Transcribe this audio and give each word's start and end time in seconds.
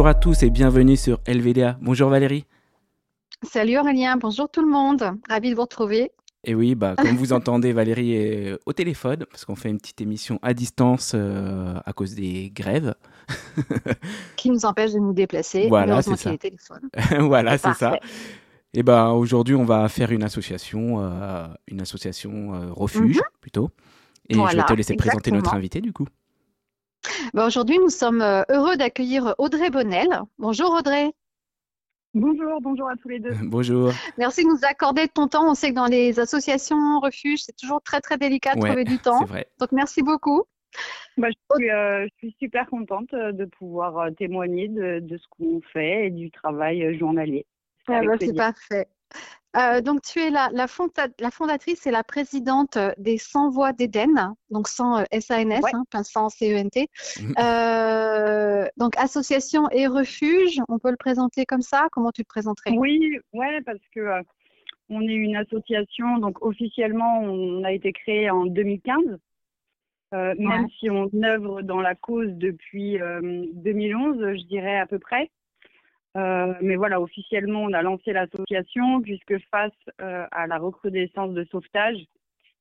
Bonjour 0.00 0.08
à 0.08 0.14
tous 0.14 0.42
et 0.44 0.48
bienvenue 0.48 0.96
sur 0.96 1.20
LVDA. 1.28 1.76
Bonjour 1.82 2.08
Valérie. 2.08 2.46
Salut 3.42 3.76
Aurélien, 3.76 4.16
bonjour 4.16 4.48
tout 4.48 4.62
le 4.62 4.66
monde. 4.66 5.12
Ravi 5.28 5.50
de 5.50 5.54
vous 5.54 5.60
retrouver. 5.60 6.10
Et 6.42 6.54
oui, 6.54 6.74
bah, 6.74 6.94
comme 6.96 7.18
vous 7.18 7.32
entendez, 7.34 7.74
Valérie 7.74 8.14
est 8.14 8.58
au 8.64 8.72
téléphone 8.72 9.26
parce 9.30 9.44
qu'on 9.44 9.56
fait 9.56 9.68
une 9.68 9.76
petite 9.76 10.00
émission 10.00 10.38
à 10.40 10.54
distance 10.54 11.12
euh, 11.14 11.74
à 11.84 11.92
cause 11.92 12.14
des 12.14 12.48
grèves. 12.48 12.94
Qui 14.36 14.48
nous 14.48 14.64
empêche 14.64 14.94
de 14.94 15.00
nous 15.00 15.12
déplacer. 15.12 15.68
Voilà, 15.68 16.00
c'est 16.00 16.16
ça. 16.16 16.32
voilà, 17.20 17.58
c'est 17.58 17.74
ça. 17.74 18.00
Et 18.72 18.82
ben 18.82 19.10
aujourd'hui, 19.10 19.54
on 19.54 19.64
va 19.64 19.86
faire 19.90 20.12
une 20.12 20.22
association, 20.22 21.00
euh, 21.00 21.46
une 21.68 21.82
association 21.82 22.54
euh, 22.54 22.72
refuge 22.72 23.16
mhm. 23.16 23.22
plutôt. 23.42 23.68
Et 24.30 24.34
je 24.34 24.56
vais 24.56 24.62
te 24.62 24.72
laisser 24.72 24.96
présenter 24.96 25.30
notre 25.30 25.52
invité 25.52 25.82
du 25.82 25.92
coup. 25.92 26.06
Bah, 27.34 27.46
aujourd'hui, 27.46 27.78
nous 27.78 27.90
sommes 27.90 28.22
heureux 28.22 28.76
d'accueillir 28.76 29.34
Audrey 29.38 29.70
Bonnel. 29.70 30.20
Bonjour 30.38 30.70
Audrey. 30.72 31.12
Bonjour, 32.12 32.60
bonjour 32.60 32.88
à 32.88 32.96
tous 32.96 33.08
les 33.08 33.20
deux. 33.20 33.30
bonjour. 33.44 33.92
Merci 34.18 34.42
de 34.42 34.48
nous 34.48 34.58
accorder 34.68 35.06
ton 35.06 35.28
temps. 35.28 35.48
On 35.48 35.54
sait 35.54 35.70
que 35.70 35.76
dans 35.76 35.86
les 35.86 36.18
associations 36.18 36.98
refuges, 36.98 37.42
c'est 37.44 37.56
toujours 37.56 37.80
très 37.82 38.00
très 38.00 38.18
délicat 38.18 38.54
de 38.56 38.60
trouver 38.60 38.84
du 38.84 38.98
temps. 38.98 39.24
Vrai. 39.24 39.46
Donc 39.60 39.70
merci 39.72 40.02
beaucoup. 40.02 40.42
Bah, 41.16 41.28
euh, 41.60 42.06
je, 42.06 42.16
suis, 42.18 42.36
super 42.38 42.68
contente 42.68 43.12
euh, 43.14 43.32
de 43.32 43.44
pouvoir 43.44 43.98
euh, 43.98 44.10
témoigner 44.10 44.68
de, 44.68 45.16
ce 45.16 45.24
qu'on 45.30 45.60
fait 45.72 46.06
et 46.06 46.10
du 46.10 46.30
travail 46.30 46.96
journalier. 46.98 47.46
Ah 47.88 48.02
bah, 48.04 48.14
c'est 48.18 48.34
parfait. 48.34 48.88
Euh, 49.56 49.80
donc, 49.80 50.02
tu 50.02 50.20
es 50.20 50.30
la, 50.30 50.48
la, 50.52 50.66
fondatrice 50.68 51.86
et 51.86 51.90
la 51.90 52.04
présidente 52.04 52.78
des 52.98 53.18
100 53.18 53.50
voix 53.50 53.72
d'Éden, 53.72 54.34
donc 54.50 54.68
sans 54.68 55.04
SANS, 55.18 55.60
hein, 55.72 55.84
pas 55.90 56.04
sans 56.04 56.28
CENT. 56.28 56.86
Mhm. 57.20 57.34
Euh, 57.38 58.66
donc, 58.76 58.96
association 58.96 59.68
et 59.70 59.86
refuge, 59.86 60.60
on 60.68 60.78
peut 60.78 60.90
le 60.90 60.96
présenter 60.96 61.46
comme 61.46 61.62
ça? 61.62 61.88
Comment 61.90 62.12
tu 62.12 62.20
le 62.20 62.26
présenterais? 62.26 62.76
Oui, 62.76 63.18
ouais, 63.32 63.60
parce 63.62 63.86
que 63.94 64.00
euh, 64.00 64.22
on 64.88 65.02
est 65.02 65.14
une 65.14 65.36
association, 65.36 66.18
donc 66.18 66.42
officiellement, 66.42 67.20
on 67.20 67.64
a 67.64 67.72
été 67.72 67.92
créé 67.92 68.30
en 68.30 68.46
2015. 68.46 69.18
Même 70.12 70.66
si 70.80 70.90
on 70.90 71.08
œuvre 71.22 71.62
dans 71.62 71.80
la 71.80 71.94
cause 71.94 72.32
depuis 72.32 72.98
2011, 72.98 74.16
je 74.38 74.46
dirais 74.46 74.76
à 74.76 74.86
peu 74.86 74.98
près. 74.98 75.30
Euh, 76.16 76.54
mais 76.60 76.76
voilà, 76.76 77.00
officiellement, 77.00 77.62
on 77.62 77.72
a 77.72 77.82
lancé 77.82 78.12
l'association 78.12 79.00
puisque 79.00 79.38
face 79.50 79.72
euh, 80.00 80.26
à 80.32 80.46
la 80.46 80.58
recrudescence 80.58 81.32
de 81.32 81.44
sauvetage, 81.44 81.98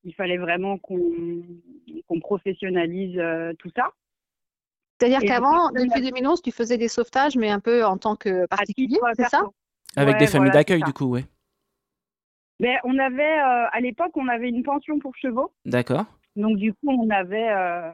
il 0.03 0.13
fallait 0.13 0.37
vraiment 0.37 0.77
qu'on 0.77 2.19
professionnalise 2.21 3.17
euh, 3.17 3.53
tout 3.57 3.71
ça. 3.75 3.91
C'est-à-dire 4.99 5.21
qu'avant, 5.21 5.71
depuis 5.71 6.01
2011, 6.01 6.41
tu 6.41 6.51
faisais 6.51 6.77
des 6.77 6.89
sauvetages, 6.89 7.37
mais 7.37 7.49
un 7.49 7.59
peu 7.59 7.85
en 7.85 7.97
tant 7.97 8.15
que 8.15 8.45
particulier, 8.47 8.97
c'est 9.13 9.29
ça? 9.29 9.43
Avec 9.95 10.17
des 10.17 10.27
familles 10.27 10.51
d'accueil, 10.51 10.83
du 10.83 10.93
coup, 10.93 11.05
oui. 11.05 11.25
Ben, 12.59 12.77
on 12.83 12.97
avait, 12.99 13.39
à 13.39 13.79
l'époque, 13.79 14.11
on 14.15 14.27
avait 14.27 14.49
une 14.49 14.63
pension 14.63 14.99
pour 14.99 15.15
chevaux. 15.15 15.51
D'accord. 15.63 16.05
Donc, 16.35 16.57
du 16.57 16.73
coup, 16.73 16.89
on 16.89 17.09
avait, 17.09 17.49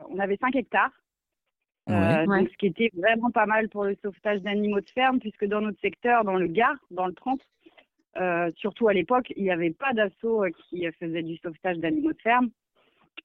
on 0.10 0.18
avait 0.18 0.38
5 0.38 0.56
hectares. 0.56 0.92
Euh, 1.90 2.26
donc, 2.26 2.50
ce 2.50 2.58
qui 2.58 2.68
était 2.68 2.90
vraiment 2.96 3.30
pas 3.30 3.46
mal 3.46 3.70
pour 3.70 3.86
le 3.86 3.96
sauvetage 4.02 4.42
d'animaux 4.42 4.82
de 4.82 4.90
ferme, 4.90 5.20
puisque 5.20 5.46
dans 5.46 5.62
notre 5.62 5.80
secteur, 5.82 6.24
dans 6.24 6.36
le 6.36 6.48
Gard, 6.48 6.78
dans 6.90 7.06
le 7.06 7.14
30, 7.14 7.40
euh, 8.18 8.52
surtout 8.56 8.88
à 8.88 8.94
l'époque, 8.94 9.32
il 9.36 9.44
n'y 9.44 9.52
avait 9.52 9.72
pas 9.72 9.94
d'assaut 9.94 10.46
euh, 10.46 10.50
qui 10.70 10.88
faisait 11.00 11.22
du 11.22 11.38
sauvetage 11.38 11.78
d'animaux 11.78 12.14
de 12.14 12.22
ferme. 12.22 12.50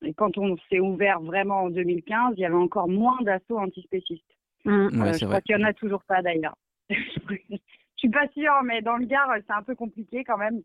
Et 0.02 0.12
quand 0.12 0.36
on 0.36 0.56
s'est 0.68 0.80
ouvert 0.80 1.20
vraiment 1.20 1.62
en 1.64 1.70
2015, 1.70 2.34
il 2.36 2.40
y 2.40 2.44
avait 2.44 2.54
encore 2.54 2.88
moins 2.88 3.18
d'assauts 3.22 3.58
antispécistes. 3.58 4.24
Mmh. 4.64 4.88
je 5.18 5.24
crois 5.24 5.40
qu'il 5.40 5.56
n'y 5.56 5.64
en 5.64 5.68
a 5.68 5.72
toujours 5.72 6.04
pas 6.04 6.20
d'ailleurs. 6.20 6.56
je 6.90 7.56
suis 7.96 8.10
pas 8.10 8.28
sûre, 8.28 8.62
mais 8.64 8.82
dans 8.82 8.96
le 8.96 9.06
Gard, 9.06 9.30
c'est 9.46 9.54
un 9.54 9.62
peu 9.62 9.74
compliqué 9.74 10.22
quand 10.24 10.36
même. 10.36 10.60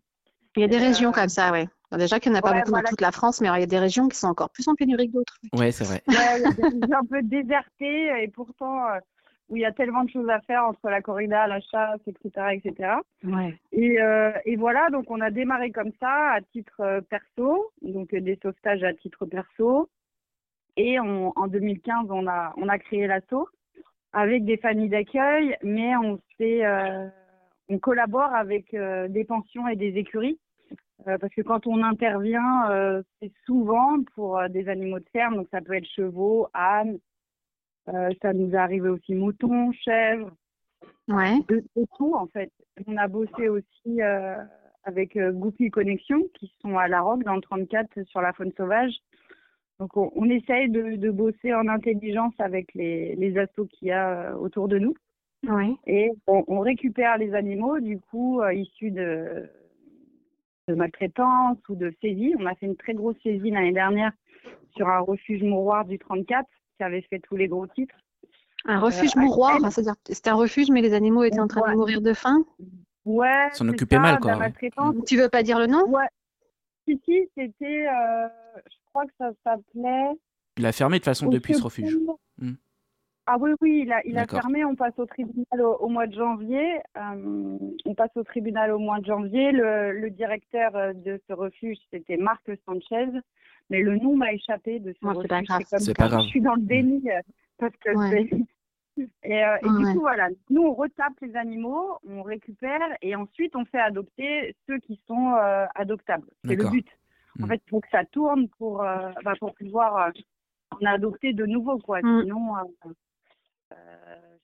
Il 0.55 0.61
y 0.61 0.65
a 0.65 0.67
des 0.67 0.77
régions 0.77 1.11
comme 1.11 1.29
ça, 1.29 1.51
oui. 1.51 1.65
Déjà 1.97 2.19
qu'il 2.19 2.31
n'y 2.31 2.37
en 2.37 2.39
a 2.39 2.41
pas 2.41 2.53
beaucoup 2.53 2.71
dans 2.71 2.81
toute 2.81 3.01
la 3.01 3.11
France, 3.11 3.41
mais 3.41 3.47
il 3.47 3.59
y 3.59 3.63
a 3.63 3.67
des 3.67 3.79
régions 3.79 4.07
qui 4.07 4.17
sont 4.17 4.27
encore 4.27 4.49
plus 4.49 4.67
en 4.67 4.75
pénurie 4.75 5.07
que 5.07 5.13
d'autres. 5.13 5.37
Oui, 5.53 5.71
c'est 5.71 5.85
vrai. 5.85 6.01
il 6.07 6.13
y 6.13 6.17
a 6.17 6.51
des 6.51 6.63
régions 6.63 6.97
un 6.97 7.05
peu 7.05 7.21
désertées 7.21 8.23
et 8.23 8.27
pourtant 8.27 8.85
euh, 8.87 8.99
où 9.49 9.55
il 9.55 9.61
y 9.61 9.65
a 9.65 9.71
tellement 9.71 10.03
de 10.03 10.09
choses 10.09 10.29
à 10.29 10.41
faire 10.41 10.65
entre 10.65 10.89
la 10.89 11.01
corrida, 11.01 11.47
la 11.47 11.61
chasse, 11.61 12.01
etc. 12.07 12.47
etc. 12.53 12.93
Ouais. 13.23 13.57
Et, 13.71 14.01
euh, 14.01 14.31
et, 14.45 14.55
voilà, 14.55 14.89
donc 14.89 15.09
on 15.09 15.21
a 15.21 15.31
démarré 15.31 15.71
comme 15.71 15.91
ça 15.99 16.31
à 16.33 16.41
titre 16.41 16.81
euh, 16.81 17.01
perso, 17.01 17.71
donc 17.81 18.13
des 18.13 18.39
sauvetages 18.41 18.83
à 18.83 18.93
titre 18.93 19.25
perso. 19.25 19.89
Et 20.77 20.99
en 20.99 21.47
2015, 21.47 22.07
on 22.09 22.27
a, 22.27 22.53
on 22.57 22.67
a 22.67 22.77
créé 22.77 23.07
l'assaut 23.07 23.47
avec 24.11 24.43
des 24.43 24.57
familles 24.57 24.89
d'accueil, 24.89 25.55
mais 25.63 25.95
on, 25.95 26.19
on 27.69 27.79
collabore 27.79 28.33
avec 28.33 28.75
des 28.75 29.23
pensions 29.23 29.69
et 29.69 29.77
des 29.77 29.97
écuries 29.97 30.37
euh, 30.37 30.44
parce 31.03 31.33
que 31.33 31.41
quand 31.41 31.67
on 31.67 31.83
intervient, 31.83 32.69
euh, 32.69 33.03
c'est 33.19 33.31
souvent 33.45 34.01
pour 34.15 34.37
euh, 34.37 34.47
des 34.47 34.69
animaux 34.69 34.99
de 34.99 35.09
ferme, 35.11 35.35
donc 35.35 35.47
ça 35.51 35.61
peut 35.61 35.73
être 35.73 35.87
chevaux, 35.87 36.47
ânes, 36.53 36.99
ça 37.87 38.33
nous 38.33 38.51
est 38.51 38.57
arrivé 38.57 38.89
aussi 38.89 39.13
moutons, 39.13 39.71
chèvres, 39.73 40.31
ouais. 41.07 41.37
de, 41.49 41.63
tout 41.97 42.15
en 42.15 42.25
fait. 42.27 42.51
On 42.87 42.97
a 42.97 43.07
bossé 43.07 43.47
aussi 43.47 44.01
avec 44.83 45.15
Goupil 45.19 45.69
Connexion 45.69 46.23
qui 46.33 46.51
sont 46.61 46.79
à 46.79 46.87
La 46.87 47.01
Roque 47.01 47.23
dans 47.23 47.35
le 47.35 47.41
34 47.41 48.03
sur 48.05 48.21
la 48.21 48.33
faune 48.33 48.51
sauvage. 48.57 48.91
Donc 49.79 49.95
on, 49.97 50.11
on 50.15 50.27
essaye 50.31 50.67
de, 50.71 50.95
de, 50.95 51.11
bosser 51.11 51.53
en 51.53 51.67
intelligence 51.67 52.33
avec 52.39 52.73
les, 52.73 53.15
les 53.17 53.37
assos 53.37 53.67
qu'il 53.67 53.89
y 53.89 53.91
a 53.91 54.35
autour 54.35 54.67
de 54.67 54.79
nous. 54.79 54.95
Ouais. 55.47 55.75
Et 55.85 56.09
on, 56.25 56.43
on, 56.47 56.61
récupère 56.61 57.19
les 57.19 57.35
animaux 57.35 57.79
du 57.79 57.99
coup 57.99 58.41
issus 58.47 58.89
de 58.89 59.47
de 60.67 60.75
maltraitance 60.75 61.57
ou 61.69 61.75
de 61.75 61.93
saisie. 62.01 62.33
On 62.39 62.45
a 62.45 62.55
fait 62.55 62.65
une 62.65 62.75
très 62.75 62.93
grosse 62.93 63.17
saisie 63.23 63.51
l'année 63.51 63.71
dernière 63.71 64.11
sur 64.75 64.87
un 64.87 64.99
refuge 64.99 65.43
mouroir 65.43 65.85
du 65.85 65.99
34 65.99 66.47
qui 66.77 66.83
avait 66.83 67.01
fait 67.09 67.19
tous 67.19 67.35
les 67.35 67.47
gros 67.47 67.67
titres. 67.67 67.95
Un 68.65 68.79
refuge 68.79 69.11
euh, 69.15 69.21
mouroir, 69.21 69.59
c'est-à-dire 69.71 69.95
c'était 70.07 70.31
un 70.31 70.35
refuge 70.35 70.69
mais 70.71 70.81
les 70.81 70.93
animaux 70.93 71.23
étaient 71.23 71.39
en 71.39 71.47
train 71.47 71.71
de 71.71 71.77
mourir 71.77 72.01
de 72.01 72.13
faim 72.13 72.43
Ouais. 73.05 73.49
S'en 73.53 73.67
occupait 73.69 73.99
mal 73.99 74.19
quoi. 74.19 74.39
Tu 75.05 75.17
veux 75.17 75.29
pas 75.29 75.43
dire 75.43 75.59
le 75.59 75.67
nom? 75.67 75.87
Ouais. 75.87 76.07
Si, 76.87 76.99
si, 77.05 77.29
c'était, 77.35 77.87
euh, 77.87 78.27
je 78.65 78.75
crois 78.89 79.05
que 79.05 79.11
ça 79.19 79.31
s'appelait. 79.43 80.11
Il 80.57 80.65
a 80.65 80.71
fermé 80.71 80.99
de 80.99 81.03
façon 81.03 81.27
depuis 81.27 81.53
ce 81.53 81.61
refuge. 81.61 81.97
Ah 83.27 83.37
oui, 83.39 83.51
oui, 83.61 83.81
il 83.85 83.91
a, 83.91 84.05
il 84.05 84.17
a 84.17 84.27
fermé. 84.27 84.63
On 84.65 84.75
passe 84.75 84.97
au 84.97 85.05
tribunal 85.05 85.61
au, 85.61 85.87
mois 85.87 86.05
de 86.05 86.13
janvier. 86.13 86.79
Euh, 86.95 87.57
on 87.85 87.95
passe 87.95 88.15
au 88.15 88.23
tribunal 88.23 88.71
au 88.71 88.79
mois 88.79 88.99
de 88.99 89.05
janvier. 89.05 89.51
Le, 89.51 89.93
le 89.93 90.09
directeur 90.11 90.75
euh, 90.75 90.93
de 90.93 91.19
ce 91.27 91.33
refuge, 91.33 91.77
c'était 91.91 92.17
Marc 92.17 92.43
Sanchez. 92.65 93.09
Mais 93.71 93.81
le 93.81 93.97
nom 93.97 94.15
m'a 94.15 94.31
échappé 94.31 94.79
de 94.79 94.93
ce 94.93 95.07
refuge. 95.07 95.27
C'est 95.79 95.97
pas 95.97 96.07
grave. 96.07 96.21
Je 96.23 96.27
suis 96.27 96.41
dans 96.41 96.53
le 96.53 96.61
déni 96.61 97.09
euh, 97.09 97.19
parce 97.57 97.75
que 97.77 97.89
c'est. 98.09 98.29
Et, 99.23 99.41
et 99.41 99.67
du 99.77 99.93
coup, 99.93 99.99
voilà, 99.99 100.29
nous, 100.49 100.61
on 100.61 100.73
retape 100.73 101.19
les 101.21 101.35
animaux, 101.35 101.99
on 102.07 102.21
récupère 102.21 102.79
et 103.01 103.13
ensuite, 103.13 103.53
on 103.57 103.65
fait 103.65 103.81
adopter 103.81 104.55
ceux 104.65 104.77
qui 104.77 105.01
sont 105.05 105.35
adoptables. 105.75 106.29
C'est 106.45 106.55
le 106.55 106.69
but. 106.69 106.87
En 107.41 107.43
hmm. 107.43 107.49
fait, 107.49 107.61
pour 107.67 107.81
que 107.81 107.89
ça 107.91 108.05
tourne, 108.05 108.47
pour, 108.57 108.77
bah, 108.77 109.33
pour 109.37 109.53
pouvoir 109.55 110.13
en 110.81 110.85
adopter 110.85 111.33
de 111.33 111.45
nouveau, 111.45 111.77
quoi. 111.79 111.99
Hmm. 112.01 112.21
Sinon, 112.21 112.57
euh, 112.57 112.89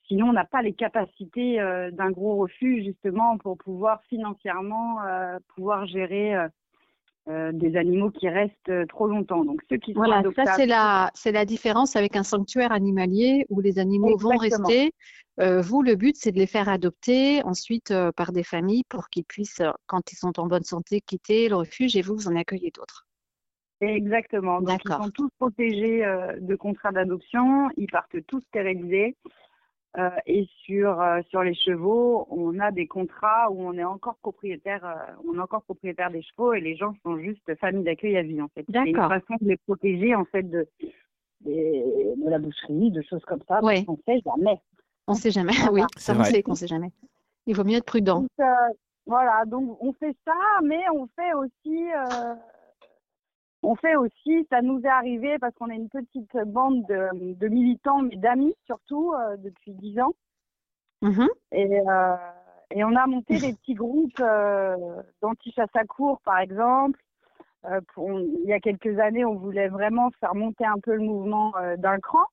sinon, 0.08 0.30
on 0.30 0.34
n'a 0.34 0.46
pas 0.46 0.62
les 0.62 0.74
capacités 0.74 1.60
euh, 1.62 1.90
d'un 1.92 2.12
gros 2.12 2.36
refus 2.36 2.84
justement 2.84 3.38
pour 3.38 3.58
pouvoir 3.58 4.02
financièrement 4.10 5.02
euh, 5.04 5.40
pouvoir 5.56 5.86
gérer 5.86 6.36
des 7.28 7.78
animaux 7.78 8.10
qui 8.10 8.28
restent 8.28 8.88
trop 8.90 9.08
longtemps. 9.08 9.46
Donc 9.46 9.62
ceux 9.70 9.78
qui 9.78 9.94
voilà, 9.94 10.24
ça 10.36 10.56
c'est 10.56 10.66
la 10.66 11.12
c'est 11.14 11.32
la 11.32 11.46
différence 11.46 11.96
avec 11.96 12.16
un 12.16 12.24
sanctuaire 12.24 12.72
animalier 12.72 13.46
où 13.50 13.62
les 13.62 13.78
animaux 13.78 14.18
vont 14.18 14.36
rester. 14.38 14.92
vous, 15.38 15.84
le 15.84 15.96
but 15.96 16.16
c'est 16.18 16.32
de 16.32 16.40
les 16.40 16.48
faire 16.48 16.68
adopter 16.68 17.44
ensuite 17.44 17.94
par 18.18 18.32
des 18.32 18.44
familles 18.44 18.84
pour 18.90 19.08
qu'ils 19.08 19.24
puissent, 19.24 19.62
quand 19.86 20.12
ils 20.12 20.16
sont 20.16 20.40
en 20.40 20.48
bonne 20.48 20.64
santé, 20.64 21.00
quitter 21.00 21.48
le 21.48 21.58
refuge 21.58 21.96
et 21.96 22.02
vous 22.02 22.16
vous 22.16 22.28
en 22.28 22.36
accueillez 22.36 22.72
d'autres. 22.72 23.06
Exactement. 23.82 24.62
Donc, 24.62 24.80
ils 24.86 24.92
sont 24.92 25.10
tous 25.10 25.30
protégés 25.40 26.06
euh, 26.06 26.40
de 26.40 26.56
contrats 26.56 26.92
d'adoption. 26.92 27.70
Ils 27.78 27.90
partent 27.90 28.24
tous 28.28 28.42
stérilisés. 28.50 29.16
Euh, 29.98 30.10
et 30.26 30.48
sur 30.64 31.02
euh, 31.02 31.20
sur 31.30 31.44
les 31.44 31.54
chevaux, 31.54 32.26
on 32.30 32.60
a 32.60 32.72
des 32.72 32.88
contrats 32.88 33.52
où 33.52 33.62
on 33.62 33.74
est 33.74 33.84
encore 33.84 34.16
propriétaire, 34.22 35.18
on 35.28 35.36
est 35.36 35.42
encore 35.42 35.64
propriétaire 35.64 36.10
des 36.10 36.22
chevaux 36.22 36.54
et 36.54 36.62
les 36.62 36.78
gens 36.78 36.94
sont 37.04 37.18
juste 37.18 37.44
famille 37.56 37.84
d'accueil 37.84 38.16
à 38.16 38.24
vie 38.24 38.42
en 38.42 38.48
fait. 38.48 38.66
C'est 38.72 38.90
une 38.90 38.96
façon 38.96 39.36
de 39.42 39.50
les 39.50 39.58
protéger 39.58 40.16
en 40.16 40.24
fait 40.24 40.44
de 40.44 40.66
de, 41.42 42.30
la 42.30 42.40
boucherie, 42.40 42.92
de 42.92 43.02
choses 43.02 43.26
comme 43.26 43.42
ça. 43.50 43.60
Oui. 43.64 43.84
On 43.90 43.98
sait 44.08 44.22
jamais. 44.24 44.62
On 45.08 45.14
sait 45.14 45.32
jamais. 45.32 45.52
Oui, 45.74 45.82
ça 45.98 46.16
on 46.18 46.24
sait 46.24 46.42
qu'on 46.42 46.56
sait 46.56 46.68
jamais. 46.68 46.92
Il 47.46 47.58
vaut 47.58 47.66
mieux 47.66 47.76
être 47.76 47.86
prudent. 47.86 48.26
voilà, 49.06 49.44
donc 49.46 49.78
on 49.82 49.92
fait 49.92 50.16
ça, 50.24 50.62
mais 50.64 50.84
on 50.94 51.06
fait 51.18 51.34
aussi 51.34 51.90
on 53.64 53.76
fait 53.76 53.96
aussi, 53.96 54.48
ça 54.50 54.62
nous 54.62 54.80
est 54.82 54.88
arrivé 54.88 55.38
parce 55.40 55.54
qu'on 55.56 55.70
est 55.70 55.76
une 55.76 55.90
petite 55.90 56.36
bande 56.48 56.86
de, 56.88 57.48
militants, 57.48 58.02
mais 58.02 58.16
d'amis 58.16 58.56
surtout, 58.66 59.14
euh, 59.14 59.38
depuis 59.38 59.74
dix 59.74 60.00
ans. 60.00 60.14
Mmh 61.02 61.26
et, 61.52 61.82
et, 62.76 62.84
on 62.84 62.96
a 62.96 63.08
monté 63.08 63.38
des 63.40 63.54
petits 63.54 63.74
groupes 63.74 64.22
d'anti-chasse 65.22 65.76
à 65.76 65.84
cours, 65.84 66.22
par 66.22 66.40
exemple. 66.40 67.00
il 67.66 68.46
y 68.46 68.54
a 68.54 68.60
quelques 68.60 69.00
années, 69.00 69.26
on 69.26 69.36
voulait 69.36 69.68
vraiment 69.68 70.12
faire 70.20 70.36
monter 70.36 70.66
un 70.66 70.80
peu 70.80 70.94
le 70.94 71.02
mouvement 71.02 71.54
d'un 71.78 72.00
cran. 72.00 72.24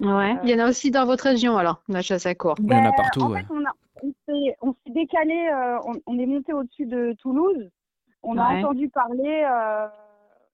Ouais. 0.00 0.36
il 0.42 0.50
y 0.50 0.54
en 0.54 0.64
a 0.64 0.68
aussi 0.68 0.90
dans 0.90 1.04
votre 1.04 1.24
région, 1.24 1.56
alors, 1.56 1.82
la 1.88 2.02
chasse 2.02 2.26
à 2.26 2.34
cours. 2.34 2.56
il 2.58 2.70
y 2.70 2.74
en 2.74 2.78
a 2.78 2.90
ben, 2.90 2.92
partout, 2.96 3.20
en 3.20 3.34
fait, 3.34 3.46
on, 4.60 4.72
s'est 4.72 4.92
décalé, 4.92 5.50
on, 6.06 6.18
est 6.18 6.26
monté 6.26 6.52
au-dessus 6.52 6.86
de 6.86 7.14
Toulouse. 7.20 7.70
On 8.22 8.36
a 8.38 8.56
entendu 8.56 8.88
parler, 8.88 9.44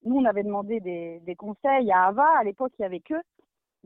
nous, 0.06 0.16
on 0.16 0.24
avait 0.24 0.42
demandé 0.42 0.80
des, 0.80 1.20
des 1.20 1.34
conseils 1.34 1.90
à 1.92 2.06
Ava. 2.06 2.26
À 2.38 2.44
l'époque, 2.44 2.72
il 2.78 2.82
n'y 2.82 2.86
avait 2.86 3.00
que 3.00 3.14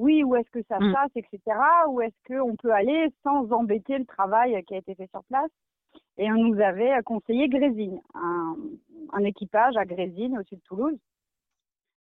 oui, 0.01 0.25
où 0.25 0.35
est-ce 0.35 0.51
que 0.51 0.63
ça 0.67 0.79
mm. 0.81 0.95
passe, 0.95 1.11
etc. 1.15 1.41
Où 1.89 2.01
est-ce 2.01 2.17
qu'on 2.27 2.57
peut 2.57 2.73
aller 2.73 3.13
sans 3.23 3.53
embêter 3.53 3.99
le 3.99 4.07
travail 4.07 4.63
qui 4.65 4.75
a 4.75 4.79
été 4.79 4.95
fait 4.95 5.09
sur 5.11 5.23
place? 5.25 5.51
Et 6.17 6.33
on 6.33 6.37
nous 6.37 6.59
avait 6.61 7.03
conseillé 7.05 7.49
Grésine, 7.49 8.01
un, 8.15 9.25
équipage 9.25 9.77
à 9.77 9.85
Grésine, 9.85 10.39
au 10.39 10.43
sud 10.45 10.59
de 10.59 10.65
Toulouse. 10.65 10.99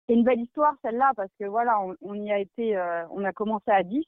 C'est 0.07 0.13
une 0.13 0.25
belle 0.25 0.41
histoire 0.41 0.73
celle-là 0.81 1.11
parce 1.15 1.31
que 1.39 1.45
voilà, 1.45 1.79
on, 2.01 2.13
y 2.15 2.31
a 2.31 2.37
été, 2.37 2.75
euh, 2.77 3.07
on 3.11 3.23
a 3.23 3.31
commencé 3.31 3.71
à 3.71 3.83
10, 3.83 4.03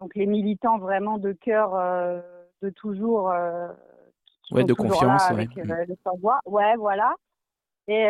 donc 0.00 0.14
les 0.14 0.26
militants 0.26 0.78
vraiment 0.78 1.18
de 1.18 1.32
cœur, 1.32 1.74
euh, 1.74 2.20
de 2.62 2.70
toujours, 2.70 3.30
euh, 3.30 3.68
ouais, 4.52 4.64
de 4.64 4.74
confiance, 4.74 5.28
avec 5.28 5.56
mm. 5.56 5.86
le 5.88 5.96
savoir. 6.04 6.40
Ouais, 6.46 6.76
voilà. 6.76 7.14
Et, 7.88 8.06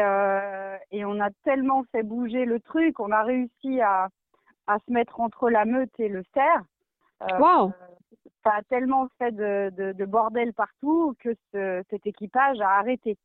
et 0.90 1.04
on 1.04 1.20
a 1.20 1.30
tellement 1.44 1.84
fait 1.92 2.02
bouger 2.02 2.44
le 2.44 2.58
truc, 2.60 2.98
on 2.98 3.12
a 3.12 3.22
réussi 3.22 3.80
à, 3.80 4.08
à 4.68 4.78
se 4.86 4.92
mettre 4.92 5.20
entre 5.20 5.50
la 5.50 5.64
meute 5.64 5.98
et 5.98 6.08
le 6.08 6.22
cerf. 6.34 6.62
Euh, 7.22 7.68
Ça 8.44 8.52
a 8.54 8.62
tellement 8.68 9.08
fait 9.18 9.32
de, 9.32 9.92
de, 9.92 10.04
bordel 10.04 10.52
partout 10.52 11.16
que 11.18 11.30
cet 11.52 12.06
équipage 12.06 12.60
a 12.60 12.78
arrêté. 12.78 13.16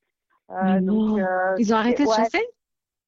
Euh, 0.50 0.80
donc, 0.82 1.20
euh, 1.20 1.56
Ils 1.60 1.74
ont 1.74 1.78
arrêté 1.78 2.06
de 2.06 2.10
chasser? 2.10 2.44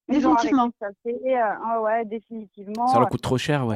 Définitivement. 0.08 0.68
De 0.68 0.74
chasser, 0.80 1.36
ah 1.36 1.82
ouais, 1.82 2.06
définitivement. 2.06 2.88
Ça 2.88 3.00
leur 3.00 3.10
coûte 3.10 3.24
trop 3.24 3.40
cher, 3.40 3.66
ouais, 3.66 3.76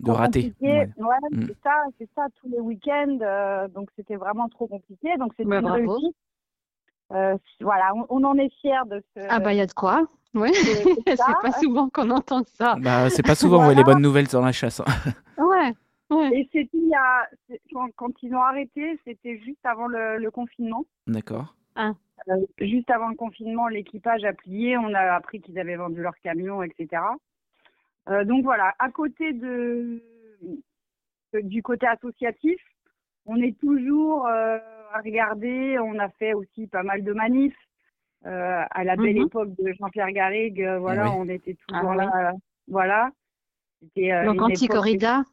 de 0.00 0.10
rater. 0.10 0.52
Ouais, 0.60 0.86
mm. 1.30 1.46
c'est 1.46 1.56
ça, 1.62 1.84
c'est 1.98 2.10
ça, 2.14 2.26
tous 2.34 2.48
les 2.48 2.60
week-ends. 2.60 3.68
donc 3.70 3.88
c'était 3.96 4.16
vraiment 4.16 4.48
trop 4.48 4.66
compliqué. 4.66 5.16
Donc 5.16 5.32
c'était 5.38 5.56
une 5.56 5.66
réussite. 5.66 6.16
Voilà, 7.10 7.92
on, 7.94 8.06
on, 8.08 8.24
en 8.24 8.38
est 8.38 8.50
fiers 8.60 8.86
de 8.86 9.02
ce. 9.14 9.26
Ah 9.28 9.40
bah 9.40 9.52
il 9.52 9.56
y 9.56 9.60
a 9.60 9.66
de 9.66 9.72
quoi. 9.72 10.06
Oui, 10.34 10.50
c'est 11.06 11.16
pas 11.16 11.52
souvent 11.60 11.88
qu'on 11.88 12.10
entend 12.10 12.42
ça. 12.44 12.76
Bah, 12.80 13.10
c'est 13.10 13.26
pas 13.26 13.34
souvent 13.34 13.68
les 13.70 13.82
bonnes 13.82 14.02
nouvelles 14.02 14.28
dans 14.28 14.44
la 14.44 14.52
chasse. 14.52 14.80
Hein. 14.80 15.12
ouais. 15.38 15.72
Ouais. 16.10 16.30
Et 16.36 16.48
c'était 16.52 16.68
il 16.72 16.88
y 16.88 16.94
a, 16.94 17.28
quand, 17.96 18.12
ils 18.22 18.34
ont 18.34 18.42
arrêté, 18.42 18.98
c'était 19.04 19.38
juste 19.38 19.64
avant 19.64 19.86
le, 19.86 20.28
confinement. 20.30 20.84
D'accord. 21.06 21.54
Ah. 21.76 21.92
Euh, 22.28 22.44
juste 22.58 22.90
avant 22.90 23.08
le 23.08 23.14
confinement, 23.14 23.68
l'équipage 23.68 24.24
a 24.24 24.32
plié. 24.32 24.76
On 24.76 24.92
a 24.92 25.14
appris 25.14 25.40
qu'ils 25.40 25.58
avaient 25.58 25.76
vendu 25.76 26.02
leur 26.02 26.16
camion, 26.22 26.62
etc. 26.62 27.02
Euh, 28.08 28.24
donc 28.24 28.42
voilà, 28.42 28.74
à 28.80 28.90
côté 28.90 29.32
de, 29.32 30.02
du 31.34 31.62
côté 31.62 31.86
associatif, 31.86 32.60
on 33.26 33.36
est 33.36 33.56
toujours 33.60 34.26
euh, 34.26 34.58
à 34.92 35.00
regarder. 35.00 35.78
On 35.78 35.98
a 35.98 36.08
fait 36.10 36.34
aussi 36.34 36.66
pas 36.66 36.82
mal 36.82 37.02
de 37.02 37.12
manifs. 37.12 37.56
Euh, 38.26 38.62
à 38.70 38.84
la 38.84 38.96
belle 38.96 39.16
mhm. 39.16 39.26
époque 39.26 39.48
de 39.56 39.72
Jean-Pierre 39.78 40.12
Garrigue, 40.12 40.62
euh, 40.62 40.78
voilà, 40.78 41.06
ah 41.06 41.14
on 41.16 41.26
était 41.26 41.54
toujours 41.54 41.92
ah 41.92 41.96
là. 41.96 42.32
voilà. 42.68 43.10
Euh, 43.96 44.26
Donc 44.26 44.42
anti-corrida 44.42 45.24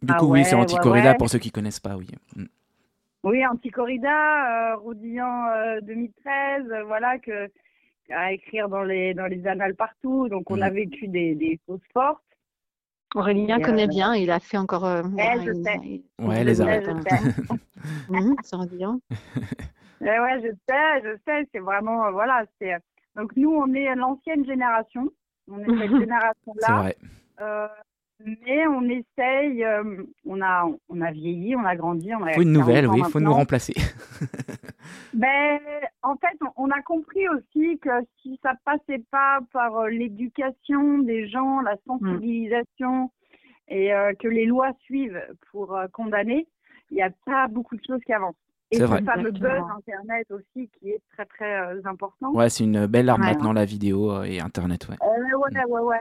Du 0.00 0.14
coup, 0.14 0.32
oui, 0.32 0.42
c'est 0.46 0.54
anti-corrida 0.54 1.14
pour 1.16 1.28
ceux 1.28 1.38
qui 1.38 1.50
connaissent 1.50 1.80
pas, 1.80 1.96
oui. 1.96 2.06
Mm. 2.34 2.46
Oui, 3.24 3.46
anti-corrida, 3.46 4.76
Rodillan 4.76 5.80
2013, 5.82 6.62
voilà, 6.86 7.18
que, 7.18 7.50
à 8.10 8.32
écrire 8.32 8.70
dans 8.70 8.84
les, 8.84 9.12
dans 9.12 9.26
les 9.26 9.46
annales 9.46 9.74
partout. 9.74 10.30
Donc, 10.30 10.50
on 10.50 10.62
a 10.62 10.70
mm. 10.70 10.74
vécu 10.74 11.08
des, 11.08 11.34
des 11.34 11.60
choses 11.66 11.80
fortes. 11.92 12.22
Aurélien 13.14 13.60
connaît 13.60 13.86
bien, 13.86 14.14
il 14.14 14.30
a 14.30 14.40
fait 14.40 14.56
encore. 14.56 14.84
Euh, 14.84 15.02
ouais, 15.02 15.36
je 15.44 15.52
sais. 15.52 16.02
ouais, 16.18 16.44
les 16.44 16.60
arrêts. 16.60 16.82
mmh, 18.08 18.34
c'est 18.42 18.56
Rodillan. 18.56 19.00
Eh 20.00 20.20
ouais, 20.20 20.40
je 20.42 20.48
sais, 20.68 21.02
je 21.02 21.16
sais, 21.26 21.48
c'est 21.52 21.60
vraiment, 21.60 22.06
euh, 22.06 22.10
voilà, 22.10 22.44
c'est. 22.60 22.74
Euh, 22.74 22.78
donc 23.16 23.34
nous, 23.36 23.50
on 23.50 23.72
est 23.72 23.94
l'ancienne 23.94 24.44
génération, 24.44 25.08
on 25.48 25.60
est 25.60 25.78
cette 25.78 25.98
génération-là. 25.98 26.90
Euh, 27.40 27.68
mais 28.20 28.66
on 28.66 28.82
essaye, 28.82 29.64
on 30.24 30.40
a, 30.40 30.66
on 30.88 31.00
a 31.00 31.10
vieilli, 31.10 31.56
on 31.56 31.64
a 31.64 31.76
grandi, 31.76 32.14
on 32.14 32.22
a. 32.24 32.32
Faut 32.32 32.42
une 32.42 32.52
nouvelle, 32.52 32.86
oui, 32.86 33.00
il 33.04 33.10
faut 33.10 33.20
nous 33.20 33.32
remplacer. 33.32 33.74
ben, 35.14 35.60
en 36.02 36.16
fait, 36.16 36.38
on, 36.56 36.70
a 36.70 36.80
compris 36.82 37.28
aussi 37.28 37.78
que 37.78 37.90
si 38.22 38.38
ça 38.42 38.54
passait 38.64 39.02
pas 39.10 39.40
par 39.52 39.86
l'éducation 39.88 40.98
des 40.98 41.28
gens, 41.28 41.60
la 41.60 41.76
sensibilisation 41.86 43.10
et 43.68 43.90
que 44.20 44.28
les 44.28 44.46
lois 44.46 44.72
suivent 44.84 45.22
pour 45.50 45.76
condamner, 45.92 46.46
il 46.90 46.94
n'y 46.94 47.02
a 47.02 47.10
pas 47.26 47.48
beaucoup 47.48 47.76
de 47.76 47.82
choses 47.84 48.00
qui 48.06 48.12
avancent. 48.12 48.36
Et 48.70 48.78
le 48.78 48.86
fameux 48.86 49.30
buzz 49.30 49.62
Internet 49.76 50.30
aussi 50.30 50.70
qui 50.78 50.90
est 50.90 51.00
très 51.12 51.26
très 51.26 51.60
euh, 51.60 51.80
important. 51.84 52.32
Ouais, 52.32 52.48
c'est 52.48 52.64
une 52.64 52.86
belle 52.86 53.08
arme 53.08 53.22
maintenant 53.22 53.52
la 53.52 53.64
vidéo 53.64 54.10
euh, 54.10 54.24
et 54.24 54.40
Internet, 54.40 54.88
ouais. 54.88 54.96
Euh, 55.02 55.38
ouais, 55.38 55.64
ouais, 55.68 55.80
ouais. 55.80 56.00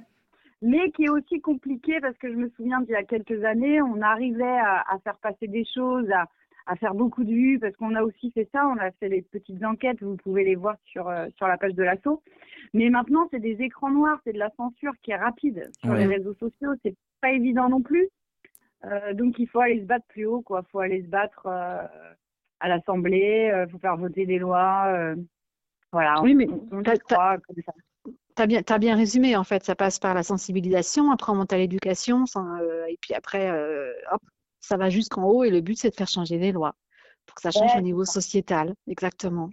Mais 0.63 0.91
qui 0.91 1.03
est 1.03 1.09
aussi 1.09 1.41
compliqué 1.41 1.99
parce 2.01 2.17
que 2.17 2.31
je 2.31 2.37
me 2.37 2.49
souviens 2.49 2.81
d'il 2.81 2.91
y 2.91 2.95
a 2.95 3.03
quelques 3.03 3.43
années, 3.43 3.81
on 3.81 4.01
arrivait 4.01 4.43
à, 4.43 4.97
faire 5.03 5.17
passer 5.17 5.47
des 5.47 5.65
choses, 5.65 6.09
à, 6.11 6.27
à, 6.65 6.75
faire 6.75 6.93
beaucoup 6.93 7.23
de 7.23 7.31
vues 7.31 7.59
parce 7.59 7.75
qu'on 7.75 7.95
a 7.95 8.01
aussi 8.01 8.31
fait 8.31 8.47
ça, 8.51 8.65
on 8.67 8.77
a 8.77 8.91
fait 8.91 9.09
les 9.09 9.21
petites 9.21 9.63
enquêtes, 9.63 10.01
vous 10.01 10.15
pouvez 10.17 10.43
les 10.43 10.55
voir 10.55 10.77
sur, 10.85 11.11
sur 11.35 11.47
la 11.47 11.57
page 11.57 11.73
de 11.73 11.83
l'assaut. 11.83 12.23
Mais 12.73 12.89
maintenant, 12.89 13.27
c'est 13.29 13.41
des 13.41 13.61
écrans 13.61 13.91
noirs, 13.91 14.19
c'est 14.23 14.33
de 14.33 14.39
la 14.39 14.51
censure 14.57 14.93
qui 15.03 15.11
est 15.11 15.17
rapide 15.17 15.69
sur 15.83 15.93
les 15.93 16.05
réseaux 16.05 16.33
sociaux, 16.35 16.73
c'est 16.81 16.95
pas 17.21 17.31
évident 17.31 17.67
non 17.67 17.81
plus. 17.81 18.07
donc 19.13 19.37
il 19.39 19.47
faut 19.47 19.59
aller 19.59 19.81
se 19.81 19.85
battre 19.85 20.05
plus 20.07 20.25
haut, 20.25 20.41
quoi. 20.41 20.63
Il 20.65 20.71
faut 20.71 20.79
aller 20.79 21.01
se 21.01 21.07
battre 21.07 21.47
à 22.63 22.69
l'Assemblée, 22.69 23.49
il 23.49 23.51
euh, 23.51 23.67
faut 23.67 23.77
faire 23.77 23.97
voter 23.97 24.25
des 24.25 24.39
lois. 24.39 24.85
Euh, 24.87 25.15
voilà. 25.91 26.21
Oui, 26.21 26.33
mais 26.33 26.47
tu 26.47 26.53
as 28.39 28.47
bien, 28.47 28.61
as 28.67 28.77
bien 28.79 28.95
résumé, 28.95 29.35
en 29.35 29.43
fait. 29.43 29.63
Ça 29.63 29.75
passe 29.75 29.99
par 29.99 30.13
la 30.13 30.23
sensibilisation, 30.23 31.11
après 31.11 31.31
on 31.31 31.35
monte 31.35 31.53
à 31.53 31.57
l'éducation, 31.57 32.25
euh, 32.35 32.85
et 32.85 32.97
puis 33.01 33.13
après, 33.13 33.51
hop, 34.11 34.21
ça 34.59 34.77
va 34.77 34.89
jusqu'en 34.89 35.23
haut, 35.25 35.43
et 35.43 35.49
le 35.49 35.61
but, 35.61 35.77
c'est 35.77 35.89
de 35.89 35.95
faire 35.95 36.07
changer 36.07 36.37
les 36.37 36.51
lois 36.51 36.75
pour 37.25 37.35
que 37.35 37.41
ça 37.41 37.51
change 37.51 37.75
au 37.77 37.81
niveau 37.81 38.05
sociétal. 38.05 38.73
Exactement. 38.87 39.49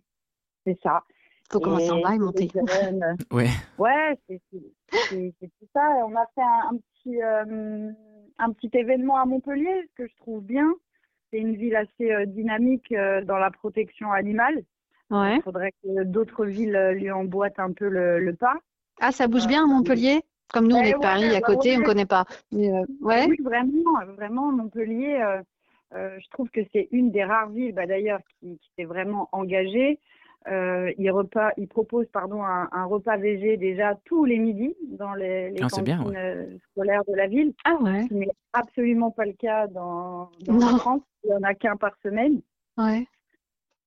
C'est 0.66 0.78
ça. 0.82 1.04
Il 1.08 1.54
faut 1.54 1.60
commencer 1.60 1.90
en 1.90 2.00
bas 2.00 2.14
et 2.14 2.18
monter. 2.18 2.49
ouais, 3.32 3.49
ouais 3.78 4.18
c'est 4.28 4.40
tout 4.50 5.66
ça. 5.75 5.82
On 6.06 6.14
a 6.14 6.26
fait 6.34 6.42
un, 6.42 6.76
petit, 6.76 7.20
un 8.38 8.52
petit 8.52 8.70
événement 8.72 9.16
à 9.16 9.25
Montpellier, 9.25 9.90
que 9.96 10.06
je 10.06 10.16
trouve 10.16 10.42
bien. 10.42 10.72
C'est 11.30 11.38
une 11.38 11.56
ville 11.56 11.76
assez 11.76 12.12
euh, 12.12 12.26
dynamique 12.26 12.92
euh, 12.92 13.22
dans 13.22 13.38
la 13.38 13.50
protection 13.50 14.12
animale. 14.12 14.62
Ouais. 15.10 15.37
Il 15.37 15.42
faudrait 15.42 15.72
que 15.82 16.04
d'autres 16.04 16.44
villes 16.44 16.75
euh, 16.75 16.92
lui 16.92 17.10
emboîtent 17.10 17.58
un 17.58 17.72
peu 17.72 17.88
le, 17.88 18.34
pas. 18.34 18.56
Ah, 19.00 19.12
ça 19.12 19.26
bouge 19.26 19.47
bien 19.47 19.64
à 19.64 19.66
Montpellier? 19.66 20.21
Comme 20.52 20.66
nous, 20.66 20.76
on 20.76 20.83
est 20.83 20.95
de 20.95 20.99
Paris 20.99 21.35
à 21.35 21.40
côté, 21.40 21.76
on 21.76 21.80
ne 21.80 21.85
connaît 21.85 22.07
pas. 22.07 22.25
ouais. 22.52 23.26
Oui, 23.28 23.37
vraiment, 23.42 24.04
vraiment, 24.16 24.52
Montpellier, 24.52 25.40
je 25.92 26.28
trouve 26.30 26.50
que 26.50 26.61
c'est 26.73 26.88
une 26.92 27.11
des 27.11 27.25
rares 27.25 27.50
villes, 27.50 27.73
bah, 27.73 27.87
d'ailleurs, 27.87 28.21
qui, 28.40 28.59
qui 28.59 28.71
s'est 28.76 28.85
vraiment 28.85 29.28
engagée. 29.33 29.99
Euh, 30.49 30.90
il, 30.97 31.11
repas, 31.11 31.50
il 31.59 31.69
propose 31.69 32.07
pardon, 32.07 32.42
un, 32.42 32.66
un, 32.73 32.85
repas 32.87 33.19
VG 33.19 33.59
déjà 33.59 33.95
tous 34.07 34.25
les 34.25 34.38
midis 34.38 34.75
dans 34.85 35.12
les, 35.12 35.50
les 35.50 35.62
ah, 35.62 35.69
cantines 35.69 36.14
euh, 36.16 36.47
scolaires 36.71 37.04
de 37.07 37.14
la 37.14 37.26
ville. 37.26 37.52
Ah 37.64 37.76
ouais. 37.83 38.07
Ce 38.09 38.14
n'est 38.14 38.30
absolument 38.54 39.11
pas 39.11 39.26
le 39.26 39.35
cas 39.35 39.66
dans, 39.66 40.30
dans 40.40 40.78
France. 40.78 41.02
Il 41.25 41.30
n'y 41.30 41.37
en 41.37 41.42
a 41.42 41.52
qu'un 41.54 41.76
par 41.76 41.92
semaine. 42.02 42.40
Ouais. 42.78 43.07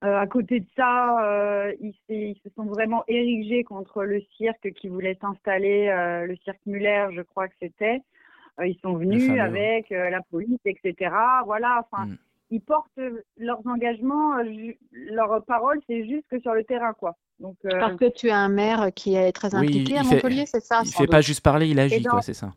Euh, 0.03 0.19
à 0.19 0.27
côté 0.27 0.59
de 0.59 0.65
ça, 0.75 1.23
euh, 1.23 1.73
ils, 1.79 1.95
ils, 2.09 2.35
se 2.43 2.49
sont 2.55 2.65
vraiment 2.65 3.03
érigés 3.07 3.63
contre 3.63 4.03
le 4.03 4.21
cirque 4.37 4.71
qui 4.73 4.89
voulait 4.89 5.17
s'installer, 5.21 5.87
euh, 5.87 6.25
le 6.25 6.35
cirque 6.43 6.59
Muller, 6.65 7.07
je 7.13 7.21
crois 7.21 7.47
que 7.47 7.55
c'était. 7.61 8.01
ils 8.63 8.77
sont 8.81 8.93
venus 8.93 9.29
avec 9.39 9.89
la 9.89 10.21
police, 10.29 10.59
etc. 10.65 11.11
Voilà, 11.45 11.85
enfin, 11.89 12.05
mm 12.05 12.17
ils 12.53 12.61
portent 12.61 12.99
leurs 13.37 13.65
engagements, 13.65 14.35
leurs 14.91 15.43
paroles, 15.45 15.79
c'est 15.87 16.07
juste 16.07 16.25
que 16.29 16.39
sur 16.39 16.53
le 16.53 16.63
terrain, 16.63 16.93
quoi. 16.93 17.15
Donc, 17.39 17.55
euh, 17.65 17.79
Parce 17.79 17.95
que 17.95 18.09
tu 18.09 18.29
as 18.29 18.37
un 18.37 18.49
maire 18.49 18.89
qui 18.95 19.15
est 19.15 19.31
très 19.31 19.55
impliqué 19.55 19.97
à 19.97 20.03
Montpellier, 20.03 20.45
c'est 20.45 20.63
ça? 20.63 20.81
Il 20.83 20.89
ne 20.89 20.93
fait 20.93 21.07
pas 21.07 21.21
juste 21.21 21.41
parler, 21.41 21.67
il 21.67 21.79
agit, 21.79 22.03
quoi, 22.03 22.21
c'est 22.21 22.35
ça. 22.35 22.53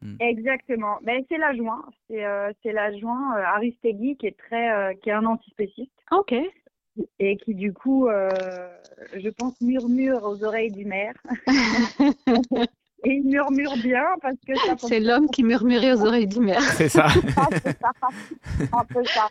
Hmm. 0.00 0.16
Exactement. 0.20 0.98
Ben, 1.02 1.24
c'est 1.28 1.38
l'adjoint, 1.38 1.84
c'est 2.08 2.24
euh, 2.24 2.52
l'adjoint 2.64 3.36
euh, 3.36 3.44
Aristegui 3.44 4.16
qui 4.16 4.26
est 4.26 4.36
très, 4.36 4.96
qui 5.02 5.10
est 5.10 5.12
un 5.12 5.26
antispéciste. 5.26 5.92
Ok. 6.10 6.34
Et 7.18 7.36
qui 7.38 7.54
du 7.54 7.72
coup, 7.72 8.08
je 8.08 9.28
pense, 9.30 9.60
murmure 9.60 10.22
aux 10.24 10.44
oreilles 10.44 10.72
du 10.72 10.84
maire. 10.84 11.14
Et 13.04 13.14
il 13.14 13.24
murmure 13.24 13.76
bien 13.82 14.04
parce 14.20 14.36
que 14.46 14.52
C'est 14.78 15.00
l'homme 15.00 15.28
qui 15.28 15.42
murmurait 15.42 15.92
aux 15.92 16.06
oreilles 16.06 16.28
du 16.28 16.40
maire. 16.40 16.62
C'est 16.62 16.88
ça. 16.88 17.06
un 18.72 18.84
peu 18.84 19.04
ça. 19.04 19.28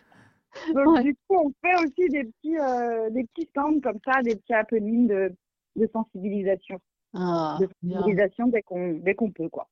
Donc, 0.74 1.02
du 1.02 1.14
coup, 1.14 1.38
on 1.38 1.54
fait 1.62 1.76
aussi 1.76 2.10
des 2.10 2.26
petits, 2.26 2.58
euh, 2.58 3.10
des 3.12 3.24
petits 3.24 3.48
stands 3.50 3.80
comme 3.82 4.00
ça, 4.06 4.22
des 4.22 4.36
petits 4.36 4.54
happenings 4.54 5.08
de, 5.08 5.34
de 5.78 5.90
sensibilisation. 5.94 6.80
Ah, 7.14 7.58
de 7.62 7.70
sensibilisation 7.82 8.48
dès 8.48 8.62
qu'on 8.62 8.94
dès 8.94 9.16
qu'on 9.16 9.32
peut, 9.32 9.48
quoi. 9.48 9.68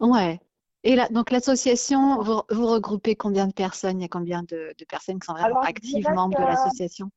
Ouais. 0.00 0.40
Et 0.82 0.96
là, 0.96 1.08
donc 1.08 1.30
l'association, 1.30 2.20
vous, 2.20 2.42
vous, 2.50 2.66
regroupez 2.66 3.14
combien 3.14 3.46
de 3.46 3.52
personnes? 3.52 4.00
Il 4.00 4.02
y 4.02 4.04
a 4.04 4.08
combien 4.08 4.42
de, 4.42 4.74
de 4.76 4.84
personnes 4.84 5.18
qui 5.20 5.26
sont 5.26 5.32
vraiment 5.34 5.60
actives 5.60 6.08
membres 6.10 6.38
de 6.38 6.44
l'association? 6.44 7.10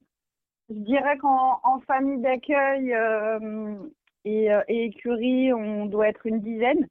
Je 0.70 0.76
dirais 0.76 1.18
qu'en 1.18 1.60
en 1.64 1.80
famille 1.82 2.22
d'accueil 2.22 2.94
euh, 2.94 3.78
et, 4.26 4.52
euh, 4.52 4.62
et, 4.68 4.86
écurie, 4.86 5.54
on 5.54 5.86
doit 5.86 6.10
être 6.10 6.26
une 6.26 6.42
dizaine. 6.42 6.88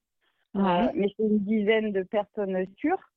Ouais. 0.55 0.91
mais 0.95 1.09
c'est 1.15 1.25
une 1.25 1.41
dizaine 1.41 1.93
de 1.93 2.03
personnes 2.03 2.65
sûres. 2.79 3.11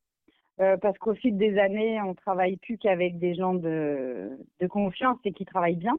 Euh, 0.60 0.76
parce 0.76 0.98
qu'au 0.98 1.14
fil 1.16 1.38
des 1.38 1.58
années, 1.58 2.02
on 2.02 2.14
travaille 2.14 2.58
plus 2.58 2.78
qu'avec 2.78 3.18
des 3.18 3.34
gens 3.34 3.54
de, 3.54 4.38
de, 4.60 4.68
confiance 4.68 5.18
et 5.24 5.32
qui 5.32 5.46
travaillent 5.46 5.78
bien. 5.78 5.96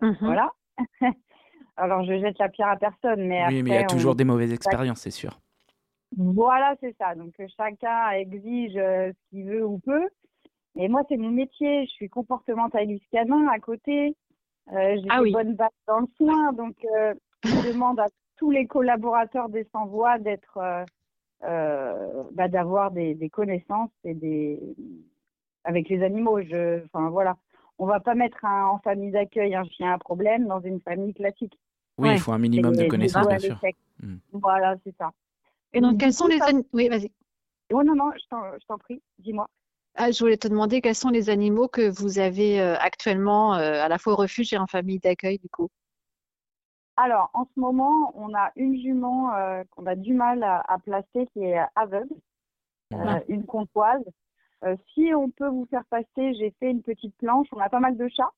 Mhm. 0.00 0.16
Voilà. 0.20 0.52
Alors, 1.76 2.04
je 2.04 2.20
jette 2.20 2.38
la 2.38 2.48
pierre 2.48 2.68
à 2.68 2.76
personne, 2.76 3.26
mais 3.26 3.44
oui, 3.48 3.64
mais 3.64 3.70
il 3.70 3.74
y 3.74 3.76
a 3.76 3.84
toujours 3.84 4.14
des 4.14 4.22
mauvaises 4.22 4.52
expériences, 4.52 5.00
c'est 5.00 5.10
sûr. 5.10 5.40
Voilà, 6.16 6.76
c'est 6.80 6.94
ça. 6.96 7.16
Donc, 7.16 7.34
chacun 7.56 8.10
exige 8.10 8.76
euh, 8.76 9.10
ce 9.10 9.30
qu'il 9.30 9.46
veut 9.46 9.66
ou 9.66 9.80
peut. 9.80 10.08
Et 10.76 10.88
moi, 10.88 11.02
c'est 11.08 11.16
mon 11.16 11.30
métier. 11.30 11.86
Je 11.86 11.90
suis 11.90 12.08
comportementaliste 12.08 13.04
canin 13.10 13.46
à 13.48 13.58
côté. 13.58 14.16
Euh, 14.72 14.96
j'ai 14.96 15.08
ah 15.10 15.22
des 15.22 15.30
bonnes 15.30 15.54
bases 15.54 15.68
dans 15.86 16.00
le 16.00 16.06
soin. 16.16 16.52
Donc, 16.52 16.76
je 17.44 17.72
demande 17.72 18.00
à 18.00 18.08
tous 18.36 18.50
les 18.50 18.66
collaborateurs 18.66 19.48
des 19.48 19.66
Sans-Voix 19.72 20.18
d'être 20.18 20.58
euh, 21.44 22.22
bah, 22.32 22.48
d'avoir 22.48 22.90
des, 22.90 23.14
des, 23.14 23.28
connaissances 23.28 23.90
et 24.04 24.14
des 24.14 24.58
avec 25.64 25.88
les 25.88 26.02
animaux. 26.02 26.40
Je, 26.40 26.82
enfin 26.86 27.10
voilà, 27.10 27.36
on 27.78 27.86
va 27.86 28.00
pas 28.00 28.14
mettre 28.14 28.44
un, 28.44 28.66
en 28.66 28.78
famille 28.78 29.10
d'accueil 29.10 29.54
un 29.54 29.64
chien 29.64 29.92
à 29.92 29.98
problème 29.98 30.46
dans 30.46 30.60
une 30.60 30.80
famille 30.80 31.12
classique. 31.12 31.58
Oui, 31.98 32.10
il 32.12 32.18
faut 32.18 32.32
un 32.32 32.38
minimum 32.38 32.74
de 32.74 32.86
connaissances, 32.86 33.28
bien 33.28 33.38
sûr. 33.38 33.60
Hmm. 34.02 34.16
Voilà, 34.32 34.76
c'est 34.84 34.94
ça. 34.96 35.12
Et 35.72 35.80
donc, 35.80 35.98
quels 35.98 36.12
sont 36.14 36.26
les 36.26 36.40
animaux 36.40 36.64
Oui, 36.72 36.88
vas-y. 36.88 37.10
Oh 37.72 37.82
non, 37.82 37.94
non, 37.94 38.10
je 38.16 38.66
t'en 38.66 38.78
prie, 38.78 39.02
dis-moi. 39.18 39.48
Ah, 39.96 40.10
je 40.10 40.18
voulais 40.18 40.36
te 40.36 40.48
demander 40.48 40.80
quels 40.80 40.94
sont 40.94 41.10
les 41.10 41.30
animaux 41.30 41.68
que 41.68 41.88
vous 41.88 42.18
avez 42.18 42.60
euh, 42.60 42.76
actuellement 42.78 43.54
euh, 43.54 43.82
à 43.82 43.88
la 43.88 43.98
fois 43.98 44.14
au 44.14 44.16
refuge 44.16 44.52
et 44.52 44.58
en 44.58 44.66
famille 44.66 44.98
d'accueil, 44.98 45.38
du 45.38 45.48
coup? 45.48 45.70
Alors, 46.96 47.30
en 47.34 47.44
ce 47.44 47.60
moment, 47.60 48.12
on 48.14 48.34
a 48.34 48.52
une 48.56 48.80
jument 48.80 49.34
euh, 49.34 49.64
qu'on 49.70 49.86
a 49.86 49.96
du 49.96 50.14
mal 50.14 50.42
à, 50.44 50.78
placer 50.84 51.26
qui 51.32 51.44
est 51.44 51.60
aveugle, 51.74 52.14
euh, 52.92 53.20
une 53.28 53.44
compoise. 53.44 54.04
Euh, 54.64 54.76
si 54.92 55.12
on 55.14 55.30
peut 55.30 55.48
vous 55.48 55.66
faire 55.66 55.84
passer, 55.86 56.34
j'ai 56.34 56.54
fait 56.60 56.70
une 56.70 56.82
petite 56.82 57.16
planche. 57.16 57.48
On 57.52 57.58
a 57.58 57.68
pas 57.68 57.80
mal 57.80 57.96
de 57.96 58.08
chats. 58.08 58.30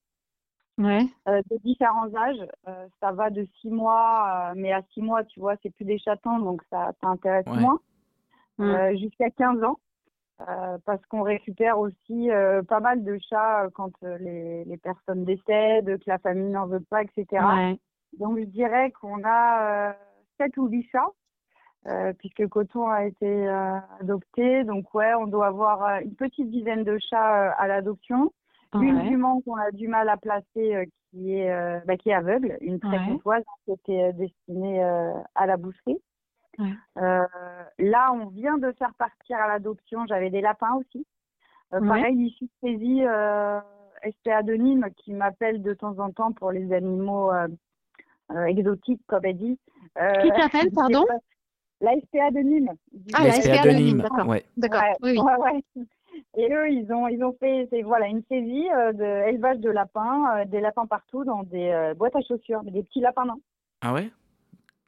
de 0.78 1.58
différents 1.64 2.14
âges. 2.14 2.46
ça 3.00 3.12
va 3.12 3.28
de 3.30 3.46
six 3.60 3.68
mois, 3.68 4.52
mais 4.56 4.72
à 4.72 4.82
six 4.94 5.02
mois, 5.02 5.24
tu 5.24 5.40
vois, 5.40 5.56
c'est 5.62 5.70
plus 5.70 5.84
des 5.84 5.98
chatons, 5.98 6.38
donc 6.38 6.62
ça 6.70 6.92
t'intéresse 7.02 7.46
moins. 7.46 7.78
Mm. 8.58 8.96
Jusqu'à 8.96 9.30
15 9.30 9.62
ans. 9.64 9.78
Parce 10.84 11.04
qu'on 11.06 11.22
récupère 11.22 11.78
aussi 11.78 12.28
pas 12.68 12.80
mal 12.80 13.04
de 13.04 13.18
chats 13.30 13.68
quand 13.74 13.92
les, 14.02 14.64
les, 14.64 14.76
personnes 14.76 15.24
décèdent, 15.24 15.98
que 15.98 16.04
la 16.06 16.18
famille 16.18 16.50
n'en 16.50 16.66
veut 16.66 16.80
pas, 16.80 17.02
etc. 17.02 17.76
Donc, 18.18 18.38
je 18.38 18.44
dirais 18.44 18.92
qu'on 18.92 19.22
a 19.24 19.90
euh, 19.90 19.92
7 20.38 20.56
ou 20.58 20.68
8 20.68 20.88
chats, 20.90 21.10
euh, 21.86 22.12
puisque 22.18 22.46
Coton 22.48 22.88
a 22.88 23.04
été 23.04 23.26
euh, 23.26 23.78
adopté. 24.00 24.64
Donc, 24.64 24.92
ouais, 24.94 25.14
on 25.14 25.26
doit 25.26 25.48
avoir 25.48 25.84
euh, 25.84 26.00
une 26.00 26.14
petite 26.14 26.50
dizaine 26.50 26.84
de 26.84 26.98
chats 26.98 27.52
à 27.52 27.68
l'adoption. 27.68 28.32
Une 28.74 29.08
jument 29.08 29.40
qu'on 29.40 29.56
a 29.56 29.70
du 29.70 29.88
mal 29.88 30.06
à 30.10 30.18
placer 30.18 30.86
qui, 31.10 31.32
est, 31.32 31.80
bah, 31.86 31.96
qui 31.96 32.10
est 32.10 32.14
aveugle, 32.14 32.58
une 32.60 32.78
très 32.78 32.98
ouais. 33.24 33.42
qui 33.64 33.72
était 33.72 34.12
destinée 34.12 34.82
à 34.82 35.46
la 35.46 35.56
boucherie. 35.56 35.98
Là, 36.96 38.12
on 38.12 38.26
vient 38.26 38.58
de 38.58 38.72
faire 38.72 38.94
partir 38.94 39.38
à 39.38 39.48
l'adoption. 39.48 40.06
J'avais 40.06 40.30
des 40.30 40.40
lapins 40.40 40.74
aussi. 40.74 41.06
Pareil, 41.70 42.16
ici 42.16 42.44
de 42.62 42.68
saisie, 42.68 43.02
SPA 44.20 44.42
de 44.42 44.54
Nîmes 44.54 44.88
qui 44.96 45.12
m'appelle 45.12 45.62
de 45.62 45.74
temps 45.74 45.98
en 45.98 46.10
temps 46.12 46.32
pour 46.32 46.52
les 46.52 46.72
animaux 46.72 47.32
euh, 48.32 48.44
exotique, 48.46 49.00
comme 49.06 49.24
elle 49.24 49.36
dit. 49.36 49.58
Euh, 49.98 50.22
Qui 50.22 50.28
t'appelle, 50.30 50.70
pardon 50.72 51.04
La 51.80 51.92
SPA 52.00 52.30
de 52.30 52.40
Nîmes. 52.40 52.72
Ah, 53.14 53.24
la 53.24 53.32
SPA 53.32 53.62
de 53.62 53.70
Nîmes, 53.70 54.02
d'accord. 54.02 54.26
Ouais. 54.26 54.44
D'accord, 54.56 54.82
oui, 55.02 55.18
Et 56.36 56.52
eux, 56.52 56.70
ils 56.70 56.92
ont, 56.92 57.06
ils 57.08 57.22
ont 57.22 57.36
fait 57.38 57.68
voilà, 57.82 58.08
une 58.08 58.22
saisie 58.28 58.68
euh, 58.74 58.92
d'élevage 58.92 59.58
de 59.58 59.70
lapins, 59.70 60.44
des 60.46 60.60
lapins 60.60 60.86
partout 60.86 61.24
dans 61.24 61.42
des 61.44 61.92
boîtes 61.96 62.16
à 62.16 62.20
chaussures, 62.22 62.62
des 62.64 62.82
petits 62.82 63.00
lapins 63.00 63.26
nains. 63.26 63.38
Ah 63.82 63.92
ouais? 63.92 64.10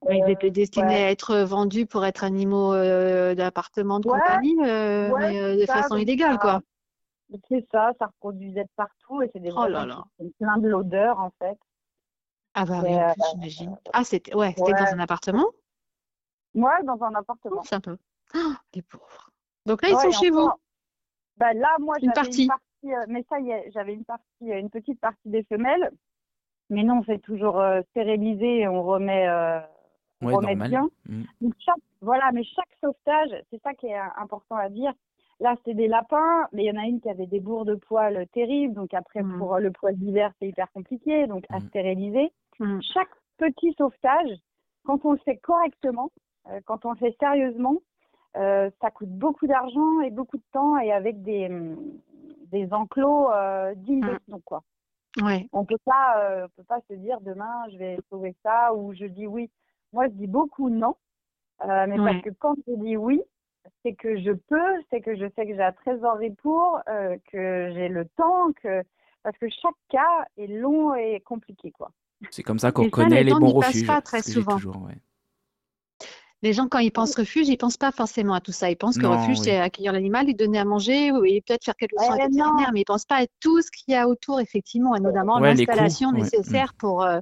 Ils 0.09 0.31
étaient 0.31 0.51
destinés 0.51 1.05
à 1.05 1.11
être 1.11 1.39
vendus 1.39 1.87
pour 1.87 2.05
être 2.05 2.25
animaux 2.25 2.75
d'appartement 3.35 4.01
de 4.01 4.07
compagnie, 4.07 4.57
mais 4.57 5.57
de 5.57 5.67
façon 5.67 5.97
illégale, 5.97 6.39
quoi. 6.39 6.61
C'est 7.49 7.67
ça, 7.71 7.93
ça 7.99 8.07
reproduisait 8.07 8.65
de 8.65 8.71
partout 8.75 9.21
et 9.21 9.31
c'est 9.33 9.41
des 9.41 9.53
oh 9.55 9.67
là 9.67 9.85
là. 9.85 10.03
plein 10.39 10.57
de 10.57 10.69
l'odeur 10.69 11.21
en 11.21 11.31
fait. 11.39 11.59
Ah 12.55 12.65
bah 12.65 12.81
oui, 12.83 12.95
euh, 12.95 13.13
j'imagine. 13.31 13.79
Ah, 13.93 14.03
c'était 14.03 14.35
ouais, 14.35 14.55
c'était 14.57 14.73
dans 14.73 14.95
un 14.95 14.99
appartement? 14.99 15.47
Ouais, 16.55 16.83
dans 16.85 17.01
un 17.03 17.15
appartement. 17.15 17.63
C'est 17.65 17.75
un 17.75 17.81
peu. 17.81 17.99
Oh, 18.35 18.53
les 18.75 18.83
pauvres. 18.83 19.31
Donc 19.67 19.83
là, 19.83 19.91
ils 19.91 19.99
sont 19.99 20.11
chez 20.11 20.31
vous 20.31 20.51
bah 21.37 21.53
Là, 21.53 21.77
moi, 21.79 21.97
j'avais 22.01 22.07
une 22.07 22.13
partie. 22.13 22.49
Euh, 22.85 23.05
mais 23.09 23.25
ça 23.29 23.39
y 23.41 23.51
est, 23.51 23.71
j'avais 23.73 23.93
une 23.93 24.05
partie, 24.05 24.25
euh, 24.51 24.59
une 24.59 24.71
petite 24.71 25.01
partie 25.01 25.29
des 25.29 25.45
femelles. 25.45 25.91
Mais 26.71 26.83
non, 26.83 26.99
on 26.99 27.03
fait 27.03 27.19
toujours 27.19 27.63
stériliser 27.91 28.61
et 28.61 28.69
on 28.69 28.83
remet, 28.83 29.27
on 30.23 30.37
remet 30.37 30.57
bien. 30.57 30.89
Mm. 31.09 31.23
Donc, 31.41 31.55
chaque, 31.59 31.77
voilà, 32.01 32.31
mais 32.33 32.45
chaque 32.45 32.71
sauvetage, 32.83 33.31
c'est 33.51 33.63
ça 33.63 33.75
qui 33.75 33.87
est 33.87 33.99
important 34.17 34.57
à 34.57 34.69
dire. 34.69 34.93
Là, 35.41 35.55
c'est 35.65 35.75
des 35.75 35.87
lapins, 35.87 36.49
mais 36.53 36.65
il 36.65 36.67
y 36.67 36.77
en 36.77 36.81
a 36.81 36.87
une 36.87 37.01
qui 37.01 37.09
avait 37.09 37.27
des 37.27 37.41
bourres 37.41 37.65
de 37.65 37.77
poils 37.77 38.27
terribles. 38.33 38.75
Donc 38.75 38.93
après, 38.95 39.23
mm. 39.23 39.39
pour 39.39 39.59
le 39.59 39.71
poil 39.71 39.97
d'hiver, 39.97 40.33
c'est 40.39 40.49
hyper 40.49 40.71
compliqué. 40.73 41.27
Donc 41.27 41.45
à 41.51 41.59
mm. 41.59 41.69
stériliser. 41.69 42.33
Chaque 42.93 43.11
petit 43.37 43.73
sauvetage, 43.79 44.31
quand 44.85 45.05
on 45.05 45.13
le 45.13 45.19
fait 45.19 45.37
correctement, 45.37 46.11
euh, 46.49 46.61
quand 46.65 46.85
on 46.85 46.91
le 46.91 46.97
fait 46.97 47.17
sérieusement, 47.21 47.77
euh, 48.37 48.69
ça 48.81 48.91
coûte 48.91 49.11
beaucoup 49.11 49.47
d'argent 49.47 50.01
et 50.01 50.11
beaucoup 50.11 50.37
de 50.37 50.43
temps 50.53 50.77
et 50.79 50.93
avec 50.93 51.23
des, 51.23 51.49
des 52.51 52.73
enclos 52.73 53.31
euh, 53.31 53.75
dignes 53.77 54.01
de 54.01 54.19
nom, 54.29 54.41
quoi. 54.45 54.63
Ouais. 55.23 55.49
On 55.53 55.65
peut 55.65 55.79
pas, 55.85 56.21
euh, 56.21 56.45
on 56.45 56.49
peut 56.57 56.67
pas 56.69 56.81
se 56.89 56.95
dire 56.95 57.21
demain 57.21 57.65
je 57.73 57.79
vais 57.79 57.99
sauver 58.11 58.37
ça 58.43 58.75
ou 58.75 58.95
je 58.95 59.07
dis 59.07 59.27
oui. 59.27 59.51
Moi, 59.93 60.09
je 60.09 60.13
dis 60.13 60.27
beaucoup 60.27 60.71
non, 60.71 60.97
mais 61.67 61.97
parce 61.97 62.23
que 62.23 62.31
quand 62.39 62.55
je 62.67 62.75
dis 62.75 62.97
oui, 62.97 63.21
c'est 63.83 63.95
que 63.95 64.21
je 64.21 64.33
peux, 64.33 64.83
c'est 64.91 65.01
que 65.01 65.17
je 65.17 65.27
sais 65.35 65.47
que 65.47 65.53
j'ai 65.53 65.59
la 65.59 65.73
trésorerie 65.73 66.35
pour, 66.43 66.81
que 66.87 67.73
j'ai 67.75 67.89
le 67.89 68.05
temps, 68.17 68.53
que 68.63 68.83
parce 69.23 69.37
que 69.39 69.49
chaque 69.49 69.75
cas 69.89 70.25
est 70.37 70.47
long 70.47 70.95
et 70.95 71.21
compliqué, 71.21 71.71
quoi. 71.71 71.91
C'est 72.31 72.43
comme 72.43 72.59
ça 72.59 72.73
qu'on 72.73 72.91
connaît 72.91 73.23
les, 73.23 73.33
bons 73.33 73.53
refuges. 73.53 73.87
Pas 73.87 74.01
très 74.01 74.23
souvent. 74.23 74.57
Toujours, 74.57 74.83
ouais. 74.83 74.99
Les 76.43 76.53
gens, 76.53 76.69
quand 76.69 76.79
ils 76.79 76.93
pensent 76.93 77.17
refuge, 77.17 77.49
ils 77.49 77.57
pensent 77.57 77.77
pas 77.77 77.91
forcément 77.91 78.35
à 78.35 78.41
tout 78.41 78.53
ça. 78.53 78.71
Ils 78.71 78.77
pensent 78.77 78.97
que 78.97 79.07
refuge, 79.07 79.39
c'est 79.39 79.59
accueillir 79.59 79.93
l'animal, 79.93 80.27
lui 80.27 80.35
donner 80.35 80.59
à 80.59 80.65
manger, 80.65 81.09
et 81.09 81.41
peut-être 81.41 81.65
faire 81.65 81.75
quelques 81.75 81.99
soins 81.99 82.17
vétérinaires, 82.17 82.71
mais 82.73 82.81
ils 82.81 82.85
pensent 82.85 83.07
pas 83.07 83.23
à 83.23 83.27
tout 83.41 83.61
ce 83.61 83.71
qu'il 83.71 83.93
y 83.93 83.97
a 83.97 84.09
autour, 84.09 84.41
effectivement, 84.41 84.95
et 84.95 85.01
notamment 85.01 85.41
l'installation 85.41 86.13
nécessaire 86.13 86.75
pour, 86.75 87.03
euh, 87.03 87.19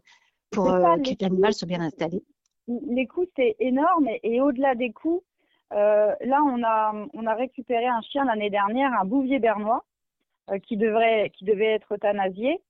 pour 0.50 0.70
euh, 0.70 0.96
que 0.98 1.10
l'animal 1.20 1.54
soit 1.54 1.66
bien 1.66 1.80
installé. 1.80 2.22
Les 2.68 3.06
coûts, 3.06 3.26
c'est 3.36 3.56
énorme, 3.60 4.08
et, 4.22 4.40
au-delà 4.40 4.74
des 4.74 4.92
coûts, 4.92 5.22
euh, 5.72 6.14
là, 6.20 6.42
on 6.42 6.62
a, 6.64 6.94
on 7.14 7.26
a 7.26 7.34
récupéré 7.34 7.86
un 7.86 8.00
chien 8.02 8.24
l'année 8.24 8.50
dernière, 8.50 8.92
un 9.00 9.04
bouvier 9.04 9.38
bernois, 9.38 9.84
qui, 10.62 10.76
devrait, 10.76 11.30
qui 11.30 11.44
devait 11.44 11.74
être 11.74 11.94
euthanasié. 11.94 12.60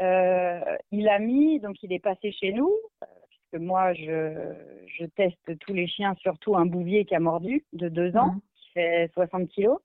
Euh, 0.00 0.60
il 0.92 1.08
a 1.08 1.18
mis, 1.18 1.60
donc 1.60 1.82
il 1.82 1.92
est 1.92 1.98
passé 1.98 2.32
chez 2.32 2.52
nous, 2.52 2.72
euh, 3.02 3.06
puisque 3.28 3.62
moi 3.62 3.92
je, 3.92 4.54
je, 4.86 5.04
teste 5.04 5.58
tous 5.58 5.74
les 5.74 5.86
chiens, 5.86 6.14
surtout 6.20 6.56
un 6.56 6.64
bouvier 6.64 7.04
qui 7.04 7.14
a 7.14 7.20
mordu 7.20 7.64
de 7.72 7.88
deux 7.88 8.16
ans, 8.16 8.32
mmh. 8.32 8.40
qui 8.56 8.70
fait 8.72 9.10
60 9.12 9.48
kilos. 9.48 9.78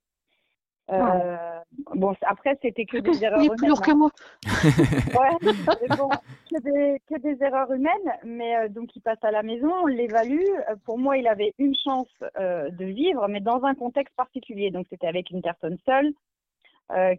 Euh, 0.92 1.55
bon, 1.96 2.16
après, 2.22 2.58
c'était 2.62 2.86
que 2.86 2.98
des 2.98 3.24
erreurs 3.24 3.40
humaines. 3.40 3.58
plus 3.58 3.68
lourd 3.68 3.82
que 3.82 3.92
moi. 3.92 4.12
ouais, 4.46 5.54
bon, 5.98 6.10
que, 6.52 6.62
des, 6.62 7.02
que 7.08 7.20
des, 7.20 7.44
erreurs 7.44 7.72
humaines, 7.72 8.12
mais 8.24 8.70
donc 8.70 8.96
il 8.96 9.02
passe 9.02 9.24
à 9.24 9.32
la 9.32 9.44
maison, 9.44 9.72
on 9.84 9.88
l'évalue. 9.88 10.46
pour 10.86 10.98
moi, 10.98 11.18
il 11.18 11.28
avait 11.28 11.54
une 11.58 11.76
chance 11.76 12.10
de 12.40 12.86
vivre, 12.86 13.28
mais 13.28 13.40
dans 13.40 13.64
un 13.64 13.76
contexte 13.76 14.16
particulier. 14.16 14.72
Donc 14.72 14.88
c'était 14.90 15.08
avec 15.08 15.30
une 15.32 15.42
personne 15.42 15.78
seule, 15.86 16.14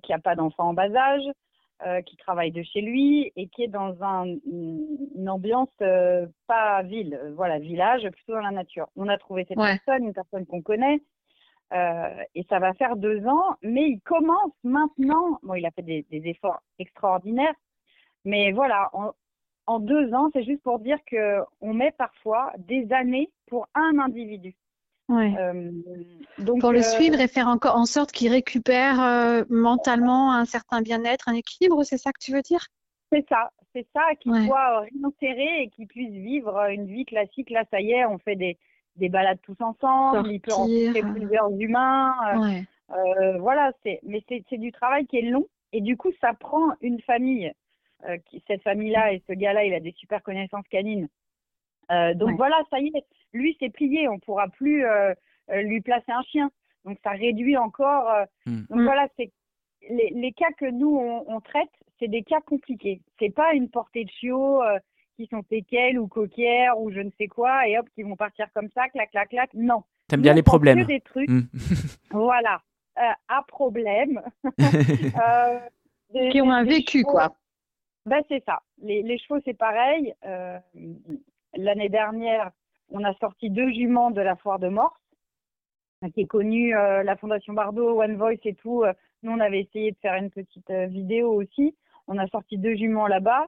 qui 0.02 0.12
n'a 0.12 0.18
pas 0.18 0.34
d'enfant 0.34 0.68
en 0.68 0.74
bas 0.74 0.94
âge, 0.94 1.28
euh, 1.84 2.00
qui 2.00 2.16
travaille 2.16 2.52
de 2.52 2.62
chez 2.62 2.80
lui 2.80 3.30
et 3.36 3.48
qui 3.48 3.62
est 3.62 3.68
dans 3.68 4.02
un, 4.02 4.24
une 4.24 5.28
ambiance 5.28 5.68
euh, 5.82 6.26
pas 6.46 6.82
ville, 6.82 7.20
euh, 7.22 7.34
voilà, 7.36 7.58
village, 7.58 8.08
plutôt 8.12 8.32
dans 8.32 8.40
la 8.40 8.50
nature. 8.50 8.88
On 8.96 9.08
a 9.08 9.18
trouvé 9.18 9.44
cette 9.46 9.58
personne, 9.58 10.04
une 10.04 10.14
personne 10.14 10.46
qu'on 10.46 10.62
connaît. 10.62 11.02
Et 11.72 12.44
ça 12.48 12.58
va 12.58 12.74
faire 12.74 12.96
deux 12.96 13.26
ans, 13.26 13.56
mais 13.62 13.88
il 13.88 14.00
commence 14.00 14.52
maintenant. 14.62 15.38
Bon, 15.42 15.54
il 15.54 15.66
a 15.66 15.70
fait 15.70 15.82
des, 15.82 16.04
efforts 16.10 16.62
extraordinaires, 16.78 17.54
mais 18.24 18.52
voilà, 18.52 18.90
en, 19.66 19.80
deux 19.80 20.12
ans, 20.14 20.30
c'est 20.32 20.44
juste 20.44 20.62
pour 20.62 20.78
dire 20.78 20.98
que 21.06 21.40
on 21.60 21.74
met 21.74 21.90
parfois 21.92 22.52
des 22.58 22.92
années 22.92 23.30
pour 23.46 23.68
un 23.74 23.98
individu. 23.98 24.54
Ouais. 25.08 25.32
donc, 26.38 26.60
pour 26.60 26.72
le 26.72 26.82
suivre 26.82 27.20
et 27.20 27.28
faire 27.28 27.46
encore 27.46 27.76
en 27.76 27.86
sorte 27.86 28.10
qu'il 28.10 28.30
récupère 28.30 29.44
mentalement 29.48 30.32
un 30.32 30.44
certain 30.44 30.82
bien-être, 30.82 31.28
un 31.28 31.34
équilibre, 31.34 31.84
c'est 31.84 31.98
ça 31.98 32.12
que 32.12 32.18
tu 32.20 32.32
veux 32.32 32.42
dire? 32.42 32.66
C'est 33.12 33.24
ça, 33.28 33.50
c'est 33.72 33.86
ça, 33.92 34.14
qu'il 34.20 34.32
soit 34.46 34.80
réinséré 34.80 35.62
et 35.62 35.68
qu'il 35.68 35.86
puisse 35.86 36.10
vivre 36.10 36.58
une 36.70 36.86
vie 36.86 37.04
classique. 37.04 37.50
Là, 37.50 37.64
ça 37.70 37.80
y 37.80 37.92
est, 37.92 38.06
on 38.06 38.18
fait 38.18 38.36
des, 38.36 38.58
des 38.96 39.08
balades 39.08 39.40
tous 39.42 39.56
ensemble, 39.60 40.30
il 40.30 40.40
peut 40.40 40.52
rencontrer 40.52 41.02
plusieurs 41.02 41.50
humains. 41.50 42.14
Euh, 42.34 42.60
euh, 42.94 43.38
voilà, 43.38 43.72
c'est, 43.82 44.00
mais 44.02 44.22
c'est, 44.28 44.58
du 44.58 44.72
travail 44.72 45.06
qui 45.06 45.18
est 45.18 45.22
long 45.22 45.46
et 45.72 45.80
du 45.80 45.96
coup, 45.96 46.12
ça 46.20 46.34
prend 46.34 46.72
une 46.80 47.00
famille. 47.00 47.52
Euh, 48.06 48.18
qui, 48.26 48.42
cette 48.46 48.62
famille-là 48.62 49.14
et 49.14 49.22
ce 49.26 49.32
gars-là, 49.32 49.64
il 49.64 49.72
a 49.72 49.80
des 49.80 49.92
super 49.92 50.22
connaissances 50.22 50.68
canines. 50.68 51.08
donc 51.90 52.36
voilà, 52.36 52.56
ça 52.70 52.78
y 52.78 52.88
est, 52.88 53.04
lui 53.32 53.56
c'est 53.58 53.70
plié, 53.70 54.06
on 54.06 54.18
pourra 54.18 54.48
plus 54.48 54.84
lui 55.50 55.80
placer 55.80 56.12
un 56.12 56.22
chien. 56.22 56.50
Donc 56.84 56.98
ça 57.02 57.10
réduit 57.10 57.56
encore. 57.56 58.10
Hmm. 58.44 58.64
Donc 58.68 58.82
voilà, 58.82 59.08
c'est 59.16 59.32
les, 59.88 60.10
les, 60.10 60.32
cas 60.32 60.52
que 60.58 60.66
nous 60.66 60.96
on, 60.98 61.24
on 61.26 61.40
traite, 61.40 61.70
c'est 61.98 62.08
des 62.08 62.22
cas 62.22 62.40
compliqués. 62.40 63.00
C'est 63.18 63.34
pas 63.34 63.54
une 63.54 63.70
portée 63.70 64.04
de 64.04 64.10
chiot 64.10 64.60
qui 65.16 65.26
sont 65.26 65.42
séquelles 65.48 65.98
ou 65.98 66.06
coquières 66.06 66.78
ou 66.78 66.90
je 66.90 67.00
ne 67.00 67.10
sais 67.18 67.26
quoi 67.26 67.66
et 67.66 67.78
hop 67.78 67.88
qui 67.94 68.02
vont 68.02 68.16
partir 68.16 68.46
comme 68.54 68.68
ça, 68.74 68.88
clac, 68.88 69.10
clac, 69.10 69.30
clac. 69.30 69.50
Non. 69.54 69.82
T'aimes 70.08 70.22
bien 70.22 70.34
les 70.34 70.42
problèmes. 70.42 70.84
des 70.84 71.00
trucs. 71.00 71.28
Hmm. 71.28 71.42
voilà. 72.10 72.62
Euh, 72.98 73.12
à 73.28 73.42
problème. 73.46 74.22
euh, 74.60 76.30
qui 76.30 76.40
ont 76.40 76.50
un 76.50 76.64
vécu, 76.64 77.02
quoi. 77.02 77.34
Ben, 78.06 78.22
c'est 78.28 78.42
ça. 78.44 78.62
Les, 78.78 79.02
les 79.02 79.18
chevaux, 79.18 79.40
c'est 79.44 79.56
pareil. 79.56 80.14
Euh, 80.24 80.58
L'année 81.56 81.88
dernière, 81.88 82.50
on 82.90 83.02
a 83.02 83.14
sorti 83.14 83.50
deux 83.50 83.70
juments 83.72 84.10
de 84.10 84.20
la 84.20 84.36
foire 84.36 84.58
de 84.58 84.68
Morse, 84.68 85.00
qui 86.14 86.20
est 86.20 86.26
connue, 86.26 86.76
euh, 86.76 87.02
la 87.02 87.16
Fondation 87.16 87.52
Bardot, 87.54 88.00
One 88.00 88.16
Voice 88.16 88.36
et 88.44 88.54
tout. 88.54 88.84
Nous, 89.22 89.32
on 89.32 89.40
avait 89.40 89.60
essayé 89.62 89.90
de 89.90 89.96
faire 89.96 90.14
une 90.14 90.30
petite 90.30 90.70
vidéo 90.70 91.32
aussi. 91.32 91.74
On 92.06 92.18
a 92.18 92.26
sorti 92.28 92.58
deux 92.58 92.76
juments 92.76 93.06
là-bas 93.08 93.46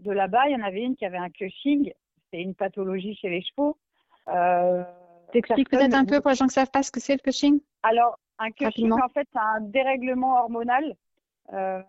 de 0.00 0.12
là-bas, 0.12 0.48
il 0.48 0.52
y 0.52 0.56
en 0.56 0.64
avait 0.64 0.82
une 0.82 0.96
qui 0.96 1.04
avait 1.04 1.18
un 1.18 1.30
Cushing, 1.30 1.92
c'est 2.30 2.40
une 2.40 2.54
pathologie 2.54 3.14
chez 3.16 3.28
les 3.28 3.42
chevaux. 3.42 3.76
Euh, 4.28 4.84
T'expliques 5.32 5.70
peut-être 5.70 5.94
un 5.94 6.04
peu 6.04 6.20
pour 6.20 6.30
les 6.30 6.36
gens 6.36 6.46
qui 6.46 6.50
ne 6.50 6.64
savent 6.64 6.70
pas 6.70 6.82
ce 6.82 6.90
que 6.90 7.00
c'est 7.00 7.14
le 7.14 7.18
Cushing? 7.18 7.60
Alors, 7.82 8.18
un 8.38 8.50
Cushing, 8.50 8.92
en 8.92 9.08
fait, 9.08 9.26
c'est 9.32 9.38
un 9.38 9.60
dérèglement 9.60 10.38
hormonal 10.40 10.94
euh, 11.52 11.82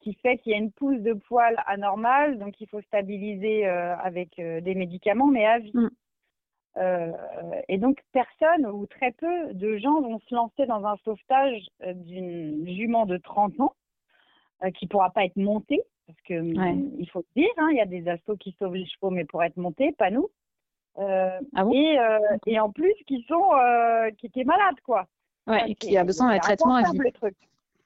qui 0.00 0.14
fait 0.14 0.38
qu'il 0.38 0.52
y 0.52 0.54
a 0.54 0.58
une 0.58 0.72
pousse 0.72 1.00
de 1.00 1.14
poils 1.14 1.62
anormale, 1.66 2.38
donc 2.38 2.60
il 2.60 2.68
faut 2.68 2.80
stabiliser 2.82 3.66
euh, 3.66 3.96
avec 3.96 4.38
euh, 4.38 4.60
des 4.60 4.74
médicaments, 4.74 5.26
mais 5.26 5.46
à 5.46 5.58
vie. 5.58 5.72
Mm. 5.74 5.90
et 7.68 7.78
donc, 7.78 8.02
personne 8.12 8.66
ou 8.66 8.86
très 8.86 9.12
peu 9.12 9.54
de 9.54 9.78
gens 9.78 10.00
vont 10.00 10.20
se 10.20 10.34
lancer 10.34 10.66
dans 10.66 10.84
un 10.84 10.96
sauvetage 11.04 11.66
d'une 11.82 12.68
jument 12.68 13.06
de 13.06 13.16
30 13.16 13.60
ans 13.60 13.74
qui 14.74 14.84
ne 14.84 14.88
pourra 14.90 15.10
pas 15.10 15.24
être 15.24 15.36
montée 15.36 15.82
parce 16.06 16.20
que 16.22 16.34
hum, 16.34 16.92
il 16.98 17.08
faut 17.10 17.24
le 17.34 17.40
dire, 17.42 17.50
hein, 17.58 17.68
il 17.70 17.76
y 17.76 17.80
a 17.80 17.86
des 17.86 18.08
astos 18.08 18.36
qui 18.36 18.54
sauvent 18.58 18.74
les 18.74 18.86
chevaux, 18.86 19.10
mais 19.10 19.24
pour 19.24 19.42
être 19.42 19.56
montés, 19.56 19.92
pas 19.92 20.10
nous. 20.10 20.28
Euh, 20.98 21.38
ah 21.54 21.64
et, 21.72 21.98
euh, 21.98 22.18
et, 22.46 22.58
en 22.58 22.70
plus, 22.70 22.94
qui 23.06 23.24
sont 23.28 23.52
euh, 23.54 24.10
qui 24.12 24.26
étaient 24.26 24.44
malades, 24.44 24.80
quoi. 24.84 25.06
Ouais, 25.46 25.70
et 25.70 25.74
qui 25.74 25.96
a 25.96 26.04
besoin 26.04 26.32
d'un 26.32 26.38
traitement 26.38 26.76
à 26.76 26.90
vie. 26.90 26.98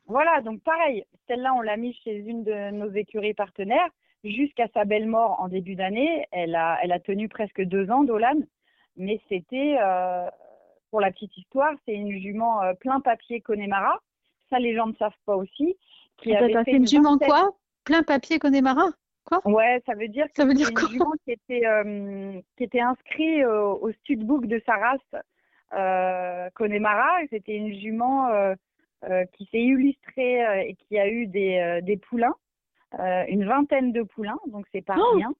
Voilà, 0.06 0.40
donc 0.40 0.60
pareil, 0.62 1.04
celle-là, 1.28 1.54
on 1.54 1.60
l'a 1.60 1.76
mise 1.76 1.94
chez 2.02 2.16
une 2.16 2.42
de 2.44 2.70
nos 2.70 2.90
écuries 2.90 3.34
partenaires. 3.34 3.88
Jusqu'à 4.22 4.66
sa 4.74 4.84
belle 4.84 5.06
mort 5.06 5.40
en 5.40 5.48
début 5.48 5.76
d'année, 5.76 6.26
elle 6.30 6.54
a, 6.54 6.78
elle 6.82 6.92
a 6.92 7.00
tenu 7.00 7.28
presque 7.28 7.62
deux 7.62 7.90
ans, 7.90 8.04
Dolan. 8.04 8.40
Mais 8.96 9.20
c'était, 9.28 9.78
pour 10.90 11.00
la 11.00 11.10
petite 11.12 11.36
histoire, 11.36 11.72
c'est 11.86 11.94
une 11.94 12.18
jument 12.18 12.60
plein 12.80 13.00
papier 13.00 13.40
Connemara. 13.40 14.00
Ça, 14.50 14.58
les 14.58 14.74
gens 14.74 14.88
ne 14.88 14.94
savent 14.94 15.12
pas 15.26 15.36
aussi. 15.36 15.76
Qui 16.18 16.34
avait 16.34 16.64
fait 16.64 16.72
une 16.72 16.86
jument 16.86 17.18
quoi? 17.18 17.54
Plein 17.90 18.02
papier 18.04 18.38
Connemara 18.38 18.86
Quoi? 19.24 19.40
Ouais, 19.44 19.82
ça 19.84 19.94
veut 19.94 20.08
dire 20.08 20.26
que 20.26 20.32
ça 20.36 20.44
veut 20.44 20.54
dire 20.54 20.72
quoi? 20.72 21.12
qui 21.24 21.32
était, 21.32 21.66
euh, 21.66 22.40
qui 22.56 22.64
était 22.64 22.80
inscrit 22.80 23.44
au, 23.44 23.78
au 23.82 23.92
studbook 23.92 24.46
de 24.46 24.62
sa 24.64 24.76
race 24.76 25.24
euh, 25.74 26.48
Connemara. 26.54 27.08
C'était 27.30 27.56
une 27.56 27.74
jument 27.74 28.28
euh, 28.28 28.54
euh, 29.04 29.24
qui 29.32 29.46
s'est 29.46 29.60
illustrée 29.60 30.46
euh, 30.46 30.62
et 30.62 30.74
qui 30.74 30.98
a 30.98 31.08
eu 31.08 31.26
des, 31.26 31.80
des 31.82 31.96
poulains, 31.96 32.34
une 33.28 33.44
vingtaine 33.44 33.92
de 33.92 34.02
poulains, 34.02 34.38
donc 34.46 34.66
c'est 34.72 34.82
pas 34.82 34.96
oh 34.96 35.16
rien. 35.16 35.32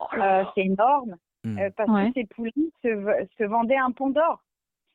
Oh 0.00 0.06
c'est 0.54 0.64
énorme 0.66 1.16
hmm. 1.44 1.58
parce 1.76 1.90
que 1.90 2.12
ces 2.14 2.26
poulains 2.26 2.50
se, 2.82 3.26
se 3.38 3.44
vendaient 3.44 3.78
un 3.78 3.92
pont 3.92 4.10
d'or. 4.10 4.42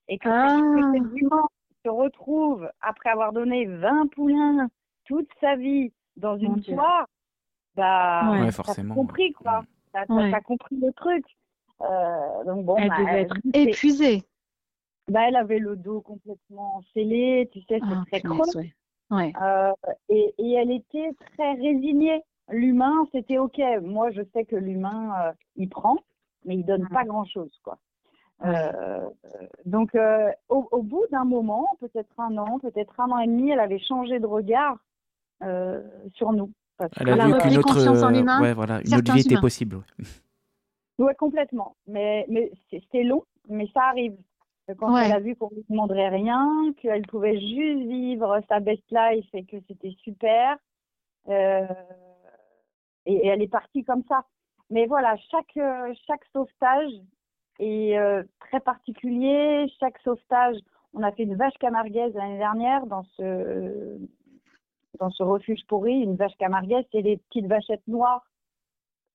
Et 0.09 0.17
quand 0.17 0.31
ah. 0.31 0.91
cette 0.93 1.17
jument 1.17 1.49
se 1.85 1.89
retrouve 1.89 2.69
après 2.81 3.09
avoir 3.09 3.31
donné 3.31 3.65
20 3.65 4.11
poulains 4.11 4.69
toute 5.05 5.29
sa 5.41 5.55
vie 5.55 5.91
dans 6.19 6.37
une 6.37 6.61
soirée, 6.61 7.05
bah, 7.75 8.31
ouais, 8.31 8.51
forcément. 8.51 8.95
compris 8.95 9.31
quoi. 9.33 9.63
T'as 9.93 10.05
as 10.09 10.41
compris 10.41 10.77
le 10.77 10.91
truc. 10.93 11.25
Euh, 11.81 12.43
donc 12.45 12.65
bon, 12.65 12.75
elle 12.77 12.89
bah, 12.89 12.97
devait 12.99 13.21
être 13.21 13.37
épuisée. 13.53 14.23
Bah, 15.07 15.21
elle 15.27 15.35
avait 15.35 15.59
le 15.59 15.75
dos 15.75 16.01
complètement 16.01 16.81
scellé, 16.93 17.49
tu 17.51 17.59
sais, 17.61 17.79
c'est 17.79 17.95
ah, 17.95 18.03
très 18.11 18.21
creux. 18.21 18.45
Ouais. 19.09 19.33
Euh, 19.41 19.71
et, 20.09 20.35
et, 20.37 20.53
elle 20.53 20.71
était 20.71 21.11
très 21.33 21.53
résignée. 21.53 22.21
L'humain, 22.49 23.07
c'était 23.11 23.39
ok. 23.39 23.59
Moi, 23.81 24.11
je 24.11 24.21
sais 24.33 24.45
que 24.45 24.55
l'humain, 24.55 25.13
euh, 25.23 25.31
il 25.55 25.67
prend, 25.67 25.97
mais 26.45 26.55
il 26.55 26.63
donne 26.63 26.87
pas 26.89 27.05
grand 27.05 27.25
chose, 27.25 27.51
quoi. 27.63 27.79
Euh, 28.45 29.09
donc, 29.65 29.95
euh, 29.95 30.31
au, 30.47 30.67
au, 30.71 30.81
bout 30.81 31.05
d'un 31.11 31.25
moment, 31.25 31.67
peut-être 31.79 32.19
un 32.19 32.37
an, 32.37 32.59
peut-être 32.59 32.99
un 32.99 33.09
an 33.11 33.19
et 33.19 33.27
demi, 33.27 33.49
elle 33.49 33.59
avait 33.59 33.79
changé 33.79 34.19
de 34.19 34.25
regard 34.25 34.77
sur 36.13 36.31
nous. 36.33 36.51
Elle 36.99 37.09
a 37.09 37.27
vu 37.27 37.37
qu'une 37.39 37.57
autre, 37.57 37.87
en 37.87 38.41
ouais, 38.41 38.53
voilà, 38.53 38.81
une 38.85 38.95
autre 38.95 39.13
vie 39.13 39.21
était 39.21 39.39
possible. 39.39 39.81
Oui, 40.97 41.11
complètement. 41.17 41.75
Mais, 41.87 42.25
mais 42.29 42.51
c'était 42.69 43.03
long, 43.03 43.23
mais 43.49 43.67
ça 43.73 43.83
arrive. 43.83 44.15
Quand 44.77 44.95
elle 44.97 45.11
a 45.11 45.19
vu 45.19 45.35
qu'on 45.35 45.49
ne 45.49 45.55
lui 45.55 45.65
demanderait 45.67 46.09
rien, 46.09 46.73
qu'elle 46.77 47.01
pouvait 47.07 47.39
juste 47.39 47.87
vivre 47.87 48.39
sa 48.47 48.59
best 48.59 48.83
life 48.91 49.27
et 49.33 49.43
que 49.43 49.57
c'était 49.67 49.95
super, 50.03 50.57
euh, 51.27 51.65
et, 53.07 53.27
elle 53.27 53.41
est 53.41 53.47
partie 53.47 53.83
comme 53.83 54.03
ça. 54.07 54.25
Mais 54.69 54.85
voilà, 54.85 55.17
chaque, 55.31 55.57
chaque 56.05 56.23
sauvetage 56.31 56.91
est 57.57 57.97
euh, 57.97 58.23
très 58.39 58.59
particulier. 58.59 59.65
Chaque 59.79 59.97
sauvetage, 60.03 60.57
on 60.93 61.01
a 61.01 61.11
fait 61.11 61.23
une 61.23 61.35
vache 61.35 61.57
camarguaise 61.59 62.13
l'année 62.13 62.37
dernière 62.37 62.85
dans 62.85 63.03
ce 63.17 63.97
dans 64.99 65.11
ce 65.11 65.23
refuge 65.23 65.65
pourri, 65.67 65.93
une 65.93 66.15
vache 66.15 66.35
camarguaise, 66.37 66.85
c'est 66.91 67.01
les 67.01 67.17
petites 67.17 67.47
vachettes 67.47 67.87
noires. 67.87 68.25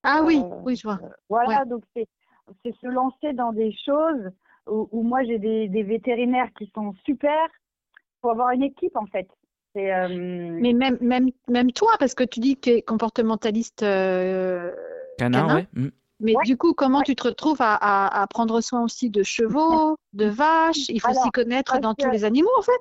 Ah 0.03 0.23
oui, 0.25 0.41
euh, 0.43 0.61
oui, 0.63 0.77
je 0.77 0.83
vois. 0.83 1.01
Euh, 1.03 1.09
voilà, 1.29 1.65
donc 1.65 1.83
c'est 1.95 2.07
se 2.65 2.87
lancer 2.87 3.33
dans 3.33 3.53
des 3.53 3.75
choses 3.85 4.31
où, 4.67 5.03
moi 5.03 5.25
j'ai 5.25 5.39
des, 5.39 5.69
des, 5.69 5.83
vétérinaires 5.83 6.51
qui 6.59 6.71
sont 6.75 6.95
super. 7.05 7.39
Faut 8.23 8.31
avoir 8.31 8.51
une 8.51 8.63
équipe 8.63 8.97
en 8.97 9.07
fait. 9.07 9.29
Euh, 9.77 10.09
Mais 10.61 10.73
même, 10.73 10.99
même, 11.01 11.31
même 11.49 11.73
toi, 11.73 11.93
parce 11.99 12.15
que 12.15 12.23
tu 12.23 12.41
dis 12.41 12.55
que 12.55 12.61
tu 12.61 12.71
es 12.71 12.83
comportementaliste 12.83 13.81
canin, 13.81 15.55
Ouais. 15.55 15.67
Mm. 15.73 15.89
Mais 16.21 16.35
du 16.45 16.57
coup, 16.57 16.75
comment 16.75 17.03
tu 17.03 17.17
te 17.17 17.25
retrouves 17.25 17.61
à, 17.61 18.23
à, 18.23 18.27
prendre 18.29 18.61
soin 18.61 18.83
aussi 18.83 19.11
de 19.11 19.23
chevaux, 19.23 19.97
de 20.13 20.27
vaches? 20.29 20.89
Il 20.89 21.01
faut 21.01 21.13
s'y 21.13 21.31
connaître 21.31 21.81
dans 21.81 21.95
tous 21.95 22.09
les 22.09 22.25
animaux 22.25 22.53
en 22.57 22.63
fait 22.63 22.73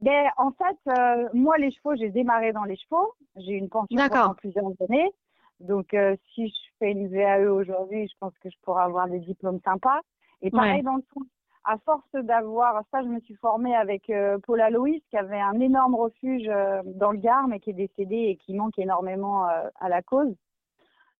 ben, 0.00 0.30
en 0.38 0.50
fait, 0.52 0.78
euh, 0.88 1.28
moi, 1.34 1.58
les 1.58 1.70
chevaux, 1.72 1.94
j'ai 1.94 2.08
démarré 2.08 2.52
dans 2.52 2.64
les 2.64 2.76
chevaux. 2.76 3.12
J'ai 3.36 3.52
une 3.52 3.68
pension 3.68 3.96
pendant 4.08 4.34
plusieurs 4.34 4.72
années. 4.88 5.12
Donc, 5.60 5.92
euh, 5.92 6.16
si 6.32 6.48
je 6.48 6.58
fais 6.78 6.92
une 6.92 7.08
VAE 7.08 7.52
aujourd'hui, 7.52 8.08
je 8.08 8.14
pense 8.18 8.32
que 8.38 8.48
je 8.48 8.56
pourrais 8.62 8.84
avoir 8.84 9.08
des 9.08 9.18
diplômes 9.18 9.60
sympas. 9.62 10.00
Et 10.40 10.50
pareil 10.50 10.82
dans 10.82 10.96
le 10.96 11.02
fond, 11.12 11.20
à 11.64 11.76
force 11.84 12.14
d'avoir, 12.14 12.82
ça, 12.90 13.02
je 13.02 13.08
me 13.08 13.20
suis 13.20 13.34
formée 13.34 13.76
avec 13.76 14.08
euh, 14.08 14.38
Paula 14.38 14.70
Loïs, 14.70 15.02
qui 15.10 15.18
avait 15.18 15.40
un 15.40 15.60
énorme 15.60 15.94
refuge 15.94 16.46
dans 16.46 17.12
le 17.12 17.18
Gard, 17.18 17.46
mais 17.46 17.60
qui 17.60 17.70
est 17.70 17.74
décédé 17.74 18.16
et 18.16 18.36
qui 18.36 18.54
manque 18.54 18.78
énormément 18.78 19.44
à 19.44 19.88
la 19.90 20.00
cause. 20.00 20.34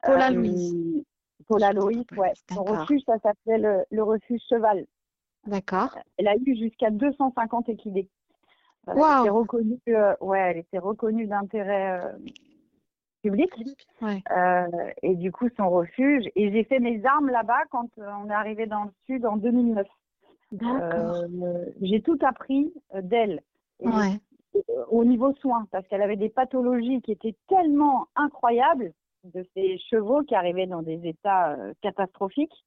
Paula 0.03 0.31
Loïs. 0.31 1.05
Paula 1.47 1.75
Loïs, 1.75 2.07
ouais. 2.17 2.33
Son 2.51 2.65
refuge, 2.65 3.03
ça 3.05 3.19
s'appelait 3.19 3.59
le, 3.59 3.85
le, 3.91 4.03
refuge 4.03 4.41
Cheval. 4.49 4.87
D'accord. 5.47 5.99
Elle 6.17 6.29
a 6.29 6.37
eu 6.37 6.57
jusqu'à 6.57 6.91
250 6.91 7.69
équidés. 7.69 8.09
Elle 8.95 9.21
était 9.21 9.31
reconnue, 9.31 9.79
euh, 9.89 10.15
ouais, 10.21 10.39
elle 10.39 10.59
était 10.59 10.79
reconnue 10.79 11.27
d'intérêt 11.27 12.01
euh, 12.01 12.13
public. 13.23 13.51
Euh, 14.03 14.67
et 15.03 15.15
du 15.15 15.33
coup, 15.33 15.49
son 15.57 15.71
refuge. 15.71 16.25
Et 16.37 16.51
j'ai 16.53 16.65
fait 16.65 16.79
mes 16.79 17.05
armes 17.05 17.31
là-bas 17.31 17.63
quand 17.71 17.89
on 17.99 18.29
est 18.29 18.35
arrivé 18.35 18.67
dans 18.67 18.85
le 18.85 18.91
sud 19.07 19.27
en 19.27 19.37
2009. 19.37 19.87
j'ai 21.81 22.03
tout 22.03 22.19
appris 22.23 22.73
d'elle. 22.95 23.43
Au 24.89 25.05
niveau 25.05 25.33
soins, 25.37 25.67
parce 25.71 25.87
qu'elle 25.87 26.03
avait 26.03 26.17
des 26.17 26.29
pathologies 26.29 27.01
qui 27.03 27.13
étaient 27.13 27.37
tellement 27.49 28.09
incroyables 28.17 28.93
de 29.23 29.47
ces 29.55 29.79
chevaux 29.79 30.23
qui 30.23 30.35
arrivaient 30.35 30.67
dans 30.67 30.83
des 30.83 31.07
états 31.07 31.57
catastrophiques 31.83 32.65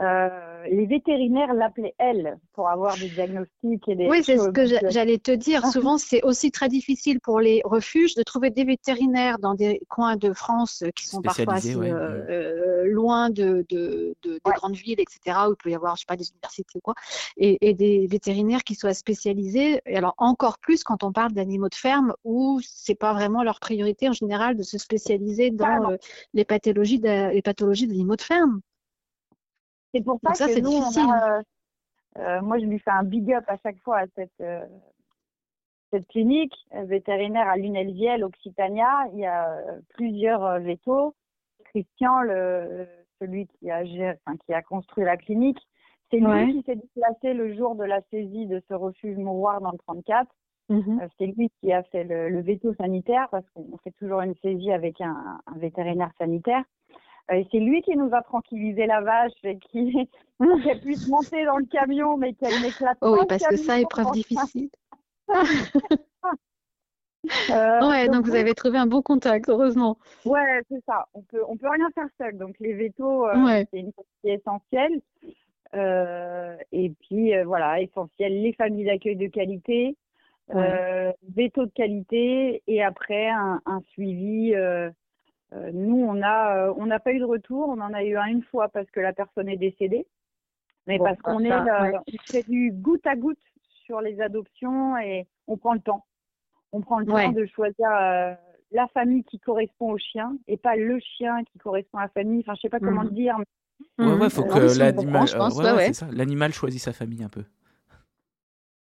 euh, 0.00 0.28
les 0.70 0.86
vétérinaires 0.86 1.52
l'appelaient 1.52 1.94
elle 1.98 2.38
pour 2.54 2.68
avoir 2.68 2.96
des 2.96 3.08
diagnostics 3.08 3.86
et 3.88 3.94
des. 3.94 4.08
Oui, 4.08 4.22
c'est 4.24 4.38
ce 4.38 4.48
que 4.48 4.64
j'allais 4.88 5.18
te 5.18 5.30
dire. 5.30 5.60
Ah. 5.64 5.70
Souvent, 5.70 5.98
c'est 5.98 6.22
aussi 6.22 6.50
très 6.50 6.68
difficile 6.68 7.20
pour 7.20 7.40
les 7.40 7.60
refuges 7.64 8.14
de 8.14 8.22
trouver 8.22 8.50
des 8.50 8.64
vétérinaires 8.64 9.38
dans 9.38 9.54
des 9.54 9.80
coins 9.88 10.16
de 10.16 10.32
France 10.32 10.84
qui 10.96 11.06
sont 11.06 11.20
parfois 11.20 11.54
assez, 11.54 11.76
euh, 11.76 11.84
euh, 11.84 12.84
loin 12.86 13.28
de, 13.28 13.66
de, 13.68 14.14
de 14.22 14.32
des 14.32 14.52
grandes 14.52 14.76
villes, 14.76 15.00
etc., 15.00 15.38
où 15.48 15.52
il 15.52 15.56
peut 15.56 15.70
y 15.70 15.74
avoir, 15.74 15.96
je 15.96 16.00
sais 16.00 16.06
pas, 16.06 16.16
des 16.16 16.30
universités 16.30 16.78
ou 16.78 16.80
quoi, 16.80 16.94
et, 17.36 17.58
et, 17.60 17.74
des 17.74 18.06
vétérinaires 18.06 18.64
qui 18.64 18.74
soient 18.74 18.94
spécialisés. 18.94 19.80
Et 19.84 19.96
alors, 19.96 20.14
encore 20.16 20.58
plus 20.58 20.82
quand 20.82 21.04
on 21.04 21.12
parle 21.12 21.32
d'animaux 21.32 21.68
de 21.68 21.74
ferme, 21.74 22.14
où 22.24 22.60
c'est 22.62 22.94
pas 22.94 23.12
vraiment 23.12 23.42
leur 23.42 23.60
priorité 23.60 24.08
en 24.08 24.12
général 24.12 24.56
de 24.56 24.62
se 24.62 24.78
spécialiser 24.78 25.50
dans 25.50 25.96
les 26.32 26.44
pathologies 26.46 27.00
d'animaux 27.00 28.16
de 28.16 28.22
ferme. 28.22 28.60
C'est 29.92 30.04
pour 30.04 30.18
ça, 30.22 30.46
que 30.46 30.60
nous, 30.60 30.70
on 30.70 31.10
a, 31.10 31.38
euh, 31.38 31.42
euh, 32.18 32.40
moi, 32.42 32.58
je 32.58 32.64
lui 32.64 32.78
fais 32.78 32.90
un 32.90 33.04
big 33.04 33.32
up 33.32 33.44
à 33.48 33.56
chaque 33.58 33.78
fois 33.80 33.98
à 33.98 34.06
cette, 34.14 34.40
euh, 34.40 34.64
cette 35.92 36.06
clinique 36.08 36.54
vétérinaire 36.72 37.48
à 37.48 37.56
Lunelviel, 37.56 38.24
Occitania. 38.24 39.06
Il 39.12 39.20
y 39.20 39.26
a 39.26 39.58
plusieurs 39.94 40.60
vétos. 40.60 41.14
Christian, 41.64 42.22
le, 42.22 42.86
celui 43.20 43.46
qui 43.46 43.70
a, 43.70 43.82
enfin, 43.82 44.36
qui 44.44 44.52
a 44.52 44.62
construit 44.62 45.04
la 45.04 45.16
clinique, 45.16 45.60
c'est 46.10 46.18
lui 46.18 46.54
qui 46.54 46.62
s'est 46.64 46.76
déplacé 46.76 47.34
le 47.34 47.54
jour 47.54 47.76
de 47.76 47.84
la 47.84 48.00
saisie 48.10 48.46
de 48.46 48.60
ce 48.68 48.74
refuge 48.74 49.16
mouroir 49.16 49.60
dans 49.60 49.70
le 49.70 49.78
34. 49.78 50.28
Mhm. 50.68 51.08
C'est 51.18 51.26
lui 51.26 51.50
qui 51.60 51.72
a 51.72 51.82
fait 51.84 52.04
le, 52.04 52.40
veto 52.40 52.74
sanitaire 52.74 53.28
parce 53.30 53.48
qu'on 53.50 53.76
fait 53.84 53.92
toujours 53.92 54.20
une 54.20 54.34
saisie 54.36 54.72
avec 54.72 55.00
un 55.00 55.40
vétérinaire 55.56 56.10
sanitaire. 56.18 56.64
Euh, 57.30 57.36
et 57.36 57.46
c'est 57.50 57.58
lui 57.58 57.82
qui 57.82 57.96
nous 57.96 58.10
a 58.12 58.22
tranquillisé 58.22 58.86
la 58.86 59.00
vache 59.00 59.32
et 59.44 59.58
qui 59.58 60.08
qu'elle 60.64 60.80
puisse 60.80 61.08
monter 61.08 61.44
dans 61.44 61.58
le 61.58 61.66
camion, 61.66 62.16
mais 62.16 62.32
qu'elle 62.34 62.62
n'éclate 62.62 62.98
pas. 62.98 63.10
Oui, 63.10 63.20
parce 63.28 63.46
que 63.46 63.56
ça, 63.56 63.78
épreuve 63.80 64.12
difficile. 64.12 64.70
euh, 67.50 67.88
ouais, 67.88 68.08
donc 68.08 68.24
vous 68.26 68.34
avez 68.34 68.54
trouvé 68.54 68.78
un 68.78 68.86
bon 68.86 69.02
contact, 69.02 69.48
heureusement. 69.48 69.98
Ouais, 70.24 70.62
c'est 70.68 70.82
ça. 70.86 71.06
On 71.14 71.22
peut, 71.22 71.42
on 71.46 71.56
peut 71.56 71.68
rien 71.68 71.88
faire 71.94 72.08
seul. 72.18 72.36
Donc 72.36 72.56
les 72.58 72.72
vétos, 72.72 73.28
euh, 73.28 73.64
c'est 73.70 73.78
une 73.78 73.92
partie 73.92 74.10
essentielle. 74.24 75.00
Euh, 75.72 76.56
et 76.72 76.90
puis 76.90 77.32
voilà, 77.44 77.80
essentiel, 77.80 78.42
les 78.42 78.52
familles 78.54 78.86
d'accueil 78.86 79.14
de 79.14 79.28
qualité, 79.28 79.96
ouais. 80.52 81.14
veto 81.28 81.66
de 81.66 81.70
qualité, 81.70 82.60
et 82.66 82.82
après 82.82 83.28
un, 83.28 83.60
un 83.66 83.80
suivi 83.92 84.52
euh, 85.52 85.70
nous, 85.72 85.96
on 85.96 86.22
a, 86.22 86.56
euh, 86.56 86.74
on 86.76 86.86
n'a 86.86 87.00
pas 87.00 87.12
eu 87.12 87.18
de 87.18 87.24
retour. 87.24 87.68
On 87.68 87.80
en 87.80 87.92
a 87.92 88.04
eu 88.04 88.16
un 88.16 88.26
une 88.26 88.42
fois 88.42 88.68
parce 88.68 88.90
que 88.90 89.00
la 89.00 89.12
personne 89.12 89.48
est 89.48 89.56
décédée, 89.56 90.06
mais 90.86 90.98
parce 90.98 91.20
qu'on 91.20 91.40
est, 91.40 91.52
euh, 91.52 91.98
fait 92.24 92.48
du 92.48 92.70
goutte 92.72 93.06
à 93.06 93.16
goutte 93.16 93.38
sur 93.84 94.00
les 94.00 94.20
adoptions 94.20 94.96
et 94.98 95.26
on 95.46 95.56
prend 95.56 95.74
le 95.74 95.80
temps. 95.80 96.04
On 96.72 96.80
prend 96.80 97.00
le 97.00 97.06
temps 97.06 97.32
de 97.32 97.46
choisir 97.46 97.88
la 98.72 98.86
famille 98.94 99.24
qui 99.24 99.40
correspond 99.40 99.90
au 99.90 99.98
chien 99.98 100.36
et 100.46 100.56
pas 100.56 100.76
le 100.76 101.00
chien 101.00 101.42
qui 101.44 101.58
correspond 101.58 101.98
à 101.98 102.02
la 102.02 102.08
famille. 102.08 102.40
Enfin, 102.40 102.54
je 102.54 102.60
sais 102.60 102.68
pas 102.68 102.78
comment 102.78 103.02
le 103.02 103.10
mmh. 103.10 103.14
dire. 103.14 103.36
Mais... 103.98 104.06
Ouais, 104.06 104.12
ouais, 104.14 104.30
faut 104.30 104.44
que 104.44 104.78
l'animal, 104.78 105.26
l'animal 106.12 106.52
choisisse 106.52 106.84
sa 106.84 106.92
famille 106.92 107.24
un 107.24 107.28
peu. 107.28 107.42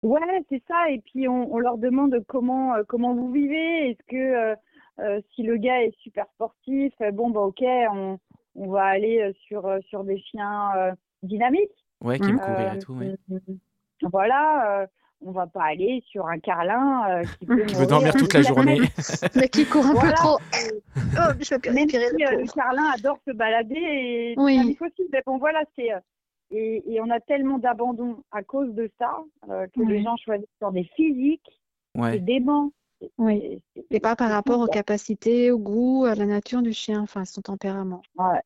Ouais, 0.03 0.43
c'est 0.49 0.61
ça. 0.67 0.89
Et 0.89 0.99
puis 0.99 1.27
on, 1.27 1.53
on 1.53 1.59
leur 1.59 1.77
demande 1.77 2.23
comment 2.27 2.75
comment 2.87 3.15
vous 3.15 3.31
vivez. 3.31 3.89
Est-ce 3.89 4.03
que 4.07 4.15
euh, 4.15 4.55
si 5.33 5.43
le 5.43 5.57
gars 5.57 5.83
est 5.83 5.95
super 5.99 6.25
sportif, 6.35 6.93
euh, 7.01 7.11
bon, 7.11 7.29
bah, 7.29 7.41
ok, 7.41 7.61
on, 7.61 8.19
on 8.55 8.69
va 8.69 8.83
aller 8.83 9.21
euh, 9.21 9.33
sur, 9.47 9.69
sur 9.87 10.03
des 10.03 10.19
chiens 10.19 10.95
dynamiques. 11.23 11.69
Ouais, 12.01 12.19
qui 12.19 12.29
aiment 12.29 12.39
courir 12.39 12.73
et 12.73 12.79
tout. 12.79 12.99
Voilà, 14.11 14.87
on 15.21 15.31
va 15.31 15.45
pas 15.45 15.65
aller 15.65 16.03
sur 16.07 16.25
un 16.27 16.39
carlin 16.39 17.21
qui, 17.37 17.45
peut 17.45 17.63
veut 17.63 17.85
dormir 17.85 18.15
toute 18.15 18.33
la 18.33 18.41
journée. 18.41 18.79
Mais 19.35 19.47
qui 19.47 19.65
court 19.65 19.85
un 19.85 19.93
peu 19.93 20.11
trop. 20.13 20.39
oh, 20.97 21.33
je 21.39 21.55
peux 21.57 21.71
Même 21.71 21.87
si 21.87 21.97
le 21.97 22.51
carlin 22.51 22.91
adore 22.95 23.19
se 23.27 23.31
balader 23.31 23.75
et 23.75 24.33
oui. 24.37 24.75
c'est 24.79 25.03
Mais 25.13 25.21
bon, 25.25 25.37
voilà, 25.37 25.61
c'est. 25.75 25.89
Et, 26.49 26.83
et, 26.91 26.99
on 26.99 27.09
a 27.11 27.19
tellement 27.19 27.59
d'abandon 27.59 28.23
à 28.31 28.41
cause 28.41 28.73
de 28.73 28.89
ça 28.97 29.19
que 29.47 29.81
les 29.87 30.01
gens 30.01 30.17
choisissent 30.17 30.47
sur 30.57 30.71
des 30.71 30.89
physiques. 30.95 31.61
Ouais. 31.95 32.13
C'est 32.13 32.19
dément. 32.19 32.71
Oui. 33.17 33.61
Et 33.89 33.99
pas 33.99 34.15
par 34.15 34.29
rapport 34.29 34.59
aux 34.59 34.67
capacités, 34.67 35.51
au 35.51 35.57
goût, 35.57 36.05
à 36.05 36.15
la 36.15 36.25
nature 36.25 36.61
du 36.61 36.73
chien, 36.73 37.01
enfin 37.01 37.25
son 37.25 37.41
tempérament. 37.41 38.01
Ouais, 38.17 38.41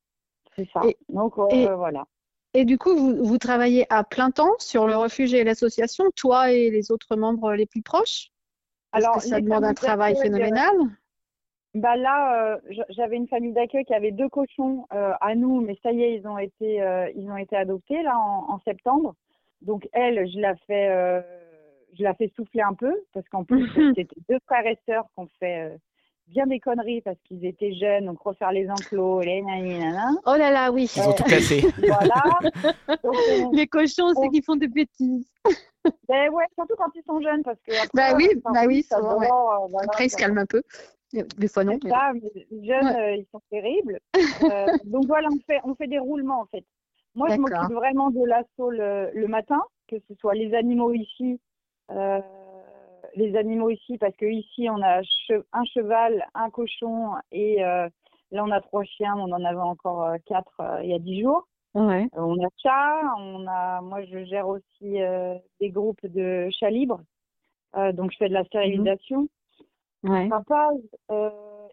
c'est 0.55 0.67
ça. 0.71 0.81
Donc 1.09 1.35
voilà. 1.37 2.05
Et 2.53 2.63
du 2.63 2.77
coup, 2.77 2.95
vous, 2.95 3.21
vous, 3.21 3.37
travaillez 3.37 3.85
à 3.89 4.05
plein 4.05 4.31
temps 4.31 4.53
sur 4.59 4.87
le 4.87 4.95
refuge 4.95 5.33
et 5.33 5.43
l'association, 5.43 6.05
toi 6.15 6.53
et 6.53 6.69
les 6.69 6.89
autres 6.89 7.17
membres 7.17 7.53
les 7.53 7.65
plus 7.65 7.81
proches? 7.81 8.29
Alors, 8.93 9.21
ça 9.21 9.41
demande 9.41 9.65
un 9.65 9.73
travail 9.73 10.15
phénoménal. 10.15 10.73
Bah 11.73 11.97
là, 11.97 12.53
euh, 12.53 12.57
j'avais 12.87 13.17
une 13.17 13.27
famille 13.27 13.51
d'accueil 13.51 13.83
qui 13.83 13.93
avait 13.93 14.11
deux 14.11 14.29
cochons 14.29 14.87
euh, 14.93 15.11
à 15.19 15.35
nous, 15.35 15.59
mais 15.59 15.77
ça 15.83 15.91
y 15.91 16.03
est, 16.03 16.15
ils 16.15 16.25
ont 16.25 16.37
été, 16.37 16.81
euh, 16.81 17.11
ils 17.15 17.29
ont 17.29 17.35
été 17.35 17.57
adoptés 17.57 18.01
là 18.01 18.17
en, 18.17 18.53
en 18.53 18.59
septembre. 18.59 19.13
Donc 19.61 19.89
elle, 19.91 20.25
je 20.31 20.39
la 20.39 20.55
fais 20.67 21.21
je 21.97 22.03
la 22.03 22.13
fais 22.13 22.31
souffler 22.35 22.61
un 22.61 22.73
peu 22.73 22.93
parce 23.13 23.27
qu'en 23.29 23.43
plus, 23.43 23.69
c'était 23.95 24.07
deux 24.29 24.39
frères 24.45 24.65
et 24.65 24.77
sœurs 24.87 25.05
qui 25.13 25.19
ont 25.19 25.29
fait 25.39 25.69
euh, 25.69 25.77
bien 26.27 26.47
des 26.47 26.59
conneries 26.59 27.01
parce 27.01 27.17
qu'ils 27.23 27.45
étaient 27.45 27.73
jeunes, 27.73 28.05
donc 28.05 28.19
refaire 28.19 28.51
les 28.51 28.69
enclos, 28.69 29.21
les 29.21 29.41
nanana. 29.41 30.11
Oh 30.25 30.35
là 30.37 30.51
là, 30.51 30.71
oui. 30.71 30.91
Ils 30.95 31.01
ont 31.07 31.13
tout 31.13 31.23
cassé. 31.23 31.61
voilà. 31.77 32.39
les 33.53 33.67
cochons, 33.67 34.13
c'est 34.15 34.29
qu'ils 34.29 34.43
font 34.43 34.55
des 34.55 34.67
bêtises. 34.67 35.27
ben 36.07 36.29
ouais, 36.31 36.45
surtout 36.55 36.75
quand 36.77 36.91
ils 36.95 37.03
sont 37.03 37.21
jeunes 37.21 37.43
parce 37.43 37.59
que. 37.61 37.71
bah 37.93 38.15
oui, 38.15 38.29
bah 38.43 38.63
oui, 38.67 38.83
ça 38.83 38.99
va. 38.99 39.15
Euh, 39.15 39.77
après, 39.83 40.07
ils 40.07 40.09
se 40.09 40.17
calment 40.17 40.39
un 40.39 40.45
peu. 40.45 40.63
Des 41.13 41.47
fois 41.47 41.63
non. 41.63 41.77
Ça, 41.87 42.11
mais 42.13 42.45
jeunes, 42.63 42.87
euh, 42.87 43.15
ils 43.15 43.27
sont 43.31 43.41
terribles. 43.49 43.99
donc 44.83 45.05
voilà, 45.07 45.29
on 45.31 45.39
fait, 45.45 45.61
on 45.63 45.75
fait 45.75 45.87
des 45.87 45.99
roulements 45.99 46.41
en 46.41 46.45
fait. 46.47 46.65
Moi, 47.13 47.29
je 47.29 47.37
m'occupe 47.37 47.71
vraiment 47.71 48.09
de 48.09 48.25
l'assaut 48.25 48.69
le, 48.69 49.09
le, 49.13 49.27
matin, 49.29 49.61
que 49.87 49.95
ce 50.09 50.15
soit 50.15 50.33
les 50.33 50.53
animaux 50.53 50.91
ici 50.91 51.39
euh, 51.91 52.19
les 53.15 53.35
animaux 53.35 53.69
ici, 53.69 53.97
parce 53.97 54.15
que 54.15 54.25
ici 54.25 54.67
on 54.69 54.81
a 54.81 55.01
un 55.53 55.63
cheval, 55.65 56.25
un 56.33 56.49
cochon 56.49 57.11
et 57.31 57.63
euh, 57.63 57.87
là 58.31 58.43
on 58.43 58.51
a 58.51 58.61
trois 58.61 58.83
chiens, 58.83 59.15
on 59.17 59.31
en 59.31 59.43
avait 59.43 59.57
encore 59.57 60.03
euh, 60.03 60.17
quatre 60.25 60.61
il 60.83 60.89
y 60.89 60.93
a 60.93 60.99
dix 60.99 61.21
jours. 61.21 61.47
Ouais. 61.75 62.07
on 62.13 62.41
a 62.41 62.47
chat, 62.63 63.01
on 63.19 63.45
a, 63.47 63.81
moi 63.81 64.01
je 64.05 64.23
gère 64.23 64.47
aussi 64.47 64.97
des 65.59 65.69
groupes 65.69 66.05
de 66.05 66.47
chats 66.49 66.69
libres, 66.69 67.01
donc 67.93 68.11
je 68.11 68.17
fais 68.17 68.29
de 68.29 68.33
la 68.33 68.45
stérilisation. 68.45 69.27
Ouais. 70.03 70.29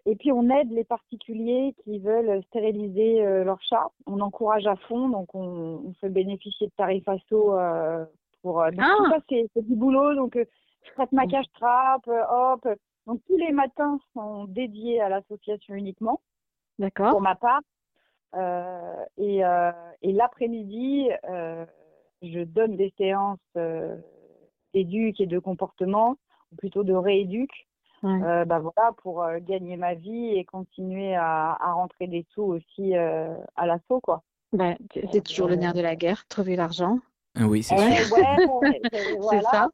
et 0.07 0.17
puis 0.17 0.33
on 0.33 0.51
aide 0.51 0.73
les 0.73 0.83
particuliers 0.83 1.75
qui 1.85 2.01
veulent 2.01 2.43
stériliser 2.49 3.23
leurs 3.45 3.63
chats. 3.63 3.91
On 4.07 4.21
encourage 4.21 4.67
à 4.67 4.75
fond, 4.75 5.09
donc 5.09 5.33
on, 5.37 5.83
on 5.87 5.93
fait 6.01 6.09
bénéficier 6.09 6.67
de 6.67 6.73
tarifs 6.77 7.09
assos 7.09 7.55
pour, 8.43 8.61
euh, 8.61 8.71
donc 8.71 8.81
ah. 8.83 8.95
tout 8.99 9.11
ça, 9.11 9.19
c'est 9.29 9.67
du 9.67 9.75
boulot. 9.75 10.15
Donc, 10.15 10.37
euh, 10.37 10.45
je 10.83 10.93
prête 10.93 11.13
ma 11.13 11.27
cache 11.27 11.51
trappe, 11.55 12.09
euh, 12.09 12.23
hop. 12.29 12.69
Donc, 13.07 13.21
tous 13.27 13.37
les 13.37 13.53
matins 13.53 13.99
sont 14.13 14.45
dédiés 14.45 15.01
à 15.01 15.09
l'association 15.09 15.75
uniquement. 15.75 16.21
D'accord. 16.79 17.11
Pour 17.11 17.21
ma 17.21 17.35
part. 17.35 17.61
et, 19.17 19.43
et 20.03 20.13
l'après-midi, 20.13 21.09
je 22.23 22.45
donne 22.45 22.77
des 22.77 22.93
séances 22.97 23.39
d'éduc 24.73 25.21
et 25.21 25.27
de 25.27 25.39
comportement, 25.39 26.17
ou 26.53 26.57
plutôt 26.57 26.85
de 26.85 26.95
rééduc. 26.95 27.51
bah 28.03 28.45
voilà, 28.45 28.93
pour 28.99 29.27
gagner 29.41 29.77
ma 29.77 29.95
vie 29.95 30.29
et 30.37 30.45
continuer 30.45 31.15
à, 31.17 31.57
à 31.61 31.73
rentrer 31.73 32.07
des 32.07 32.25
sous 32.31 32.43
aussi 32.45 32.95
à 32.95 33.67
l'assaut, 33.67 34.01
quoi. 34.01 34.23
Ben, 34.53 34.77
c'est 35.13 35.25
toujours 35.25 35.49
le 35.49 35.57
nerf 35.57 35.75
de 35.75 35.81
la 35.81 35.97
guerre, 35.97 36.27
trouver 36.29 36.57
l'argent. 36.57 37.01
Oui, 37.41 37.63
c'est 37.63 37.77
ça. 37.77 39.69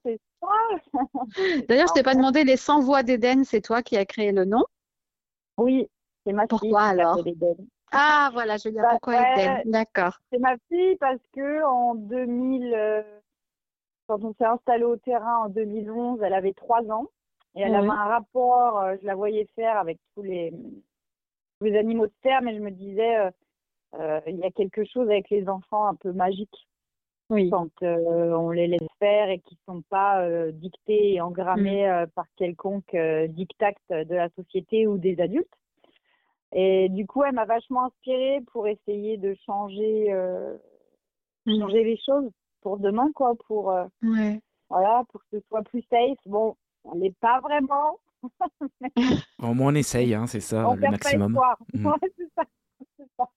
D'ailleurs, 1.69 1.89
je 1.89 1.93
t'ai 1.93 2.03
pas 2.03 2.15
demandé 2.15 2.45
les 2.45 2.57
100 2.57 2.81
voix 2.81 3.03
d'Éden, 3.03 3.45
c'est 3.45 3.61
toi 3.61 3.83
qui 3.83 3.97
as 3.97 4.07
créé 4.07 4.33
le 4.33 4.45
nom? 4.45 4.65
Oui, 5.57 5.89
c'est 6.25 6.33
ma 6.33 6.43
fille. 6.43 6.49
Pourquoi 6.51 6.83
alors? 6.83 7.19
Ah, 7.91 8.31
voilà, 8.33 8.57
je 8.59 8.69
veux 8.69 8.73
dire 8.73 8.83
bah, 8.83 8.91
pourquoi 8.93 9.37
Eden. 9.37 9.63
D'accord. 9.65 10.19
C'est 10.31 10.39
ma 10.39 10.57
fille 10.69 10.97
parce 10.97 11.21
que 11.35 11.65
en 11.65 11.95
2000, 11.95 12.75
euh, 12.75 13.03
quand 14.07 14.23
on 14.25 14.35
s'est 14.35 14.45
installé 14.45 14.85
au 14.85 14.97
terrain 14.97 15.45
en 15.45 15.49
2011, 15.49 16.21
elle 16.23 16.35
avait 16.35 16.53
3 16.53 16.83
ans 16.91 17.09
et 17.55 17.63
elle 17.63 17.75
avait 17.75 17.89
un 17.89 18.05
rapport, 18.05 18.79
euh, 18.79 18.97
je 19.01 19.07
la 19.07 19.15
voyais 19.15 19.49
faire 19.57 19.79
avec 19.79 19.99
tous 20.15 20.23
les, 20.23 20.53
les 21.61 21.77
animaux 21.77 22.07
de 22.07 22.13
terre, 22.23 22.43
mais 22.43 22.55
je 22.55 22.61
me 22.61 22.71
disais, 22.71 23.31
euh, 23.99 24.21
il 24.27 24.37
y 24.37 24.45
a 24.45 24.51
quelque 24.51 24.85
chose 24.85 25.09
avec 25.09 25.29
les 25.31 25.49
enfants 25.49 25.87
un 25.87 25.95
peu 25.95 26.13
magique. 26.13 26.69
Quand 27.29 27.71
on 27.83 28.51
les 28.51 28.67
laisse 28.67 28.89
faire 28.99 29.29
et 29.29 29.39
qui 29.41 29.55
ne 29.55 29.75
sont 29.75 29.83
pas 29.83 30.27
dictés 30.53 31.15
et 31.15 31.21
engrammés 31.21 31.87
mm. 31.87 32.07
par 32.15 32.25
quelconque 32.37 32.97
dictat 33.29 33.73
de 33.91 34.15
la 34.15 34.29
société 34.31 34.87
ou 34.87 34.99
des 34.99 35.21
adultes. 35.21 35.47
Et 36.53 36.89
du 36.89 37.07
coup, 37.07 37.23
elle 37.25 37.35
m'a 37.35 37.45
vachement 37.45 37.87
inspirée 37.87 38.41
pour 38.53 38.67
essayer 38.67 39.19
de 39.19 39.35
changer, 39.45 40.13
mm. 41.47 41.61
changer 41.61 41.85
les 41.85 41.99
choses 42.05 42.31
pour 42.63 42.79
demain, 42.79 43.11
quoi, 43.15 43.35
pour, 43.47 43.75
voilà, 44.71 45.03
pour 45.11 45.21
que 45.21 45.39
ce 45.39 45.41
soit 45.49 45.63
plus 45.63 45.83
safe. 45.91 46.19
Bon, 46.27 46.57
on 46.85 46.97
n'est 46.97 47.15
pas 47.21 47.41
vraiment. 47.41 47.99
Au 49.43 49.55
moins, 49.55 49.73
on 49.73 49.75
essaye, 49.75 50.15
hein, 50.15 50.27
c'est 50.27 50.41
ça, 50.41 50.75
le 50.75 50.91
maximum. 50.91 51.35
Pas 51.35 51.57
mm. 51.75 51.85
ça, 52.37 52.43
ça. 53.17 53.29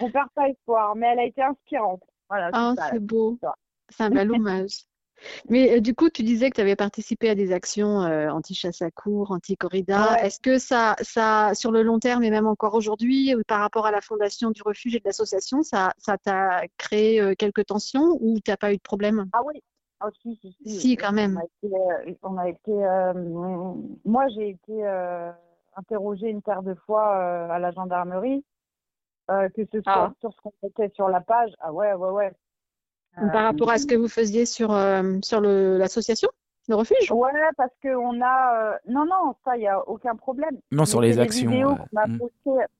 On 0.00 0.10
perd 0.10 0.28
pas 0.34 0.48
espoir, 0.48 0.94
mais 0.94 1.06
elle 1.08 1.18
a 1.18 1.24
été 1.24 1.42
inspirante. 1.42 2.02
Voilà, 2.34 2.50
oh, 2.52 2.74
c'est 2.90 2.98
beau. 2.98 3.38
C'est 3.90 4.02
un 4.02 4.10
bel 4.10 4.32
hommage. 4.32 4.86
Mais 5.48 5.76
euh, 5.76 5.80
du 5.80 5.94
coup, 5.94 6.10
tu 6.10 6.24
disais 6.24 6.50
que 6.50 6.56
tu 6.56 6.60
avais 6.60 6.74
participé 6.74 7.30
à 7.30 7.36
des 7.36 7.52
actions 7.52 8.02
euh, 8.02 8.28
anti-chasse 8.28 8.82
à 8.82 8.90
cour, 8.90 9.30
anti-corrida. 9.30 10.20
Est-ce 10.20 10.40
que 10.40 10.58
ça, 10.58 10.96
ça, 11.00 11.52
sur 11.54 11.70
le 11.70 11.84
long 11.84 12.00
terme 12.00 12.24
et 12.24 12.30
même 12.30 12.48
encore 12.48 12.74
aujourd'hui, 12.74 13.32
par 13.46 13.60
rapport 13.60 13.86
à 13.86 13.92
la 13.92 14.00
fondation 14.00 14.50
du 14.50 14.62
refuge 14.62 14.96
et 14.96 14.98
de 14.98 15.04
l'association, 15.04 15.62
ça, 15.62 15.92
ça 15.96 16.18
t'a 16.18 16.62
créé 16.76 17.20
euh, 17.20 17.34
quelques 17.38 17.66
tensions 17.66 18.18
ou 18.20 18.40
tu 18.44 18.50
n'as 18.50 18.56
pas 18.56 18.72
eu 18.72 18.76
de 18.78 18.82
problème? 18.82 19.26
Ah 19.32 19.42
oui, 19.46 19.62
ah, 20.00 20.08
si, 20.20 20.36
si, 20.42 20.56
si, 20.66 20.80
si, 20.80 20.96
quand 20.96 21.12
même. 21.12 21.40
On 22.24 22.36
a 22.36 22.48
été, 22.48 22.72
moi, 24.04 24.26
j'ai 24.34 24.50
été 24.50 24.84
interrogée 25.76 26.30
une 26.30 26.42
paire 26.42 26.64
de 26.64 26.74
fois 26.74 27.14
à 27.46 27.60
la 27.60 27.70
gendarmerie, 27.70 28.44
que 29.28 29.64
ce 29.72 29.80
soit 29.82 30.10
ah. 30.10 30.12
sur 30.20 30.32
ce 30.32 30.40
qu'on 30.42 30.52
mettait 30.62 30.90
sur 30.94 31.08
la 31.08 31.20
page. 31.20 31.50
Ah 31.60 31.72
ouais, 31.72 31.92
ouais, 31.94 32.10
ouais. 32.10 32.32
Par 33.16 33.36
euh, 33.36 33.44
rapport 33.46 33.70
à 33.70 33.78
ce 33.78 33.86
que 33.86 33.94
vous 33.94 34.08
faisiez 34.08 34.44
sur, 34.46 34.72
euh, 34.72 35.18
sur 35.22 35.40
l'association 35.40 36.28
le 36.66 36.76
refuge? 36.76 37.12
Ouais, 37.12 37.30
parce 37.58 37.72
qu'on 37.82 38.22
a. 38.22 38.72
Euh, 38.72 38.76
non, 38.88 39.04
non, 39.04 39.34
ça, 39.44 39.54
il 39.56 39.60
n'y 39.60 39.68
a 39.68 39.86
aucun 39.86 40.16
problème. 40.16 40.58
Non, 40.72 40.86
sur 40.86 41.02
les 41.02 41.18
actions. 41.18 41.50
Hmm. 41.92 42.18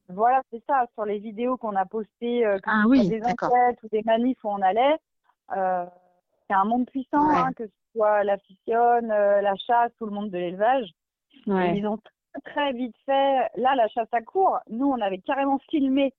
Voilà, 0.09 0.41
c'est 0.51 0.63
ça, 0.67 0.87
sur 0.95 1.05
les 1.05 1.19
vidéos 1.19 1.59
qu'on 1.59 1.77
a 1.77 1.85
postées, 1.85 2.47
ah, 2.65 2.85
oui, 2.89 3.07
des 3.09 3.23
enquêtes 3.23 3.83
ou 3.83 3.89
des 3.93 4.03
manifs 4.03 4.43
où 4.43 4.49
on 4.49 4.63
allait. 4.63 4.97
c'est 5.51 6.55
un 6.55 6.65
monde 6.65 6.87
puissant, 6.87 7.29
hein, 7.29 7.51
que 7.55 7.67
ce 7.67 7.73
soit 7.95 8.25
la 8.25 8.39
fissionne, 8.39 9.09
la 9.09 9.55
chasse 9.57 9.93
ou 10.01 10.07
le 10.07 10.13
monde 10.13 10.31
de 10.31 10.39
l'élevage. 10.39 10.89
Ils 11.47 11.87
ont 11.87 11.99
très 12.47 12.73
vite 12.73 12.97
fait. 13.05 13.51
Là, 13.57 13.75
la 13.77 13.89
chasse 13.89 14.09
à 14.13 14.23
court, 14.23 14.61
nous, 14.71 14.87
on 14.87 15.01
avait 15.03 15.19
carrément 15.19 15.59
filmé. 15.71 16.15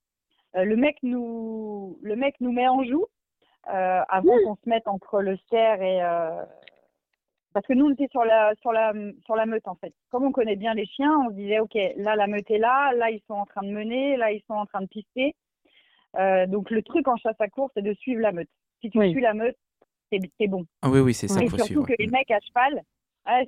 Le, 0.63 0.75
mec 0.75 0.97
nous, 1.03 1.97
le 2.01 2.15
mec 2.15 2.35
nous 2.39 2.51
met 2.51 2.67
en 2.67 2.83
joue 2.83 3.05
euh, 3.67 4.01
avant 4.09 4.35
qu'on 4.43 4.55
se 4.55 4.69
mette 4.69 4.87
entre 4.87 5.21
le 5.21 5.37
cerf 5.49 5.81
et 5.81 6.03
euh, 6.03 6.43
parce 7.51 7.65
que 7.65 7.73
nous 7.73 7.87
on 7.87 7.93
était 7.93 8.07
sur 8.09 8.23
la 8.23 8.53
sur 8.61 8.71
la 8.71 8.93
sur 9.25 9.35
la 9.35 9.47
meute 9.47 9.67
en 9.67 9.73
fait. 9.75 9.91
Comme 10.11 10.23
on 10.23 10.31
connaît 10.31 10.55
bien 10.55 10.75
les 10.75 10.85
chiens, 10.85 11.17
on 11.25 11.29
se 11.29 11.35
disait 11.35 11.59
ok 11.59 11.75
là 11.97 12.15
la 12.15 12.27
meute 12.27 12.49
est 12.51 12.59
là, 12.59 12.93
là 12.93 13.09
ils 13.09 13.21
sont 13.27 13.33
en 13.33 13.45
train 13.45 13.63
de 13.63 13.71
mener, 13.71 14.17
là 14.17 14.31
ils 14.31 14.43
sont 14.47 14.53
en 14.53 14.67
train 14.67 14.81
de 14.81 14.87
pister. 14.87 15.33
Euh, 16.15 16.45
donc 16.45 16.69
le 16.69 16.83
truc 16.83 17.07
en 17.07 17.17
chasse 17.17 17.39
à 17.39 17.47
course 17.47 17.71
c'est 17.75 17.81
de 17.81 17.93
suivre 17.95 18.21
la 18.21 18.33
meute. 18.33 18.49
Si 18.81 18.91
tu 18.91 18.99
suis 19.09 19.21
la 19.21 19.33
meute, 19.33 19.57
c'est 20.11 20.47
bon. 20.47 20.63
Ah 20.83 20.89
oui 20.89 20.99
oui 20.99 21.15
c'est 21.15 21.27
ça. 21.27 21.41
Et 21.41 21.49
surtout 21.49 21.83
que 21.83 21.93
les 21.97 22.07
mecs 22.07 22.29
à 22.29 22.39
cheval, 22.41 22.83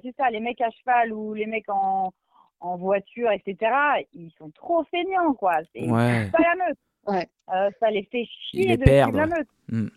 c'est 0.02 0.16
ça, 0.18 0.32
les 0.32 0.40
mecs 0.40 0.62
à 0.62 0.72
cheval 0.72 1.14
ou 1.14 1.36
les 1.36 1.46
mecs 1.46 1.70
en 1.70 2.12
en 2.60 2.76
voiture, 2.76 3.30
etc. 3.30 3.72
Ils 4.14 4.32
sont 4.40 4.50
trop 4.50 4.84
feignants 4.86 5.36
quoi. 5.36 5.60
C'est 5.76 5.88
pas 5.88 6.40
la 6.42 6.66
meute. 6.68 6.80
Ouais. 7.08 7.28
Euh, 7.54 7.70
ça 7.80 7.90
les 7.90 8.04
fait 8.04 8.26
chier 8.26 8.78
de 8.78 8.84
suivre 8.84 9.12
la 9.12 9.28
meute. 9.28 9.48
Hmm 9.70 9.88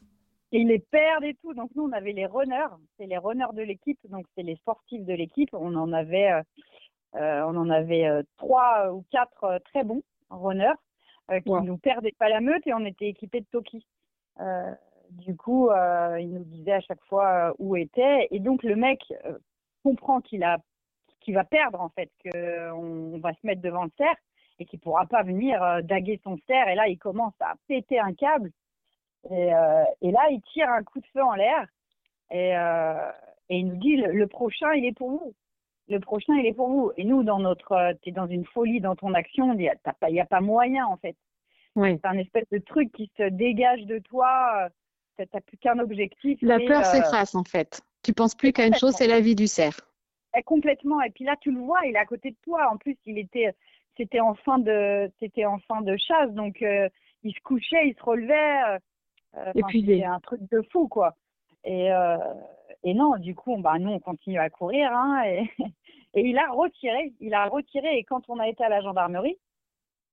ils 0.52 0.68
les 0.68 0.78
perdent 0.78 1.24
et 1.24 1.34
tout. 1.34 1.54
Donc 1.54 1.70
nous, 1.74 1.84
on 1.84 1.92
avait 1.92 2.12
les 2.12 2.26
runners, 2.26 2.74
c'est 2.96 3.06
les 3.06 3.18
runners 3.18 3.52
de 3.54 3.62
l'équipe, 3.62 3.98
donc 4.08 4.26
c'est 4.34 4.42
les 4.42 4.56
sportifs 4.56 5.04
de 5.04 5.14
l'équipe. 5.14 5.50
On 5.52 5.74
en 5.76 5.92
avait, 5.92 6.32
euh, 6.32 6.42
euh 7.16 7.42
on 7.46 7.56
en 7.56 7.70
avait 7.70 8.06
euh, 8.06 8.22
trois 8.36 8.92
ou 8.92 9.04
quatre 9.10 9.44
euh, 9.44 9.58
très 9.66 9.84
bons 9.84 10.02
runners 10.30 10.74
qui 11.44 11.50
nous 11.50 11.78
perdaient 11.78 12.14
pas 12.18 12.28
la 12.28 12.40
meute 12.40 12.66
et 12.66 12.74
on 12.74 12.84
était 12.84 13.06
équipés 13.06 13.40
de 13.40 13.46
Toki. 13.52 13.86
du 15.10 15.36
coup, 15.36 15.70
il 16.18 16.28
nous 16.28 16.42
disait 16.42 16.72
à 16.72 16.80
chaque 16.80 17.04
fois 17.04 17.54
où 17.60 17.76
était. 17.76 18.26
Et 18.32 18.40
donc 18.40 18.64
le 18.64 18.74
mec 18.74 19.00
comprend 19.84 20.20
qu'il 20.20 20.42
a, 20.42 20.58
qu'il 21.20 21.34
va 21.34 21.44
perdre 21.44 21.80
en 21.80 21.88
fait, 21.90 22.10
qu'on 22.24 23.20
va 23.20 23.32
se 23.32 23.46
mettre 23.46 23.62
devant 23.62 23.84
le 23.84 23.92
cerf 23.96 24.16
et 24.60 24.66
qu'il 24.66 24.78
pourra 24.78 25.06
pas 25.06 25.22
venir 25.22 25.82
daguer 25.82 26.20
son 26.22 26.38
cerf. 26.46 26.68
Et 26.68 26.74
là, 26.76 26.86
il 26.86 26.98
commence 26.98 27.34
à 27.40 27.54
péter 27.66 27.98
un 27.98 28.12
câble. 28.12 28.52
Et, 29.28 29.54
euh, 29.54 29.84
et, 30.00 30.12
là, 30.12 30.20
il 30.30 30.40
tire 30.52 30.70
un 30.70 30.82
coup 30.82 31.00
de 31.00 31.06
feu 31.12 31.22
en 31.22 31.34
l'air 31.34 31.66
et, 32.30 32.56
euh, 32.56 33.10
et, 33.48 33.58
il 33.58 33.66
nous 33.66 33.76
dit 33.76 33.96
le, 33.96 34.26
prochain, 34.26 34.72
il 34.72 34.84
est 34.84 34.96
pour 34.96 35.10
vous. 35.10 35.34
Le 35.88 35.98
prochain, 35.98 36.34
il 36.36 36.46
est 36.46 36.54
pour 36.54 36.68
vous. 36.68 36.92
Et 36.96 37.04
nous, 37.04 37.22
dans 37.22 37.38
notre, 37.38 37.72
euh, 37.72 37.92
tu 38.02 38.10
es 38.10 38.12
dans 38.12 38.28
une 38.28 38.46
folie 38.46 38.80
dans 38.80 38.96
ton 38.96 39.12
action, 39.12 39.52
il 39.52 39.58
n'y 39.58 40.20
a, 40.20 40.26
pas 40.26 40.40
moyen 40.40 40.86
en 40.86 40.96
fait. 40.96 41.16
Oui. 41.76 41.98
C'est 42.00 42.08
un 42.08 42.18
espèce 42.18 42.48
de 42.50 42.58
truc 42.58 42.92
qui 42.92 43.10
se 43.16 43.24
dégage 43.24 43.84
de 43.86 43.98
toi. 43.98 44.68
Tu 45.18 45.26
n'as 45.34 45.40
plus 45.40 45.58
qu'un 45.58 45.78
objectif. 45.78 46.38
La 46.40 46.58
peur 46.58 46.84
s'efface 46.84 47.34
en 47.34 47.44
fait. 47.44 47.82
Tu 48.02 48.14
penses 48.14 48.34
plus 48.34 48.52
qu'à 48.52 48.66
une 48.66 48.74
chose, 48.74 48.94
c'est 48.94 49.06
la 49.06 49.20
vie 49.20 49.34
du 49.34 49.46
cerf. 49.46 49.78
Et 50.36 50.42
complètement. 50.42 51.02
Et 51.02 51.10
puis 51.10 51.24
là, 51.24 51.34
tu 51.40 51.50
le 51.50 51.60
vois, 51.60 51.80
il 51.84 51.94
est 51.94 51.98
à 51.98 52.06
côté 52.06 52.30
de 52.30 52.36
toi. 52.42 52.70
En 52.72 52.76
plus, 52.76 52.96
il 53.04 53.18
était, 53.18 53.52
c'était 53.96 54.20
en 54.20 54.34
fin 54.34 54.58
de, 54.58 55.10
c'était 55.20 55.44
en 55.44 55.58
fin 55.60 55.82
de 55.82 55.96
chasse, 55.96 56.30
donc 56.32 56.64
il 57.22 57.34
se 57.34 57.40
couchait, 57.40 57.88
il 57.88 57.94
se 57.94 58.02
relevait. 58.02 58.78
Euh, 59.36 59.52
c'est 59.70 60.04
un 60.04 60.20
truc 60.20 60.40
de 60.50 60.62
fou, 60.72 60.88
quoi. 60.88 61.14
Et, 61.64 61.92
euh, 61.92 62.16
et 62.82 62.94
non, 62.94 63.16
du 63.16 63.34
coup, 63.34 63.56
bah, 63.58 63.78
nous, 63.78 63.90
on 63.90 64.00
continue 64.00 64.38
à 64.38 64.50
courir. 64.50 64.90
Hein, 64.92 65.22
et, 65.24 65.50
et 66.14 66.28
il 66.28 66.38
a 66.38 66.50
retiré. 66.50 67.12
Il 67.20 67.34
a 67.34 67.46
retiré. 67.46 67.98
Et 67.98 68.04
quand 68.04 68.28
on 68.28 68.38
a 68.38 68.48
été 68.48 68.64
à 68.64 68.68
la 68.68 68.80
gendarmerie, 68.80 69.38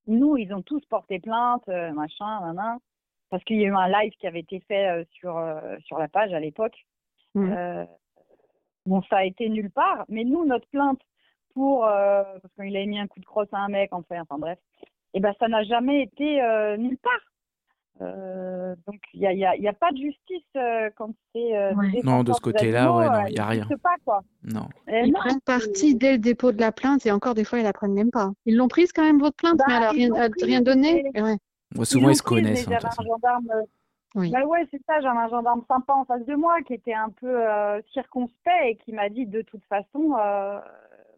nous, 0.08 0.38
ils 0.38 0.54
ont 0.54 0.62
tous 0.62 0.84
porté 0.86 1.20
plainte, 1.20 1.68
euh, 1.70 1.92
machin, 1.92 2.54
nan, 2.54 2.80
parce 3.30 3.44
qu'il 3.44 3.58
y 3.58 3.66
a 3.66 3.68
eu 3.68 3.76
un 3.76 3.90
live 3.90 4.14
qui 4.20 4.28
avait 4.28 4.40
été 4.40 4.60
fait 4.62 5.06
sur, 5.12 5.38
sur 5.86 5.98
la 5.98 6.08
page 6.08 6.34
à 6.34 6.40
l'époque. 6.40 6.86
Mmh. 7.36 7.86
bon, 8.86 9.02
ça 9.10 9.18
a 9.18 9.26
été 9.26 9.50
nulle 9.50 9.70
part. 9.70 10.06
Mais 10.08 10.24
nous, 10.24 10.46
notre 10.46 10.68
plainte 10.70 11.02
pour. 11.58 11.82
parce 11.82 12.54
qu'il 12.56 12.76
avait 12.76 12.86
mis 12.86 13.00
un 13.00 13.08
coup 13.08 13.20
de 13.20 13.26
crosse 13.26 13.52
à 13.52 13.58
un 13.58 13.70
mec, 13.70 13.92
en 13.94 14.04
fait, 14.04 14.20
enfin 14.20 14.38
bref. 14.38 14.60
Et 15.14 15.20
ben, 15.20 15.34
ça 15.40 15.48
n'a 15.48 15.64
jamais 15.64 16.04
été 16.04 16.42
nulle 16.78 16.98
part. 16.98 17.22
Euh, 18.02 18.76
donc 18.86 19.00
il 19.14 19.22
n'y 19.22 19.26
a, 19.26 19.34
y 19.34 19.46
a, 19.46 19.56
y 19.56 19.68
a, 19.68 19.74
pas 19.74 19.92
de 19.92 19.98
justice 19.98 20.44
euh, 20.56 20.90
quand 20.96 21.10
c'est 21.34 21.58
euh, 21.58 21.74
non 22.04 22.24
de 22.24 22.32
ce 22.32 22.40
côté-là 22.40 22.94
ouais, 22.94 23.30
il 23.30 23.34
n'y 23.34 23.40
a 23.40 23.46
rien 23.48 23.68
pas, 23.82 23.96
quoi. 24.06 24.22
non 24.44 24.68
ils 24.88 25.12
prennent 25.14 25.42
partie 25.42 25.96
dès 25.96 26.12
le 26.12 26.18
dépôt 26.20 26.52
de 26.52 26.60
la 26.60 26.72
plainte 26.72 27.08
et 27.08 27.12
encore 27.12 27.34
des 27.34 27.44
fois 27.44 27.58
ils 27.58 27.64
la 27.64 27.74
prennent 27.74 27.94
même 27.94 28.12
pas 28.12 28.34
ils 28.46 28.56
l'ont 28.56 28.68
prise 28.68 28.92
quand 28.92 29.02
même 29.02 29.20
votre 29.20 29.36
plainte 29.36 29.60
mais 29.68 29.80
bah, 29.80 29.92
elle 29.96 30.10
n'a 30.10 30.20
rien, 30.22 30.30
rien 30.44 30.62
donné 30.62 31.06
ouais. 31.16 31.86
souvent 31.86 32.10
ils, 32.10 32.16
se 32.16 32.22
connaissent 32.22 32.68
hein, 32.68 32.78
un 32.84 33.04
gendarme 33.04 33.50
oui. 34.16 34.32
Bah 34.32 34.46
ouais, 34.46 34.66
c'est 34.72 34.82
ça, 34.88 35.00
j'avais 35.02 35.18
un 35.18 35.28
gendarme 35.28 35.62
sympa 35.68 35.94
en 35.94 36.06
face 36.06 36.26
de 36.26 36.34
moi 36.34 36.62
qui 36.64 36.74
était 36.74 36.94
un 36.94 37.10
peu 37.10 37.40
circonspect 37.94 38.66
et 38.66 38.76
qui 38.78 38.92
m'a 38.92 39.10
dit 39.10 39.28
de 39.28 39.42
toute 39.44 39.64
façon, 39.66 40.16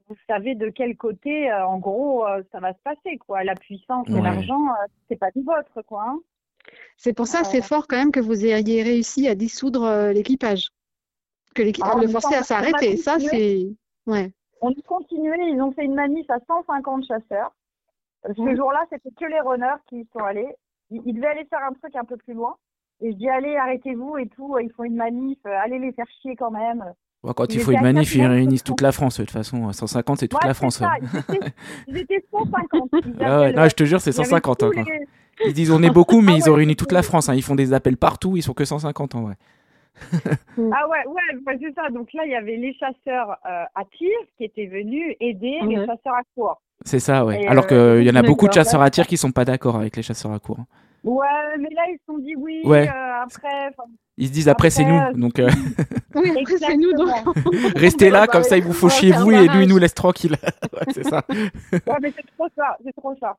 vous 0.10 0.16
savez 0.28 0.56
de 0.56 0.70
quel 0.70 0.98
côté, 0.98 1.54
en 1.54 1.78
gros, 1.78 2.26
ça 2.52 2.60
va 2.60 2.74
se 2.74 2.80
passer, 2.84 3.18
quoi. 3.18 3.44
La 3.44 3.56
puissance 3.56 4.10
et 4.10 4.22
l'argent, 4.22 4.66
c'est 5.08 5.16
pas 5.16 5.32
du 5.32 5.44
vôtre, 5.44 5.82
quoi. 5.86 6.04
Hein. 6.08 6.20
C'est 6.98 7.14
pour 7.14 7.28
ça, 7.28 7.44
c'est 7.44 7.62
fort 7.62 7.88
quand 7.88 7.98
même 7.98 8.12
que 8.12 8.20
vous 8.20 8.46
ayez 8.46 8.84
réussi 8.84 9.28
à 9.28 9.36
dissoudre 9.36 9.84
euh, 9.84 10.14
l'équipage, 10.14 10.70
que 11.56 11.62
l'équipage 11.62 11.94
ah, 11.96 12.02
le 12.02 12.08
forcer 12.08 12.36
à 12.36 12.44
s'arrêter. 12.44 12.98
Ça, 12.98 13.20
c'est 13.20 13.68
ouais. 14.08 14.32
On 14.62 14.72
a 14.72 14.82
continué. 14.86 15.38
Ils 15.50 15.62
ont 15.62 15.72
fait 15.72 15.86
une 15.86 15.96
manif 15.96 16.30
à 16.30 16.40
150 16.46 17.06
chasseurs. 17.06 17.56
Ce 18.26 18.42
mmh. 18.42 18.56
jour-là, 18.58 18.86
c'était 18.92 19.12
que 19.12 19.26
les 19.26 19.40
runners 19.40 19.82
qui 19.88 20.02
y 20.02 20.10
sont 20.12 20.20
allés. 20.20 20.54
Ils, 20.92 21.14
devaient 21.14 21.28
aller 21.28 21.46
faire 21.46 21.64
un 21.64 21.74
truc 21.74 21.96
un 21.96 22.04
peu 22.04 22.18
plus 22.18 22.34
loin. 22.34 22.58
Et 23.02 23.12
je 23.12 23.18
dis 23.18 23.30
allez, 23.30 23.56
arrêtez-vous 23.56 24.18
et 24.18 24.28
tout. 24.28 24.58
Ils 24.60 24.72
font 24.72 24.84
une 24.84 24.96
manif. 24.96 25.38
Euh, 25.46 25.58
allez 25.64 25.80
les 25.80 25.94
faire 25.94 26.10
chier 26.22 26.36
quand 26.36 26.52
même. 26.52 26.94
Quand 27.22 27.54
il 27.54 27.60
faut 27.60 27.72
une 27.72 27.82
manif, 27.82 28.16
ils 28.16 28.26
réunissent 28.26 28.64
toute 28.64 28.82
la 28.82 28.92
France, 28.92 29.20
de 29.20 29.26
toute 29.26 29.32
façon. 29.32 29.72
150, 29.72 30.20
c'est 30.20 30.28
toute 30.28 30.44
la 30.44 30.54
France. 30.54 30.82
Ils, 31.88 31.98
étaient, 31.98 32.24
150. 32.32 32.90
Ah 33.20 33.52
non, 33.52 33.68
je 33.68 33.76
te 33.76 33.84
jure, 33.84 34.02
c'est 34.02 34.12
150. 34.12 34.64
Ils 35.46 35.54
disent 35.54 35.72
on 35.72 35.82
est 35.84 35.90
beaucoup, 35.90 36.22
mais 36.22 36.34
ah 36.34 36.38
ils 36.38 36.50
ont 36.50 36.54
réuni 36.54 36.76
toute 36.76 36.92
la 36.92 37.04
France. 37.04 37.30
Hein. 37.30 37.36
Ils 37.36 37.44
font 37.44 37.56
des 37.56 37.74
appels 37.74 37.98
partout. 37.98 38.36
Ils 38.36 38.42
sont 38.42 38.54
que 38.54 38.66
150 38.66 39.16
en 39.16 39.22
vrai. 39.24 39.36
ah 40.14 40.88
ouais, 40.88 41.06
ouais, 41.08 41.58
c'est 41.60 41.74
ça. 41.76 41.90
Donc 41.90 42.14
là, 42.14 42.24
il 42.26 42.32
y 42.32 42.36
avait 42.36 42.56
les 42.56 42.74
chasseurs 42.74 43.32
euh, 43.46 43.64
à 43.76 43.84
tir 43.98 44.10
qui 44.38 44.46
étaient 44.46 44.68
venus 44.68 45.16
aider 45.20 45.60
les 45.68 45.76
chasseurs 45.76 46.16
à 46.16 46.22
court. 46.36 46.62
C'est 46.86 47.00
ça, 47.00 47.26
ouais. 47.26 47.46
Alors 47.48 47.66
euh, 47.72 47.98
qu'il 47.98 48.08
y 48.08 48.12
en 48.12 48.16
a 48.16 48.22
beaucoup 48.22 48.48
de 48.48 48.54
chasseurs 48.54 48.82
à 48.82 48.90
tir 48.90 49.08
qui 49.08 49.18
sont 49.18 49.32
pas 49.32 49.46
d'accord 49.46 49.76
avec 49.76 49.98
les 49.98 50.04
chasseurs 50.04 50.32
à 50.32 50.40
court. 50.40 50.60
Hein. 50.60 50.66
Ouais, 51.04 51.58
mais 51.58 51.70
là, 51.70 51.84
ils 51.90 51.98
se 51.98 52.06
sont 52.06 52.18
dit 52.18 52.36
oui, 52.36 52.62
ouais. 52.66 52.90
Euh, 52.90 53.22
après. 53.24 53.72
Ils 54.18 54.28
se 54.28 54.34
disent 54.34 54.50
après, 54.50 54.70
c'est 54.70 54.84
nous. 54.84 55.20
Donc, 55.20 55.34
Oui, 56.16 56.32
après 56.32 56.58
c'est 56.58 56.78
nous. 56.78 56.94
Donc... 56.94 57.10
Restez 57.76 58.10
là, 58.10 58.28
comme 58.28 58.44
ça, 58.44 58.58
il 58.58 58.64
vous 58.64 58.74
faut 58.74 58.90
chier 58.90 59.12
vous 59.12 59.32
et 59.32 59.48
lui, 59.48 59.64
il 59.64 59.70
nous 59.70 59.78
laisse 59.78 59.94
tranquille. 59.94 60.36
c'est 60.94 61.04
ça. 61.04 61.24
ouais, 61.30 61.98
mais 62.02 62.12
c'est 62.16 62.26
trop 62.36 62.48
ça, 62.56 62.78
c'est 62.84 62.96
trop 62.96 63.16
ça. 63.16 63.38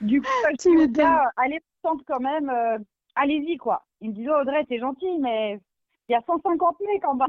du 0.00 0.20
coup, 0.20 0.28
je 0.58 0.86
dis, 0.86 1.00
allez, 1.36 1.60
tente 1.82 2.02
quand 2.06 2.20
même, 2.20 2.50
euh, 2.50 2.78
allez-y, 3.14 3.56
quoi. 3.56 3.84
Il 4.00 4.10
me 4.10 4.14
dit, 4.14 4.26
oh, 4.28 4.40
Audrey, 4.40 4.64
t'es 4.64 4.78
gentille, 4.78 5.18
mais 5.20 5.60
il 6.08 6.12
y 6.12 6.16
a 6.16 6.22
150 6.26 6.76
mecs 6.92 7.06
en 7.06 7.14
bas. 7.14 7.26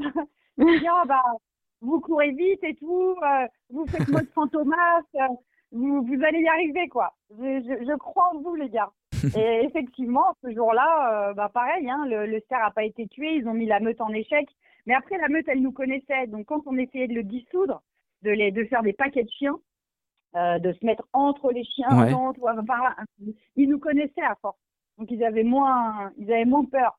Il 0.58 0.66
me 0.66 0.78
dit, 0.78 0.86
oh, 0.90 1.06
bah, 1.06 1.22
vous 1.80 2.00
courez 2.00 2.32
vite 2.32 2.62
et 2.62 2.74
tout, 2.74 3.16
euh, 3.22 3.46
vous 3.70 3.86
faites 3.86 4.08
mode 4.08 4.28
fantomas, 4.34 5.00
euh, 5.16 5.28
vous, 5.72 6.02
vous 6.04 6.24
allez 6.24 6.40
y 6.40 6.48
arriver, 6.48 6.88
quoi. 6.88 7.14
Je, 7.30 7.60
je, 7.62 7.84
je 7.84 7.96
crois 7.96 8.30
en 8.34 8.40
vous, 8.40 8.54
les 8.54 8.68
gars. 8.68 8.90
Et 9.36 9.64
effectivement, 9.64 10.36
ce 10.42 10.52
jour-là, 10.52 11.30
euh, 11.30 11.34
bah 11.34 11.50
pareil, 11.52 11.88
hein, 11.88 12.04
le, 12.08 12.26
le 12.26 12.40
cerf 12.48 12.60
n'a 12.60 12.70
pas 12.70 12.84
été 12.84 13.06
tué, 13.06 13.34
ils 13.36 13.48
ont 13.48 13.54
mis 13.54 13.66
la 13.66 13.80
meute 13.80 14.00
en 14.00 14.10
échec. 14.10 14.48
Mais 14.86 14.94
après, 14.94 15.18
la 15.18 15.28
meute, 15.28 15.46
elle 15.48 15.62
nous 15.62 15.72
connaissait. 15.72 16.26
Donc, 16.26 16.46
quand 16.46 16.62
on 16.66 16.76
essayait 16.76 17.08
de 17.08 17.14
le 17.14 17.22
dissoudre, 17.22 17.82
de, 18.22 18.30
les, 18.30 18.50
de 18.50 18.64
faire 18.64 18.82
des 18.82 18.92
paquets 18.92 19.24
de 19.24 19.30
chiens, 19.30 19.58
euh, 20.36 20.58
de 20.58 20.72
se 20.72 20.84
mettre 20.84 21.04
entre 21.12 21.50
les 21.52 21.64
chiens, 21.64 21.88
ouais. 21.90 22.12
entre, 22.12 22.40
ils 23.56 23.68
nous 23.68 23.78
connaissaient 23.78 24.22
à 24.22 24.36
force. 24.40 24.58
Donc, 24.98 25.10
ils 25.10 25.24
avaient 25.24 25.44
moins, 25.44 26.12
ils 26.18 26.32
avaient 26.32 26.44
moins 26.44 26.64
peur. 26.64 26.98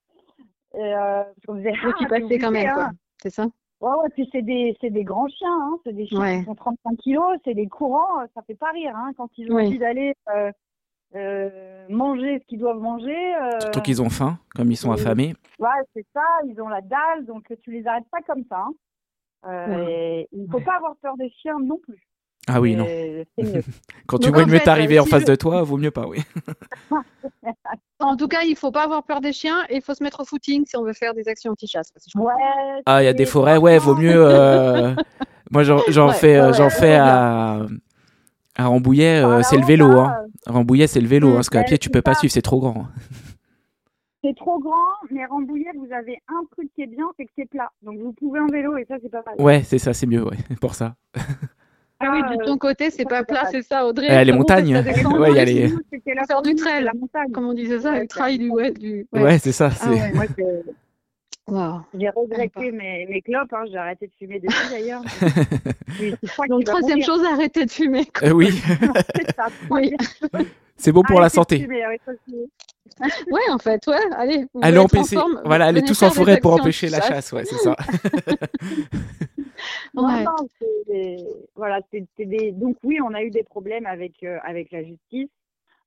Et, 0.73 0.77
euh, 0.79 1.23
parce 1.23 1.45
qu'on 1.47 1.55
disait, 1.55 1.73
ah, 1.83 1.91
tu 1.97 2.07
passais 2.07 2.39
quand 2.39 2.51
même, 2.51 2.73
quoi. 2.73 2.91
C'est 3.21 3.29
ça? 3.29 3.47
Ouais, 3.81 3.89
ouais, 3.89 4.09
puis 4.13 4.29
c'est 4.31 4.43
des, 4.43 4.77
c'est 4.79 4.91
des 4.91 5.03
grands 5.03 5.27
chiens, 5.27 5.49
hein. 5.49 5.77
c'est 5.83 5.93
des 5.93 6.05
chiens 6.05 6.21
ouais. 6.21 6.39
qui 6.39 6.45
font 6.45 6.55
35 6.55 6.97
kilos, 6.97 7.37
c'est 7.43 7.55
des 7.55 7.67
courants, 7.67 8.27
ça 8.35 8.43
fait 8.43 8.55
pas 8.55 8.69
rire, 8.71 8.95
hein, 8.95 9.11
quand 9.17 9.29
ils 9.37 9.51
ont 9.51 9.55
ouais. 9.55 9.65
envie 9.65 9.79
d'aller 9.79 10.13
euh, 10.29 10.51
euh, 11.15 11.85
manger 11.89 12.39
ce 12.39 12.45
qu'ils 12.47 12.59
doivent 12.59 12.79
manger. 12.79 13.35
Euh... 13.35 13.59
Surtout 13.59 13.81
qu'ils 13.81 14.01
ont 14.01 14.09
faim, 14.09 14.39
comme 14.55 14.71
ils 14.71 14.77
sont 14.77 14.91
affamés. 14.91 15.35
Ouais, 15.59 15.69
c'est 15.95 16.05
ça, 16.13 16.23
ils 16.45 16.59
ont 16.61 16.69
la 16.69 16.81
dalle, 16.81 17.25
donc 17.25 17.45
tu 17.61 17.71
les 17.71 17.85
arrêtes 17.85 18.09
pas 18.11 18.21
comme 18.25 18.43
ça. 18.49 18.57
Hein. 18.57 18.71
Euh, 19.47 19.85
ouais. 19.85 20.27
Il 20.31 20.43
ne 20.43 20.47
faut 20.47 20.61
pas 20.61 20.75
avoir 20.75 20.95
peur 21.01 21.17
des 21.17 21.29
chiens 21.41 21.57
non 21.59 21.77
plus. 21.77 22.01
Ah 22.47 22.59
oui, 22.59 22.75
non. 22.75 22.85
Quand 24.07 24.17
tu 24.17 24.27
donc, 24.27 24.35
vois 24.35 24.43
une 24.43 24.69
arriver 24.69 24.99
en 24.99 25.05
face 25.05 25.25
de 25.25 25.35
toi, 25.35 25.61
vaut 25.63 25.77
mieux 25.77 25.91
pas, 25.91 26.07
oui. 26.07 26.19
en 27.99 28.17
tout 28.17 28.27
cas, 28.27 28.41
il 28.43 28.55
faut 28.55 28.71
pas 28.71 28.83
avoir 28.83 29.03
peur 29.03 29.21
des 29.21 29.31
chiens 29.31 29.63
et 29.69 29.75
il 29.75 29.81
faut 29.81 29.93
se 29.93 30.03
mettre 30.03 30.21
au 30.21 30.25
footing 30.25 30.65
si 30.65 30.75
on 30.75 30.83
veut 30.83 30.93
faire 30.93 31.13
des 31.13 31.27
actions 31.27 31.51
anti-chasse. 31.51 31.91
Ouais, 32.15 32.33
ah, 32.85 33.03
il 33.03 33.05
y 33.05 33.09
a 33.09 33.13
des 33.13 33.25
forêts, 33.25 33.57
ouais, 33.57 33.77
vaut 33.77 33.95
mieux. 33.95 34.25
Euh... 34.25 34.95
Moi, 35.51 35.63
j'en 35.63 35.77
ouais, 35.79 36.13
fais, 36.13 36.41
ouais, 36.41 36.53
j'en 36.53 36.69
fais 36.69 36.95
à, 36.95 37.65
à 38.55 38.67
Rambouillet, 38.67 39.23
euh, 39.23 39.41
c'est 39.43 39.57
le 39.57 39.65
vélo. 39.65 39.91
Hein. 39.99 40.15
Rambouillet, 40.45 40.87
c'est 40.87 41.01
le 41.01 41.07
vélo, 41.07 41.29
hein, 41.29 41.35
parce 41.35 41.49
qu'à 41.49 41.63
pied, 41.63 41.77
tu 41.77 41.89
peux 41.89 42.01
pas 42.01 42.13
suivre, 42.13 42.31
c'est 42.31 42.41
trop 42.41 42.59
grand. 42.59 42.87
C'est 44.23 44.35
trop 44.35 44.59
grand, 44.59 44.75
mais 45.09 45.25
Rambouillet, 45.25 45.71
vous 45.75 45.91
avez 45.93 46.19
un 46.27 46.43
truc 46.51 46.69
qui 46.75 46.83
est 46.83 46.87
bien, 46.87 47.05
c'est 47.17 47.25
que 47.25 47.31
c'est 47.35 47.49
plat. 47.49 47.71
Donc 47.81 47.99
vous 47.99 48.13
pouvez 48.13 48.39
en 48.39 48.47
vélo 48.47 48.77
et 48.77 48.85
ça, 48.85 48.95
c'est 49.01 49.09
pas 49.09 49.23
mal. 49.25 49.35
Ouais, 49.39 49.63
c'est 49.63 49.79
ça, 49.79 49.93
c'est 49.93 50.05
mieux, 50.05 50.23
ouais, 50.23 50.37
pour 50.61 50.75
ça. 50.75 50.95
Ah 52.03 52.11
oui, 52.11 52.37
de 52.37 52.45
ton 52.45 52.57
côté, 52.57 52.89
c'est 52.89 53.05
pas 53.05 53.23
plat, 53.23 53.45
c'est 53.51 53.61
ça, 53.61 53.85
Audrey. 53.85 54.07
Il 54.07 54.13
y 54.13 54.17
a 54.17 54.23
les 54.23 54.31
montagnes. 54.31 54.75
Ouais, 54.75 55.31
il 55.31 55.35
y 55.35 55.39
a 55.39 55.45
les. 55.45 55.69
Faire 56.27 56.41
du 56.41 56.55
trail, 56.55 56.83
la 56.83 56.93
montagne, 56.93 57.31
comme 57.31 57.47
on 57.47 57.53
disait 57.53 57.79
ça, 57.79 57.99
le 57.99 58.07
trail 58.07 58.37
du. 58.37 58.49
Ouais, 58.49 58.71
du... 58.71 59.07
ouais. 59.13 59.23
ouais 59.23 59.37
c'est 59.39 59.51
ça. 59.51 59.69
Wow. 61.47 61.81
J'ai 61.93 62.09
regretté 62.09 62.71
mes, 62.71 63.05
mes 63.07 63.21
clopes, 63.21 63.51
hein. 63.51 63.63
j'ai 63.69 63.77
arrêté 63.77 64.07
de 64.07 64.13
fumer 64.17 64.39
depuis 64.39 64.69
d'ailleurs. 64.69 65.01
Donc, 66.49 66.63
troisième 66.63 67.01
chose, 67.01 67.23
arrêter 67.25 67.65
de 67.65 67.71
fumer. 67.71 68.07
Euh, 68.23 68.31
oui. 68.31 68.51
ça, 69.35 69.47
oui. 69.69 69.95
C'est 70.77 70.91
bon 70.91 71.01
pour 71.01 71.19
la 71.19 71.29
santé. 71.29 71.59
Fumer, 71.59 71.85
ouais, 73.31 73.49
en 73.49 73.57
fait, 73.57 73.85
ouais. 73.87 73.99
Allez, 74.15 74.45
allez 74.61 74.77
empêcher. 74.77 75.17
Voilà, 75.43 75.65
allez 75.65 75.81
tous 75.81 76.01
en 76.03 76.11
forêt 76.11 76.39
pour 76.39 76.53
empêcher 76.53 76.89
la 76.89 77.01
chasse, 77.01 77.31
ouais, 77.31 77.45
c'est 77.45 77.57
ça. 77.57 77.75
ouais. 79.95 80.23
non, 80.23 80.35
des... 80.87 81.17
voilà, 81.55 81.79
c'est 81.91 82.05
des... 82.19 82.51
donc 82.51 82.77
oui, 82.83 82.99
on 83.01 83.13
a 83.13 83.23
eu 83.23 83.31
des 83.31 83.43
problèmes 83.43 83.85
avec 83.85 84.23
euh, 84.23 84.37
avec 84.43 84.71
la 84.71 84.83
justice. 84.83 85.29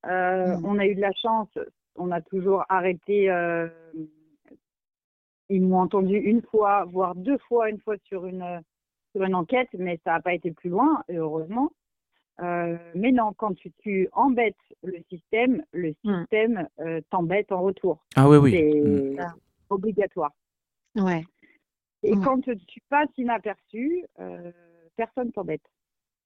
Euh, 0.07 0.57
mmh. 0.57 0.65
On 0.65 0.79
a 0.79 0.87
eu 0.87 0.95
de 0.95 1.01
la 1.01 1.13
chance. 1.13 1.49
On 1.97 2.11
a 2.11 2.21
toujours 2.21 2.65
arrêté. 2.69 3.31
Euh... 5.51 5.55
Ils 5.55 5.63
m'ont 5.63 5.81
entendu 5.81 6.17
une 6.17 6.43
fois, 6.43 6.85
voire 6.85 7.15
deux 7.15 7.39
fois, 7.39 7.71
une 7.71 7.81
fois 7.81 7.97
sur 8.05 8.27
une 8.27 8.63
sur 9.15 9.23
une 9.25 9.35
enquête, 9.35 9.69
mais 9.79 10.01
ça 10.05 10.13
n'a 10.13 10.21
pas 10.21 10.35
été 10.35 10.51
plus 10.51 10.71
loin, 10.71 11.03
heureusement. 11.09 11.71
Euh, 12.43 12.77
mais 12.95 13.13
non, 13.13 13.33
quand 13.37 13.55
tu, 13.55 13.73
tu, 13.79 14.09
embêtes 14.13 14.57
le 14.83 14.99
système, 15.09 15.63
le 15.73 15.95
système 16.05 16.69
mmh. 16.79 16.83
euh, 16.83 17.01
t'embête 17.11 17.53
en 17.53 17.63
retour. 17.63 18.05
Ah 18.17 18.29
oui, 18.29 18.39
oui. 18.39 18.51
C'est 18.51 18.81
mmh. 18.81 19.35
obligatoire. 19.71 20.33
Ouais. 20.97 21.25
Et 22.03 22.13
ouais. 22.13 22.25
quand 22.25 22.41
tu 22.41 22.81
passes 22.89 23.09
inaperçu, 23.17 24.05
euh, 24.19 24.51
personne 24.97 25.31
t'embête. 25.31 25.63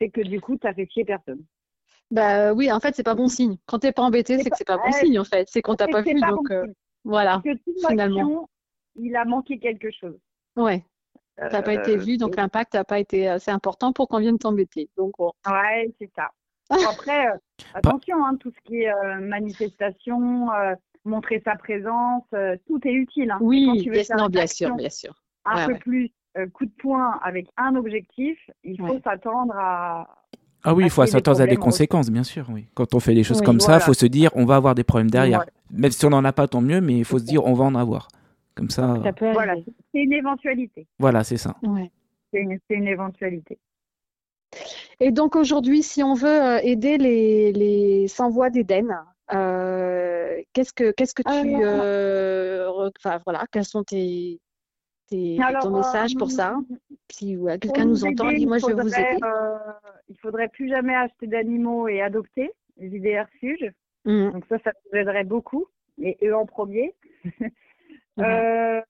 C'est 0.01 0.09
que 0.09 0.23
du 0.23 0.41
coup, 0.41 0.57
tu 0.57 0.67
as 0.67 0.73
fait 0.73 0.89
chier 0.91 1.05
personne. 1.05 1.45
Bah 2.11 2.55
oui, 2.55 2.73
en 2.73 2.81
fait, 2.81 2.95
c'est 2.95 3.03
pas 3.03 3.15
bon 3.15 3.29
signe. 3.29 3.59
Quand 3.67 3.81
t'es 3.81 3.93
pas 3.93 4.03
embêté, 4.03 4.39
c'est 4.39 4.49
que 4.49 4.57
c'est 4.57 4.67
pas 4.67 4.79
bon 4.79 4.93
signe, 4.93 5.19
en 5.19 5.25
fait. 5.25 5.47
C'est 5.51 5.61
qu'on 5.61 5.75
t'a 5.75 5.89
pas 5.89 6.01
vu, 6.01 6.19
pas 6.19 6.31
donc 6.31 6.49
bon 6.49 6.75
voilà. 7.05 7.43
Parce 7.45 7.59
que 7.59 7.87
finalement. 7.87 8.49
Il 8.99 9.17
a 9.17 9.25
manqué 9.25 9.59
quelque 9.59 9.91
chose. 9.91 10.19
Ouais. 10.57 10.85
Ça 11.39 11.49
n'a 11.51 11.63
pas 11.63 11.75
été 11.75 11.97
vu, 11.97 12.17
donc 12.17 12.37
l'impact 12.37 12.75
n'a 12.75 12.85
pas 12.85 12.99
été 12.99 13.29
assez 13.29 13.51
important 13.51 13.93
pour 13.93 14.09
qu'on 14.09 14.19
vienne 14.19 14.39
t'embêter. 14.39 14.91
Donc. 14.97 15.19
Ouais, 15.19 15.95
c'est 16.01 16.11
ça. 16.17 16.31
Après, 16.91 17.29
euh, 17.29 17.37
attention, 17.75 18.25
hein, 18.25 18.37
tout 18.39 18.51
ce 18.51 18.69
qui 18.69 18.83
est 18.83 18.93
euh, 18.93 19.21
manifestation, 19.21 20.53
euh, 20.53 20.75
montrer 21.05 21.41
sa 21.45 21.55
présence, 21.57 22.25
tout 22.67 22.81
est 22.85 22.93
utile. 22.93 23.31
Hein. 23.31 23.39
Oui, 23.41 23.83
tu 23.83 23.91
veux 23.91 24.03
non, 24.17 24.27
bien 24.27 24.47
sûr, 24.47 24.75
bien 24.75 24.91
sûr. 24.91 25.15
Un 25.45 25.57
ouais, 25.57 25.67
peu 25.67 25.73
ouais. 25.73 25.79
plus 25.79 26.13
coup 26.53 26.67
de 26.67 26.73
poing 26.79 27.19
avec 27.25 27.49
un 27.57 27.75
objectif, 27.75 28.39
il 28.63 28.79
faut 28.79 28.95
ouais. 28.95 29.01
s'attendre 29.03 29.55
à. 29.57 30.07
Ah 30.65 30.75
oui, 30.75 30.85
il 30.85 30.91
faut 30.91 31.07
s'attendre 31.07 31.41
à 31.41 31.47
des 31.47 31.57
conséquences, 31.57 32.07
aussi. 32.07 32.13
bien 32.13 32.25
sûr. 32.25 32.47
Oui. 32.51 32.67
Quand 32.75 32.95
on 32.95 33.01
fait 33.01 33.15
des 33.15 33.25
choses 33.25 33.41
oui, 33.41 33.47
comme 33.47 33.59
voilà. 33.59 33.79
ça, 33.79 33.85
il 33.85 33.87
faut 33.87 33.95
se 33.95 34.07
dire 34.07 34.31
on 34.35 34.45
va 34.45 34.57
avoir 34.57 34.75
des 34.75 34.85
problèmes 34.85 35.11
derrière. 35.11 35.45
Même 35.71 35.91
si 35.91 36.05
on 36.05 36.11
n'en 36.11 36.25
a 36.25 36.33
pas, 36.33 36.49
tant 36.49 36.61
mieux, 36.61 36.81
mais 36.81 36.99
il 36.99 37.05
faut 37.05 37.19
se 37.19 37.25
dire 37.25 37.45
on 37.47 37.55
va 37.55 37.65
en 37.65 37.75
avoir. 37.75 38.09
Comme 38.59 38.71
ça. 38.71 39.01
ça 39.05 39.13
peut 39.13 39.31
voilà, 39.33 39.55
c'est 39.95 40.03
une 40.03 40.13
éventualité. 40.13 40.89
Voilà, 40.99 41.23
c'est 41.23 41.37
ça. 41.37 41.55
Ouais. 41.63 41.93
C'est 42.33 42.41
une, 42.41 42.59
une, 42.71 42.89
éventualité. 42.89 43.57
Et 44.99 45.13
donc 45.13 45.37
aujourd'hui, 45.37 45.85
si 45.85 46.03
on 46.03 46.15
veut 46.15 46.59
aider 46.67 46.99
les, 46.99 47.53
les 47.53 48.09
sans-voix 48.09 48.51
d'Éden, 48.51 48.99
euh, 49.33 50.43
qu'est-ce 50.53 50.73
que 50.73 50.91
qu'est-ce 50.91 51.15
que 51.15 51.23
tu, 51.23 51.65
euh, 51.65 52.91
enfin 52.99 53.21
voilà, 53.25 53.45
quels 53.53 53.65
sont 53.65 53.85
tes, 53.85 54.41
tes 55.07 55.41
Alors, 55.41 55.63
ton 55.63 55.77
message 55.77 56.17
pour 56.17 56.33
ça 56.33 56.57
Si 57.13 57.37
ouais, 57.37 57.61
quelqu'un 57.61 57.85
nous 57.85 58.05
entend, 58.05 58.33
dit 58.33 58.45
moi 58.45 58.59
je 58.59 58.67
vais 58.67 58.75
vous 58.75 58.93
aider. 58.93 59.19
Euh, 59.23 59.57
il 60.09 60.19
faudrait 60.19 60.49
plus 60.49 60.69
jamais 60.69 60.97
acheter 60.97 61.29
d'animaux 61.29 61.87
et 61.87 62.03
adopter, 62.03 62.51
les 62.79 62.89
idées 62.89 63.21
refuges. 63.21 63.71
Mmh. 64.05 64.33
Donc 64.33 64.45
ça, 64.49 64.59
ça 64.65 64.73
nous 64.91 64.99
aiderait 64.99 65.23
beaucoup, 65.23 65.69
et 66.03 66.19
eux 66.25 66.35
en 66.35 66.45
premier. 66.45 66.97
Euh, 68.19 68.81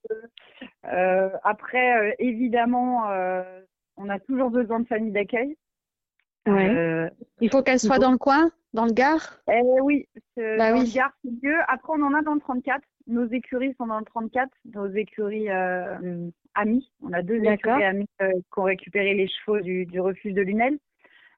euh, 0.93 1.31
après, 1.45 1.97
euh, 1.99 2.13
évidemment, 2.19 3.11
euh, 3.11 3.43
on 3.97 4.09
a 4.09 4.19
toujours 4.19 4.51
besoin 4.51 4.81
de 4.81 4.87
famille 4.87 5.13
d'accueil. 5.13 5.57
Ouais. 6.47 6.69
Euh, 6.71 7.11
il 7.41 7.51
faut 7.51 7.63
qu'elle 7.63 7.79
soit 7.79 7.99
dans 7.99 8.13
le 8.13 8.19
coin, 8.19 8.51
dans 8.73 8.87
le 8.87 8.93
Gard? 8.93 9.41
Eh 9.53 9.61
Oui, 9.83 10.09
bah 10.37 10.71
dans 10.73 10.79
oui. 10.79 10.87
le 10.87 10.95
Gard, 10.95 11.13
c'est 11.23 11.31
mieux. 11.43 11.59
Après, 11.69 11.93
on 11.95 12.03
en 12.03 12.15
a 12.15 12.23
dans 12.23 12.35
le 12.35 12.41
34. 12.41 12.81
Nos 13.07 13.27
écuries 13.27 13.75
sont 13.79 13.87
dans 13.87 13.99
le 13.99 14.05
34, 14.05 14.49
nos 14.75 14.89
écuries 14.89 15.51
amis. 16.55 16.91
On 17.03 17.13
a 17.13 17.23
deux 17.23 17.43
écuries 17.43 17.85
amis 17.85 18.07
qui 18.19 18.59
ont 18.59 18.63
récupéré 18.63 19.15
les 19.15 19.29
chevaux 19.29 19.61
du, 19.61 19.85
du 19.87 20.01
refuge 20.01 20.35
de 20.35 20.43
Lunel. 20.43 20.79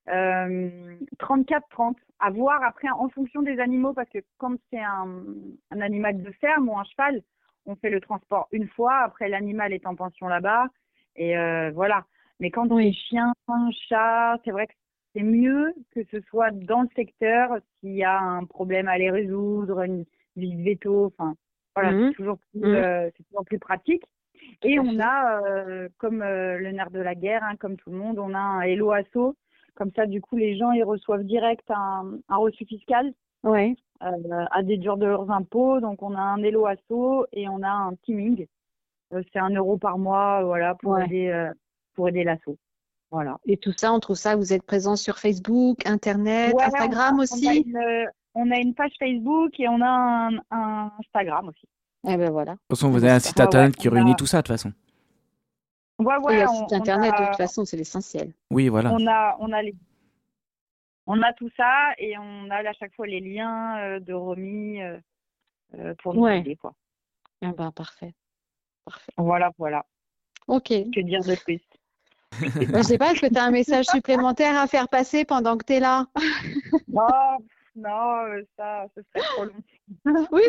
34-30, 0.07 1.95
à 2.19 2.31
voir 2.31 2.63
après 2.65 2.89
en 2.91 3.09
fonction 3.09 3.43
des 3.43 3.59
animaux, 3.61 3.93
parce 3.93 4.09
que 4.11 4.19
quand 4.39 4.55
c'est 4.71 4.81
un, 4.81 5.25
un 5.71 5.81
animal 5.81 6.23
de 6.23 6.31
ferme 6.41 6.69
ou 6.69 6.79
un 6.79 6.85
cheval, 6.85 7.23
on 7.67 7.77
fait 7.77 7.91
le 7.91 8.01
transport 8.01 8.49
une 8.53 8.69
fois, 8.69 8.99
après 8.99 9.29
l'animal 9.29 9.73
est 9.73 9.87
en 9.87 9.95
pension 9.95 10.29
là-bas, 10.29 10.67
et 11.17 11.37
euh, 11.37 11.71
voilà. 11.73 12.05
Mais 12.39 12.51
quand 12.51 12.71
oui. 12.71 12.95
c'est 12.95 13.09
chien, 13.09 13.33
chat, 13.89 14.39
c'est 14.45 14.51
vrai 14.51 14.67
que 14.67 14.73
c'est 15.15 15.23
mieux 15.23 15.75
que 15.93 16.01
ce 16.11 16.21
soit 16.23 16.51
dans 16.51 16.83
le 16.83 16.89
secteur 16.97 17.59
s'il 17.81 17.95
y 17.95 18.05
a 18.05 18.19
un 18.19 18.45
problème 18.45 18.89
à 18.89 18.97
les 18.97 19.11
résoudre, 19.11 19.83
une 19.83 20.05
visite 20.37 20.61
veto, 20.61 21.07
enfin 21.07 21.35
voilà, 21.75 21.93
mmh. 21.93 22.09
c'est 22.09 22.15
toujours, 22.17 22.39
plus, 22.39 22.61
mmh. 22.61 22.75
euh, 22.75 23.11
toujours 23.11 23.45
plus 23.45 23.59
pratique. 23.59 24.05
Et 24.63 24.79
on 24.79 24.99
a, 25.01 25.43
euh, 25.43 25.89
comme 25.99 26.23
euh, 26.23 26.59
le 26.59 26.73
nerf 26.73 26.91
de 26.91 27.01
la 27.01 27.15
guerre, 27.15 27.43
hein, 27.45 27.57
comme 27.57 27.77
tout 27.77 27.91
le 27.91 27.97
monde, 27.97 28.19
on 28.19 28.35
a 28.35 28.39
un 28.39 28.61
Hello 28.63 28.91
Asso. 28.93 29.37
Comme 29.75 29.93
ça, 29.95 30.07
du 30.07 30.21
coup, 30.21 30.37
les 30.37 30.57
gens, 30.57 30.73
ils 30.73 30.85
reçoivent 30.85 31.25
direct 31.25 31.71
un, 31.71 32.19
un 32.29 32.37
reçu 32.37 32.65
fiscal. 32.67 33.13
Ouais 33.43 33.75
à 34.01 34.63
déduire 34.63 34.97
de 34.97 35.07
leurs 35.07 35.31
impôts. 35.31 35.81
Donc, 35.81 36.03
on 36.03 36.15
a 36.15 36.21
un 36.21 36.43
Hello 36.43 36.67
Asso 36.67 37.27
et 37.33 37.49
on 37.49 37.63
a 37.63 37.71
un 37.71 37.95
teaming. 37.97 38.47
Euh, 39.13 39.23
c'est 39.33 39.39
un 39.39 39.51
euro 39.51 39.77
par 39.77 39.99
mois, 39.99 40.43
voilà, 40.45 40.75
pour 40.75 40.93
ouais. 40.93 41.05
aider, 41.05 41.29
euh, 41.29 41.53
pour 41.95 42.09
aider 42.09 42.25
l'asso. 42.25 42.57
Voilà. 43.11 43.39
Et 43.45 43.57
tout 43.57 43.73
ça, 43.77 43.93
on 43.93 43.99
trouve 43.99 44.17
ça, 44.17 44.37
vous 44.37 44.53
êtes 44.53 44.63
présent 44.63 44.95
sur 44.95 45.19
Facebook, 45.19 45.85
Internet, 45.85 46.55
ouais, 46.55 46.63
Instagram 46.63 47.17
on, 47.19 47.23
aussi 47.23 47.47
on 47.47 47.51
a, 47.51 47.55
une, 47.55 48.09
on 48.37 48.51
a, 48.53 48.59
une, 48.59 48.75
page 48.75 48.93
Facebook 48.99 49.59
et 49.59 49.69
on 49.69 49.81
a 49.81 49.89
un, 49.89 50.37
un 50.53 50.93
Instagram 51.01 51.49
aussi. 51.49 51.67
Eh 52.09 52.17
ben 52.17 52.31
voilà. 52.31 52.53
De 52.53 52.57
toute 52.57 52.79
façon, 52.79 52.91
vous 52.91 53.03
avez 53.03 53.13
un 53.13 53.19
site 53.19 53.41
internet 53.41 53.77
qui 53.77 53.89
réunit 53.89 54.13
a... 54.13 54.15
tout 54.15 54.27
ça, 54.27 54.39
de 54.39 54.43
toute 54.43 54.55
façon. 54.55 54.73
Ouais, 55.99 56.17
ouais, 56.23 56.39
et 56.39 56.43
un 56.43 56.49
site 56.49 56.73
internet, 56.73 57.13
a... 57.15 57.21
de 57.21 57.27
toute 57.27 57.37
façon, 57.37 57.65
c'est 57.65 57.77
l'essentiel. 57.77 58.33
Oui, 58.51 58.69
voilà. 58.69 58.93
On 58.93 59.07
a, 59.09 59.37
on 59.41 59.53
a 59.53 59.61
les 59.61 59.75
on 61.13 61.23
a 61.23 61.33
tout 61.33 61.51
ça 61.57 61.91
et 61.99 62.17
on 62.19 62.51
a 62.51 62.57
à 62.57 62.73
chaque 62.73 62.95
fois 62.95 63.07
les 63.07 63.21
liens 63.21 63.79
euh, 63.79 64.01
de 64.01 64.13
remis. 64.13 64.81
Euh, 64.83 65.95
pour 66.03 66.15
nous 66.15 66.27
aider. 66.29 66.57
Quoi. 66.57 66.73
Ah 67.43 67.53
bah, 67.57 67.71
parfait. 67.75 68.15
parfait. 68.85 69.13
Voilà, 69.17 69.51
voilà. 69.59 69.85
Ok. 70.49 70.69
Que 70.69 71.01
dire 71.01 71.21
de 71.21 71.37
plus? 71.45 71.61
Je 72.41 72.83
sais 72.83 72.99
pas, 72.99 73.13
est-ce 73.13 73.23
que 73.23 73.33
tu 73.33 73.39
as 73.39 73.45
un 73.45 73.51
message 73.51 73.87
supplémentaire 73.87 74.57
à 74.57 74.67
faire 74.67 74.89
passer 74.89 75.25
pendant 75.25 75.57
que 75.57 75.65
tu 75.65 75.75
es 75.75 75.81
là? 75.81 76.07
Non, 76.89 77.39
non, 77.77 78.43
ça, 78.57 78.87
ce 78.97 79.03
serait 79.03 79.25
trop 79.35 79.45
long. 79.45 79.55
oui, 80.33 80.43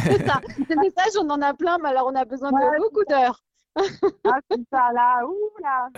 c'est 0.00 0.24
ça. 0.24 0.40
Des 0.68 0.76
messages, 0.76 1.12
on 1.20 1.28
en 1.28 1.42
a 1.42 1.54
plein, 1.54 1.76
mais 1.82 1.88
alors 1.88 2.06
on 2.06 2.14
a 2.14 2.24
besoin 2.24 2.50
de 2.50 2.78
beaucoup 2.78 3.04
d'heures. 3.04 3.42
ah, 3.76 4.38
c'est 4.48 4.62
ça, 4.70 4.92
là, 4.92 5.26
ouh 5.26 5.50
là, 5.60 5.88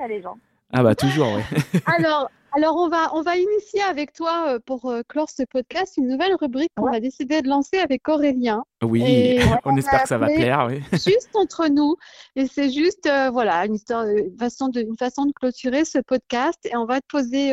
on 0.00 0.06
les 0.06 0.22
gens. 0.22 0.36
Ah 0.72 0.82
bah 0.82 0.94
toujours, 0.94 1.28
oui. 1.34 1.80
alors, 1.86 2.30
alors 2.52 2.76
on 2.76 2.88
va 2.88 3.14
on 3.14 3.22
va 3.22 3.36
initier 3.36 3.82
avec 3.82 4.12
toi 4.12 4.44
euh, 4.48 4.58
pour 4.64 4.86
euh, 4.86 5.02
clore 5.06 5.28
ce 5.28 5.42
podcast 5.44 5.94
une 5.96 6.08
nouvelle 6.08 6.34
rubrique 6.34 6.70
qu'on 6.76 6.92
a 6.92 7.00
décidé 7.00 7.42
de 7.42 7.48
lancer 7.48 7.78
avec 7.78 8.08
Aurélien. 8.08 8.64
Oui, 8.82 9.02
on, 9.64 9.76
espère 9.76 10.02
que 10.02 10.08
ça 10.08 10.18
va 10.18 10.26
plaire. 10.26 10.68
Oui. 10.68 10.82
Juste 10.92 11.30
entre 11.34 11.68
nous, 11.68 11.96
et 12.36 12.46
c'est 12.46 12.70
juste 12.70 13.06
euh, 13.06 13.30
voilà 13.30 13.66
une 13.66 13.74
histoire, 13.74 14.06
une 14.06 14.36
façon 14.38 14.68
de 14.68 14.80
une 14.80 14.96
façon 14.96 15.26
de 15.26 15.32
clôturer 15.32 15.84
ce 15.84 15.98
podcast 15.98 16.58
et 16.64 16.76
on 16.76 16.86
va 16.86 17.00
te 17.00 17.06
poser 17.08 17.50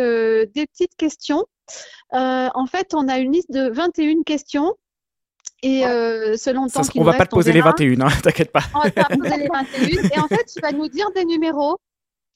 des 0.48 0.68
petites 0.68 0.96
questions. 0.98 1.46
en 2.12 2.66
fait, 2.68 2.94
on 2.94 3.08
a 3.08 3.18
une 3.20 3.34
liste 3.34 3.52
de 3.52 3.70
21 3.70 4.24
questions 4.24 4.74
et 5.62 5.82
selon 6.38 6.66
le 6.66 6.72
temps 6.72 6.82
On 6.96 7.04
va 7.04 7.14
pas 7.14 7.26
te 7.26 7.36
poser 7.36 7.52
les 7.52 7.62
21, 7.62 8.02
hein, 8.02 8.08
t'inquiète 8.24 8.52
pas. 8.52 8.64
On 8.74 8.80
va 8.80 8.92
te 8.92 9.18
poser 9.18 9.38
les 9.38 9.48
21. 9.48 10.10
Et 10.10 10.20
en 10.20 10.28
fait, 10.28 10.46
tu 10.46 10.60
vas 10.62 10.72
nous 10.72 10.88
dire 10.88 11.10
des 11.16 11.26
numéros 11.26 11.78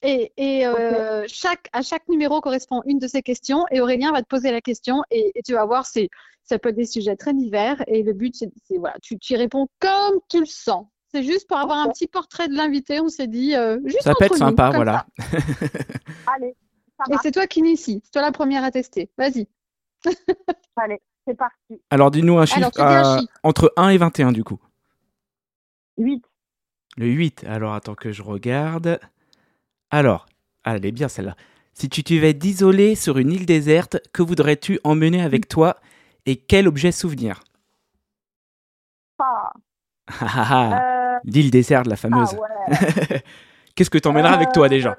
et, 0.02 0.32
et 0.36 0.66
euh, 0.66 1.24
chaque, 1.26 1.68
à 1.72 1.82
chaque 1.82 2.08
numéro 2.08 2.40
correspond 2.40 2.82
une 2.86 2.98
de 2.98 3.06
ces 3.06 3.22
questions 3.22 3.66
et 3.70 3.80
Aurélien 3.80 4.12
va 4.12 4.22
te 4.22 4.28
poser 4.28 4.50
la 4.50 4.60
question 4.60 5.02
et, 5.10 5.32
tu 5.44 5.52
vas 5.52 5.66
voir, 5.66 5.86
c'est, 5.86 6.08
ça 6.42 6.58
peut 6.58 6.70
être 6.70 6.76
des 6.76 6.86
sujets 6.86 7.16
très 7.16 7.34
divers 7.34 7.82
et 7.86 8.02
le 8.02 8.14
but, 8.14 8.34
c'est, 8.34 8.50
voilà, 8.78 8.96
tu, 9.02 9.18
tu 9.18 9.34
y 9.34 9.36
réponds 9.36 9.68
comme 9.78 10.20
tu 10.28 10.40
le 10.40 10.46
sens. 10.46 10.86
C'est 11.12 11.22
juste 11.22 11.48
pour 11.48 11.58
avoir 11.58 11.78
un 11.78 11.88
petit 11.88 12.06
portrait 12.06 12.48
de 12.48 12.54
l'invité, 12.54 13.00
on 13.00 13.08
s'est 13.08 13.26
dit, 13.26 13.56
euh, 13.56 13.78
juste 13.84 14.02
Ça 14.02 14.14
peut 14.18 14.26
être 14.26 14.36
sympa, 14.36 14.70
voilà. 14.70 15.06
Allez. 16.26 16.54
et 17.10 17.16
c'est 17.22 17.32
toi 17.32 17.46
qui 17.46 17.60
initie, 17.60 18.00
c'est 18.04 18.12
toi 18.12 18.22
la 18.22 18.32
première 18.32 18.64
à 18.64 18.70
tester. 18.70 19.10
Vas-y. 19.18 19.48
Allez, 20.76 21.00
c'est 21.26 21.36
parti. 21.36 21.82
Alors 21.90 22.10
dis-nous 22.10 22.38
un 22.38 22.46
chiffre, 22.46 22.70
un 22.80 23.18
chiffre 23.18 23.32
entre 23.42 23.72
1 23.76 23.90
et 23.90 23.98
21 23.98 24.32
du 24.32 24.44
coup. 24.44 24.60
8. 25.98 26.24
Le 26.96 27.06
8, 27.06 27.44
alors 27.44 27.74
attends 27.74 27.94
que 27.94 28.12
je 28.12 28.22
regarde. 28.22 28.98
Alors, 29.90 30.26
elle 30.64 30.84
est 30.84 30.92
bien 30.92 31.08
celle-là. 31.08 31.36
Si 31.72 31.88
tu 31.88 32.02
devais 32.02 32.34
t'isoler 32.34 32.94
sur 32.94 33.18
une 33.18 33.32
île 33.32 33.46
déserte, 33.46 33.98
que 34.12 34.22
voudrais-tu 34.22 34.78
emmener 34.84 35.22
avec 35.22 35.48
toi 35.48 35.76
et 36.26 36.36
quel 36.36 36.68
objet 36.68 36.92
souvenir? 36.92 37.42
Ah. 39.18 39.52
ah, 40.08 40.14
ah, 40.20 40.46
ah. 40.50 41.14
Euh, 41.14 41.18
L'île 41.24 41.50
déserte, 41.50 41.86
la 41.86 41.96
fameuse. 41.96 42.36
Qu'est-ce 43.74 43.90
que 43.90 43.98
tu 43.98 44.08
emmèneras 44.08 44.34
avec 44.34 44.52
toi 44.52 44.68
déjà? 44.68 44.96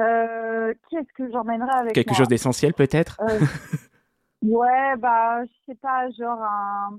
Euh, 0.00 0.02
euh, 0.02 0.74
Qu'est-ce 0.90 1.12
que 1.14 1.30
j'emmènerai 1.30 1.70
avec 1.70 1.92
Quelque 1.94 2.14
chose 2.14 2.28
d'essentiel 2.28 2.74
peut-être? 2.74 3.18
Ouais, 4.42 4.96
bah, 4.98 5.44
je 5.44 5.50
sais 5.66 5.78
pas, 5.80 6.10
genre 6.10 6.42
un 6.42 6.98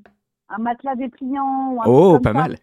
un 0.56 0.62
matelas 0.62 0.96
dépliant 0.96 1.72
ou 1.74 1.82
un 1.82 1.86
Oh, 1.86 2.20
pas 2.20 2.34
mal. 2.34 2.58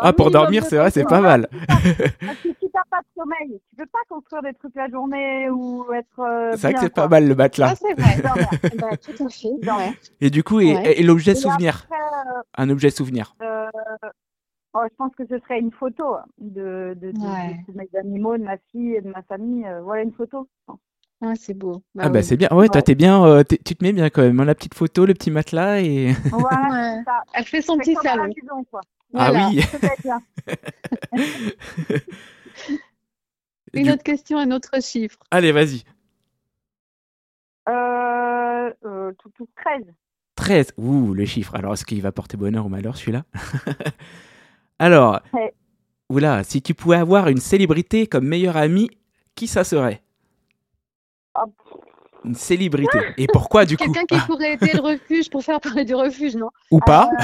ah, 0.00 0.12
pour 0.12 0.30
dormir, 0.30 0.64
c'est 0.64 0.76
vrai, 0.76 0.90
c'est 0.90 1.04
pas 1.04 1.20
mal. 1.20 1.48
Parce 1.68 2.38
que 2.42 2.48
si 2.60 2.70
t'as 2.72 2.82
pas 2.90 3.00
de 3.00 3.06
sommeil, 3.16 3.60
tu 3.70 3.76
peux 3.76 3.86
pas 3.86 3.98
construire 4.08 4.42
des 4.42 4.54
trucs 4.54 4.74
la 4.74 4.88
journée 4.88 5.48
ou 5.50 5.86
être. 5.92 6.20
Euh, 6.20 6.52
c'est 6.52 6.62
vrai 6.62 6.74
que 6.74 6.80
c'est 6.80 6.94
pas 6.94 7.08
mal 7.08 7.28
le 7.28 7.34
matelas. 7.34 7.74
c'est 7.76 7.94
vrai. 7.94 8.20
bah, 8.78 8.96
tout 8.96 9.24
à 9.24 9.28
fait. 9.28 9.98
Et 10.20 10.30
du 10.30 10.42
coup, 10.42 10.60
et, 10.60 11.02
l'objet 11.02 11.34
souvenir? 11.34 11.86
euh, 11.92 12.42
Un 12.56 12.70
objet 12.70 12.90
souvenir 12.90 13.34
euh, 13.42 13.68
oh, 14.74 14.80
Je 14.90 14.96
pense 14.96 15.14
que 15.14 15.26
ce 15.26 15.38
serait 15.38 15.60
une 15.60 15.72
photo 15.72 16.16
de, 16.38 16.96
de, 17.00 17.12
de, 17.12 17.72
mes 17.74 17.88
animaux, 17.98 18.36
de 18.36 18.44
ma 18.44 18.58
fille 18.72 18.94
et 18.94 19.00
de 19.00 19.08
ma 19.08 19.22
famille. 19.22 19.66
voilà 19.82 20.02
une 20.02 20.12
photo. 20.12 20.48
Ah, 21.22 21.34
c'est 21.38 21.54
beau. 21.54 21.82
Bah 21.94 22.04
ah, 22.06 22.08
bah 22.08 22.22
c'est 22.22 22.36
bien. 22.36 22.48
Ouais, 22.50 22.68
toi, 22.68 22.80
t'es 22.80 22.94
bien, 22.94 23.22
euh, 23.24 23.44
tu 23.44 23.76
te 23.76 23.84
mets 23.84 23.92
bien 23.92 24.08
quand 24.08 24.22
même. 24.22 24.40
Hein, 24.40 24.46
la 24.46 24.54
petite 24.54 24.74
photo, 24.74 25.04
le 25.04 25.12
petit 25.12 25.30
matelas 25.30 25.80
et. 25.80 26.14
Voilà, 26.30 27.02
ça. 27.04 27.22
Elle 27.34 27.44
fait 27.44 27.60
son 27.60 27.76
petit 27.76 27.94
salon. 28.02 28.32
Ah 29.14 29.32
oui. 29.32 29.60
Une 33.74 33.90
autre 33.90 34.02
question, 34.02 34.38
un 34.38 34.50
autre 34.50 34.82
chiffre. 34.82 35.18
Allez, 35.30 35.52
vas-y. 35.52 35.82
Euh, 37.68 38.72
euh, 38.84 39.12
tout, 39.18 39.30
tout 39.36 39.48
13. 39.56 39.84
13. 40.36 40.72
Ouh, 40.78 41.12
le 41.12 41.24
chiffre. 41.26 41.54
Alors, 41.54 41.74
est-ce 41.74 41.84
qu'il 41.84 42.00
va 42.02 42.12
porter 42.12 42.36
bonheur 42.36 42.66
ou 42.66 42.68
malheur, 42.68 42.96
celui-là? 42.96 43.24
Alors, 44.78 45.20
oula, 46.08 46.42
si 46.42 46.62
tu 46.62 46.74
pouvais 46.74 46.96
avoir 46.96 47.28
une 47.28 47.38
célébrité 47.38 48.06
comme 48.06 48.26
meilleure 48.26 48.56
amie, 48.56 48.90
qui 49.34 49.46
ça 49.46 49.64
serait? 49.64 50.02
Une 52.24 52.34
célébrité. 52.34 52.98
Et 53.16 53.26
pourquoi 53.26 53.64
du 53.64 53.76
coup 53.78 53.84
Quelqu'un 53.84 54.04
qui 54.04 54.26
pourrait 54.26 54.54
aider 54.54 54.72
le 54.74 54.80
refuge 54.80 55.30
pour 55.30 55.42
faire 55.42 55.60
parler 55.60 55.84
du 55.84 55.94
refuge, 55.94 56.36
non? 56.36 56.50
Ou 56.70 56.80
pas. 56.80 57.10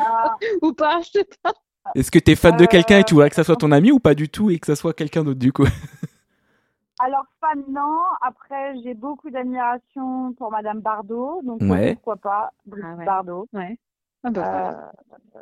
ah, 0.00 0.36
Ou 0.62 0.72
pas, 0.72 1.00
je 1.00 1.20
sais 1.20 1.28
pas. 1.42 1.52
Est-ce 1.94 2.10
que 2.10 2.18
tu 2.18 2.32
es 2.32 2.36
fan 2.36 2.56
de 2.56 2.66
quelqu'un 2.66 2.98
et 2.98 3.04
tu 3.04 3.14
voudrais 3.14 3.30
que 3.30 3.36
ça 3.36 3.44
soit 3.44 3.56
ton 3.56 3.72
ami 3.72 3.90
ou 3.90 3.98
pas 3.98 4.14
du 4.14 4.28
tout 4.28 4.50
et 4.50 4.58
que 4.58 4.66
ça 4.66 4.76
soit 4.76 4.92
quelqu'un 4.92 5.24
d'autre 5.24 5.38
du 5.38 5.52
coup? 5.52 5.64
Alors 7.00 7.24
fan 7.40 7.62
non, 7.70 8.00
après 8.20 8.74
j'ai 8.82 8.92
beaucoup 8.92 9.30
d'admiration 9.30 10.34
pour 10.36 10.50
Madame 10.50 10.80
Bardot, 10.80 11.40
donc 11.44 11.60
pourquoi 11.60 12.16
pas? 12.16 12.50
Ah 12.82 13.04
Bardot. 13.04 13.46
Ouais. 13.52 13.78
Ah 14.24 14.30
bah, 14.30 14.90
euh, 15.36 15.40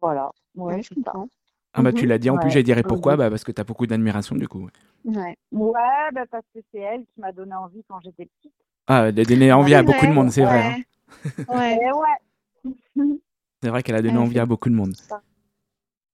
voilà, 0.00 0.32
ouais, 0.56 0.82
je 0.82 0.94
comprends. 0.94 1.28
Ah 1.74 1.82
bah 1.82 1.92
tu 1.92 2.04
mhm. 2.04 2.08
l'as 2.08 2.18
dit, 2.18 2.30
en 2.30 2.38
plus 2.38 2.50
j'ai 2.50 2.62
dirais 2.62 2.82
pourquoi? 2.82 3.16
Bah, 3.16 3.28
Parce 3.28 3.44
que 3.44 3.52
tu 3.52 3.60
as 3.60 3.64
beaucoup 3.64 3.86
d'admiration 3.86 4.34
du 4.34 4.48
coup. 4.48 4.66
Ouais, 5.06 5.36
ouais 5.52 6.10
bah, 6.12 6.26
parce 6.30 6.44
que 6.52 6.60
c'est 6.72 6.80
elle 6.80 7.04
qui 7.06 7.20
m'a 7.20 7.30
donné 7.32 7.54
envie 7.54 7.82
quand 7.88 8.00
j'étais 8.00 8.26
petite. 8.26 8.52
Ah, 8.88 9.08
elle 9.08 9.20
a 9.20 9.24
donné 9.24 9.52
envie 9.52 9.74
à 9.74 9.82
beaucoup 9.82 10.06
de 10.06 10.12
monde, 10.12 10.30
c'est 10.30 10.44
vrai. 10.44 10.62
Hein. 10.62 11.44
Ouais. 11.48 11.78
ouais. 11.92 12.80
c'est 13.62 13.68
vrai 13.68 13.82
qu'elle 13.82 13.94
a 13.94 14.02
donné 14.02 14.18
envie 14.18 14.38
à 14.40 14.46
beaucoup 14.46 14.68
de 14.68 14.74
monde. 14.74 14.94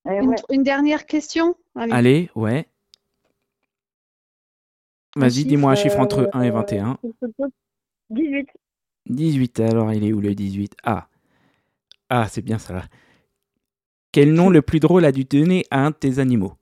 Une, 0.05 0.35
une, 0.51 0.63
dernière 0.63 1.07
question? 1.07 1.57
Allez, 1.75 2.31
ouais. 2.35 2.67
Vas-y, 5.17 5.45
dis-moi 5.45 5.73
un 5.73 5.75
chiffre 5.75 5.99
entre 5.99 6.29
1 6.33 6.43
et 6.43 6.51
21. 6.51 6.99
18. 8.11 8.49
18, 9.07 9.61
alors 9.61 9.93
il 9.93 10.05
est 10.05 10.13
où 10.13 10.21
le 10.21 10.35
18 10.35 10.77
Ah, 10.85 11.09
ah 12.09 12.27
c'est 12.29 12.43
bien 12.43 12.59
ça 12.59 12.75
là. 12.75 12.85
Quel 14.13 14.35
nom 14.35 14.51
le 14.51 14.61
plus 14.61 14.81
drôle 14.81 15.05
as-tu 15.07 15.25
donné 15.25 15.65
à 15.71 15.87
un 15.87 15.91
de 15.91 15.97
tes 15.97 16.19
animaux? 16.19 16.55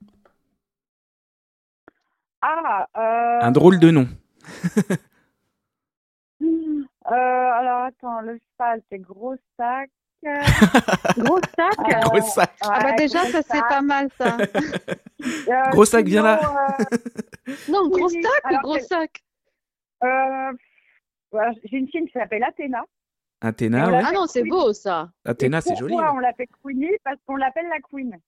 Ah, 2.43 2.87
euh... 2.97 3.39
Un 3.43 3.51
drôle 3.51 3.79
de 3.79 3.91
nom. 3.91 4.09
euh, 6.43 6.85
alors 7.13 7.85
attends, 7.85 8.21
le 8.23 8.39
cheval, 8.39 8.81
c'est 8.91 8.99
gros 8.99 9.35
sac. 9.59 9.91
gros 11.17 11.41
sac 11.57 11.79
euh, 11.79 12.01
Gros 12.03 12.21
sac. 12.21 12.51
Ah 12.61 12.81
bah 12.83 12.93
déjà, 12.93 13.25
ça 13.25 13.41
c'est 13.43 13.69
pas 13.69 13.83
mal 13.83 14.09
ça. 14.19 14.37
Euh, 15.23 15.71
gros 15.73 15.85
sac, 15.85 16.07
viens 16.07 16.23
là. 16.23 16.41
Euh, 16.41 16.85
non, 17.69 17.91
gros 17.91 18.09
sac 18.09 18.23
ou 18.51 18.57
gros 18.63 18.79
sac 18.79 19.23
J'ai 20.03 21.77
une 21.77 21.89
fille 21.89 22.07
qui 22.07 22.13
s'appelle 22.13 22.43
Athéna. 22.43 22.83
Athéna, 23.43 24.01
Ah 24.07 24.13
non, 24.13 24.27
c'est 24.27 24.45
beau 24.45 24.73
ça. 24.73 25.11
Athéna, 25.27 25.61
c'est 25.61 25.77
joli. 25.77 25.93
Pourquoi 25.93 26.15
on 26.15 26.21
l'appelle 26.21 26.47
Queenie? 26.65 26.97
Parce 27.05 27.19
qu'on 27.27 27.37
l'appelle 27.37 27.69
la 27.69 27.81
Queen. 27.81 28.19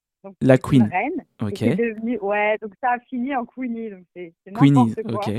La 0.40 0.58
Queen. 0.58 0.88
reine. 0.90 1.24
Ok. 1.40 1.76
Devenu... 1.76 2.18
Ouais, 2.20 2.58
donc 2.60 2.72
ça 2.80 2.92
a 2.92 2.98
fini 3.00 3.34
en 3.34 3.44
Queenie. 3.44 3.90
Donc 3.90 4.04
c'est 4.14 4.32
Queenie, 4.54 4.94
ok. 5.12 5.30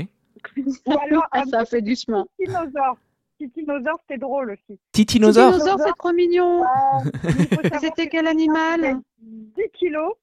Ou 0.86 0.98
alors, 0.98 1.26
ah, 1.32 1.44
ça 1.50 1.64
fait 1.64 1.82
du 1.82 1.96
chemin. 1.96 2.26
Titinosaure. 2.38 2.98
Titinosaure, 3.38 4.00
c'est 4.08 4.18
drôle 4.18 4.52
aussi. 4.52 4.78
Titinosaure 4.92 5.52
Titinosaure, 5.52 5.80
c'est 5.86 5.94
trop 5.98 6.12
mignon. 6.12 6.62
C'était 7.80 8.08
quel 8.10 8.26
animal 8.26 9.00
10 9.20 9.62
kilos. 9.72 10.14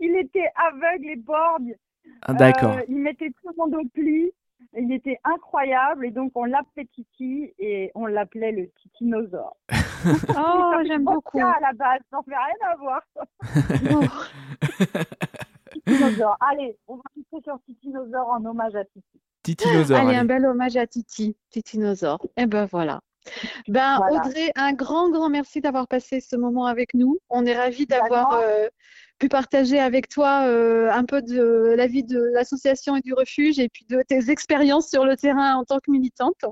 il 0.00 0.16
était 0.16 0.48
aveugle 0.54 1.10
et 1.10 1.16
borgne. 1.16 1.74
Ah, 2.22 2.34
D'accord. 2.34 2.76
Euh, 2.76 2.82
il 2.88 2.96
mettait 2.96 3.30
tout 3.30 3.48
le 3.48 3.54
monde 3.56 3.74
au 3.74 3.88
pli. 3.88 4.30
Il 4.78 4.92
était 4.92 5.18
incroyable 5.24 6.04
et 6.06 6.10
donc 6.10 6.32
on 6.34 6.44
l'appelait 6.44 6.84
Titi 6.86 7.54
et 7.58 7.90
on 7.94 8.04
l'appelait 8.06 8.52
le 8.52 8.70
titinosaure. 8.82 9.56
oh, 10.36 10.74
j'aime 10.86 11.04
beaucoup. 11.04 11.40
à 11.40 11.58
la 11.60 11.72
base, 11.72 12.00
ça 12.10 12.18
fait 12.24 12.36
rien 12.36 12.56
à 12.62 12.76
voir. 12.76 13.02
titinosaure. 15.72 16.36
Allez, 16.40 16.78
on 16.86 16.96
va 16.96 17.02
passer 17.14 17.42
sur 17.42 17.58
titinosaure 17.64 18.28
en 18.28 18.44
hommage 18.44 18.74
à 18.74 18.84
Titi. 18.84 19.20
Titinosaure. 19.42 19.98
Allez, 19.98 20.16
un 20.16 20.24
bel 20.24 20.44
hommage 20.44 20.76
à 20.76 20.86
Titi, 20.86 21.36
titinosaure. 21.50 22.20
Et 22.36 22.42
eh 22.42 22.46
ben 22.46 22.66
voilà. 22.66 23.00
Ben 23.68 24.00
Audrey, 24.10 24.50
un 24.54 24.72
grand 24.72 25.10
grand 25.10 25.28
merci 25.28 25.60
d'avoir 25.60 25.88
passé 25.88 26.20
ce 26.20 26.36
moment 26.36 26.66
avec 26.66 26.94
nous. 26.94 27.18
On 27.30 27.44
est 27.44 27.56
ravis 27.56 27.86
d'avoir 27.86 28.34
euh, 28.34 28.68
pu 29.18 29.28
partager 29.28 29.78
avec 29.78 30.08
toi 30.08 30.44
un 30.92 31.04
peu 31.04 31.22
de 31.22 31.74
la 31.76 31.86
vie 31.86 32.04
de 32.04 32.20
l'association 32.34 32.96
et 32.96 33.00
du 33.00 33.14
refuge 33.14 33.58
et 33.58 33.68
puis 33.68 33.86
de 33.88 34.02
tes 34.06 34.30
expériences 34.30 34.88
sur 34.88 35.04
le 35.04 35.16
terrain 35.16 35.56
en 35.56 35.64
tant 35.64 35.78
que 35.78 35.90
militante. 35.90 36.44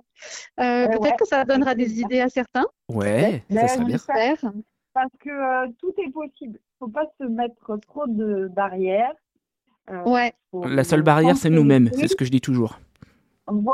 Peut-être 0.57 1.17
que 1.19 1.27
ça 1.27 1.45
donnera 1.45 1.75
des 1.75 2.01
idées 2.01 2.21
à 2.21 2.29
certains. 2.29 2.67
Ouais, 2.89 3.43
ça 3.51 3.69
serait 3.69 3.85
bien. 3.85 3.99
Parce 4.95 5.11
que 5.21 5.71
tout 5.73 5.93
est 5.99 6.11
possible. 6.11 6.59
Il 6.81 6.85
ne 6.85 6.87
faut 6.87 6.89
pas 6.89 7.07
se 7.21 7.27
mettre 7.27 7.77
trop 7.87 8.07
de 8.07 8.49
barrières. 8.49 9.15
ouais. 10.07 10.33
La 10.53 10.85
seule 10.85 11.03
barrière, 11.03 11.37
c'est 11.37 11.51
nous-mêmes. 11.51 11.91
C'est 11.93 12.09
ce 12.09 12.17
que 12.17 12.25
je 12.25 12.31
dis 12.31 12.41
toujours. 12.41 12.79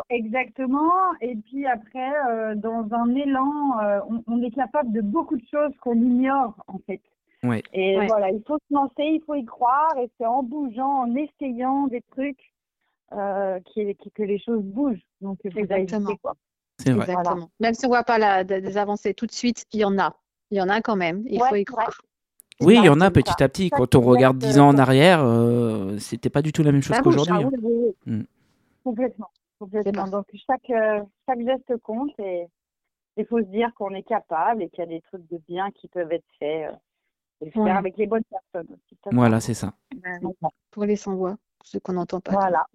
Exactement. 0.09 0.91
Et 1.20 1.36
puis 1.36 1.66
après, 1.66 2.12
euh, 2.28 2.55
dans 2.55 2.88
un 2.93 3.14
élan, 3.14 3.78
euh, 3.82 4.01
on, 4.26 4.43
est 4.43 4.51
capable 4.51 4.93
de 4.93 5.01
beaucoup 5.01 5.36
de 5.36 5.45
choses 5.51 5.72
qu'on 5.80 5.95
ignore 5.95 6.55
en 6.66 6.78
fait. 6.86 7.01
Ouais. 7.43 7.62
Et 7.72 7.95
voilà, 8.07 8.30
il 8.30 8.43
faut 8.47 8.59
se 8.59 8.74
lancer, 8.74 9.03
il 9.03 9.22
faut 9.26 9.34
y 9.34 9.45
croire. 9.45 9.97
Et 9.99 10.11
c'est 10.18 10.26
en 10.26 10.43
bougeant, 10.43 11.03
en 11.03 11.14
essayant 11.14 11.86
des 11.86 12.03
trucs 12.11 12.53
euh, 13.12 13.59
que 13.74 14.22
les 14.22 14.38
choses 14.38 14.62
bougent. 14.62 15.03
Donc, 15.20 15.38
Exactement. 15.45 16.11
C'est 16.78 16.93
vrai. 16.93 17.11
Exactement. 17.11 17.51
Même 17.61 17.74
si 17.74 17.84
on 17.86 17.88
ne 17.88 17.95
voit 17.95 18.05
pas 18.05 18.18
la, 18.18 18.45
des 18.45 18.76
avancées 18.76 19.14
tout 19.14 19.26
de 19.26 19.32
suite, 19.32 19.64
il 19.72 19.80
y 19.80 19.84
en 19.84 19.99
a. 19.99 20.14
Il 20.51 20.59
y 20.59 20.62
en 20.62 20.68
a 20.68 20.80
quand 20.80 20.97
même. 20.97 21.24
Il 21.26 21.43
faut 21.43 21.57
y 21.57 21.64
croire. 21.64 22.01
Oui, 22.61 22.76
il 22.76 22.84
y 22.84 22.88
en 22.91 23.01
a 23.01 23.11
petit 23.11 23.43
à 23.43 23.49
petit. 23.49 23.70
Quand 23.70 23.95
on 23.95 24.01
regarde 24.03 24.38
dix 24.38 24.59
ans 24.59 24.68
en 24.68 24.78
arrière, 24.78 25.24
c'était 25.99 26.30
pas 26.30 26.43
du 26.43 26.53
tout 26.53 26.62
la 26.62 26.72
même 26.72 26.82
chose 26.82 26.99
qu'aujourd'hui. 27.01 27.45
Hein. 27.45 27.51
Mm. 28.07 28.22
Complètement. 28.84 29.30
Donc 29.61 30.26
chaque, 30.47 30.70
euh, 30.70 31.03
chaque 31.26 31.41
geste 31.41 31.76
compte 31.82 32.18
et 32.18 32.47
il 33.16 33.26
faut 33.26 33.38
se 33.38 33.49
dire 33.49 33.70
qu'on 33.74 33.91
est 33.91 34.03
capable 34.03 34.62
et 34.62 34.70
qu'il 34.70 34.80
y 34.80 34.82
a 34.82 34.86
des 34.86 35.03
trucs 35.03 35.28
de 35.30 35.38
bien 35.47 35.70
qui 35.70 35.88
peuvent 35.88 36.11
être 36.12 36.24
faits. 36.38 36.70
Euh, 36.70 36.76
et 37.41 37.51
faire 37.51 37.76
avec 37.76 37.97
les 37.97 38.07
bonnes 38.07 38.24
personnes 38.24 38.68
aussi. 38.74 38.97
Voilà, 39.12 39.41
c'est 39.41 39.55
ça. 39.55 39.72
Pour 40.70 40.84
les 40.84 40.97
sans-voix, 40.97 41.36
ceux 41.64 41.80
qu'on 41.80 41.95
n'entend 41.95 42.20
pas. 42.20 42.32
Voilà. 42.32 42.66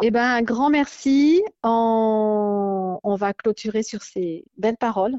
Eh 0.00 0.10
ben, 0.10 0.22
un 0.22 0.42
grand 0.42 0.70
merci. 0.70 1.42
On... 1.62 2.98
on 3.02 3.14
va 3.16 3.34
clôturer 3.34 3.82
sur 3.82 4.02
ces 4.02 4.44
belles 4.56 4.76
paroles. 4.76 5.14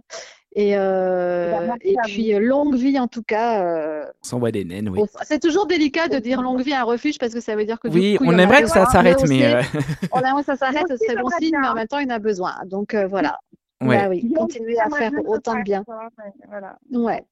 Et, 0.56 0.76
euh, 0.76 1.68
bah, 1.68 1.76
et 1.82 1.96
puis, 2.06 2.34
longue 2.40 2.76
vie 2.76 2.98
en 2.98 3.08
tout 3.08 3.22
cas. 3.22 3.64
Euh... 3.64 4.06
S'envoie 4.24 4.52
des 4.52 4.66
naines, 4.66 4.90
oui. 4.90 5.02
C'est 5.22 5.40
toujours 5.40 5.68
délicat 5.68 6.08
de 6.08 6.18
dire 6.18 6.42
longue 6.42 6.62
vie 6.62 6.74
à 6.74 6.82
un 6.82 6.84
refuge 6.84 7.20
parce 7.20 7.34
que 7.34 7.42
ça 7.42 7.56
veut 7.56 7.66
dire 7.66 7.80
que. 7.80 7.90
Oui, 7.90 8.18
on 8.26 8.38
aimerait 8.40 8.64
que 8.64 8.70
ça 8.70 8.86
s'arrête, 8.88 9.24
mais. 9.28 9.62
on 10.12 10.20
aimerait 10.20 10.42
que 10.42 10.46
ça 10.48 10.56
s'arrête, 10.56 10.86
ce 10.90 10.98
serait 10.98 11.22
bon 11.22 11.30
signe, 11.40 11.58
mais 11.62 11.68
en 11.68 11.76
même 11.76 11.88
temps, 11.88 12.00
il 12.00 12.12
en 12.12 12.16
a 12.16 12.20
besoin. 12.20 12.56
Donc 12.66 12.96
euh, 12.96 13.06
voilà. 13.06 13.40
Ouais. 13.82 13.98
Bah, 13.98 14.10
oui, 14.10 14.34
continuer 14.36 14.80
à 14.80 14.90
faire 14.90 15.12
autant 15.28 15.60
de 15.60 15.62
bien. 15.62 15.84
Voilà. 16.48 16.80
Ouais. 16.92 17.24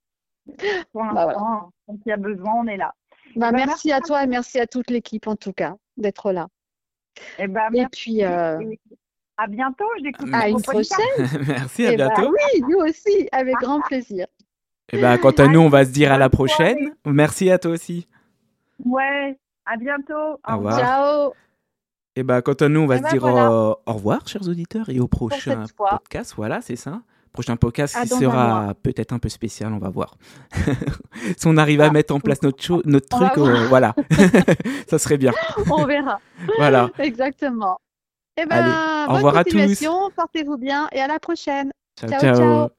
Pour 0.91 1.03
bah, 1.03 1.23
voilà. 1.23 1.33
quand 1.33 1.97
il 2.05 2.09
y 2.09 2.11
a 2.11 2.17
besoin, 2.17 2.53
on 2.55 2.67
est 2.67 2.77
là. 2.77 2.93
Bah, 3.35 3.51
bah 3.51 3.57
merci, 3.65 3.91
à 3.91 4.01
toi 4.01 4.23
et 4.23 4.27
merci 4.27 4.59
à 4.59 4.67
toute 4.67 4.89
l'équipe 4.89 5.27
en 5.27 5.35
tout 5.35 5.53
cas 5.53 5.75
d'être 5.97 6.31
là. 6.31 6.47
Eh 7.39 7.47
ben, 7.47 7.69
et, 7.73 7.87
puis. 7.87 8.23
Euh... 8.23 8.59
À 9.37 9.47
bientôt, 9.47 9.85
j'écoute. 10.01 10.29
À 10.31 10.47
une 10.47 10.61
prochaine. 10.61 10.95
Merci, 11.47 11.85
à 11.85 11.91
eh 11.91 11.95
bientôt. 11.97 12.31
oui, 12.31 12.61
nous 12.69 12.77
aussi, 12.77 13.27
avec 13.33 13.55
grand 13.55 13.81
plaisir. 13.87 14.27
Et 14.93 14.97
eh 14.97 15.01
ben, 15.01 15.17
quant 15.17 15.31
à 15.31 15.47
nous, 15.47 15.59
on 15.59 15.67
va 15.67 15.83
se 15.83 15.91
dire 15.91 16.13
à 16.13 16.17
la 16.17 16.29
prochaine. 16.29 16.95
Merci 17.05 17.51
à 17.51 17.59
toi 17.59 17.71
aussi. 17.71 18.07
Ouais, 18.85 19.37
à 19.65 19.75
bientôt. 19.75 20.39
Au 20.47 20.55
revoir. 20.55 20.79
Ciao. 20.79 21.33
Et 22.15 22.23
ben, 22.23 22.41
quant 22.41 22.53
à 22.53 22.69
nous, 22.69 22.79
on 22.79 22.85
va 22.85 22.99
se 22.99 23.09
dire 23.11 23.25
au 23.25 23.93
revoir, 23.93 24.25
chers 24.25 24.47
auditeurs, 24.47 24.87
et 24.89 25.01
au 25.01 25.07
prochain 25.09 25.65
podcast. 25.75 26.33
Voilà, 26.37 26.61
c'est 26.61 26.77
ça. 26.77 27.01
Prochain 27.36 27.57
podcast 27.57 27.97
qui 28.01 28.07
sera 28.07 28.73
peut-être 28.81 29.11
un 29.11 29.19
peu 29.19 29.27
spécial, 29.27 29.73
on 29.73 29.77
va 29.77 29.89
voir. 29.89 30.15
si 31.38 31.47
on 31.47 31.57
arrive 31.57 31.81
à 31.81 31.88
ah. 31.88 31.91
mettre 31.91 32.15
en 32.15 32.21
place 32.21 32.41
notre, 32.41 32.81
notre 32.86 33.09
truc, 33.09 33.38
euh, 33.38 33.67
voilà, 33.67 33.93
ça 34.88 34.97
serait 34.97 35.17
bien. 35.17 35.33
On 35.69 35.86
verra. 35.86 36.21
voilà. 36.57 36.89
Exactement. 36.97 37.77
Eh 38.38 38.45
ben, 38.45 39.05
au 39.09 39.15
revoir 39.15 39.36
à 39.36 39.43
tous. 39.43 39.86
Portez-vous 40.15 40.57
bien 40.57 40.88
et 40.93 41.01
à 41.01 41.07
la 41.07 41.19
prochaine. 41.19 41.71
ciao. 41.99 42.19
ciao. 42.19 42.69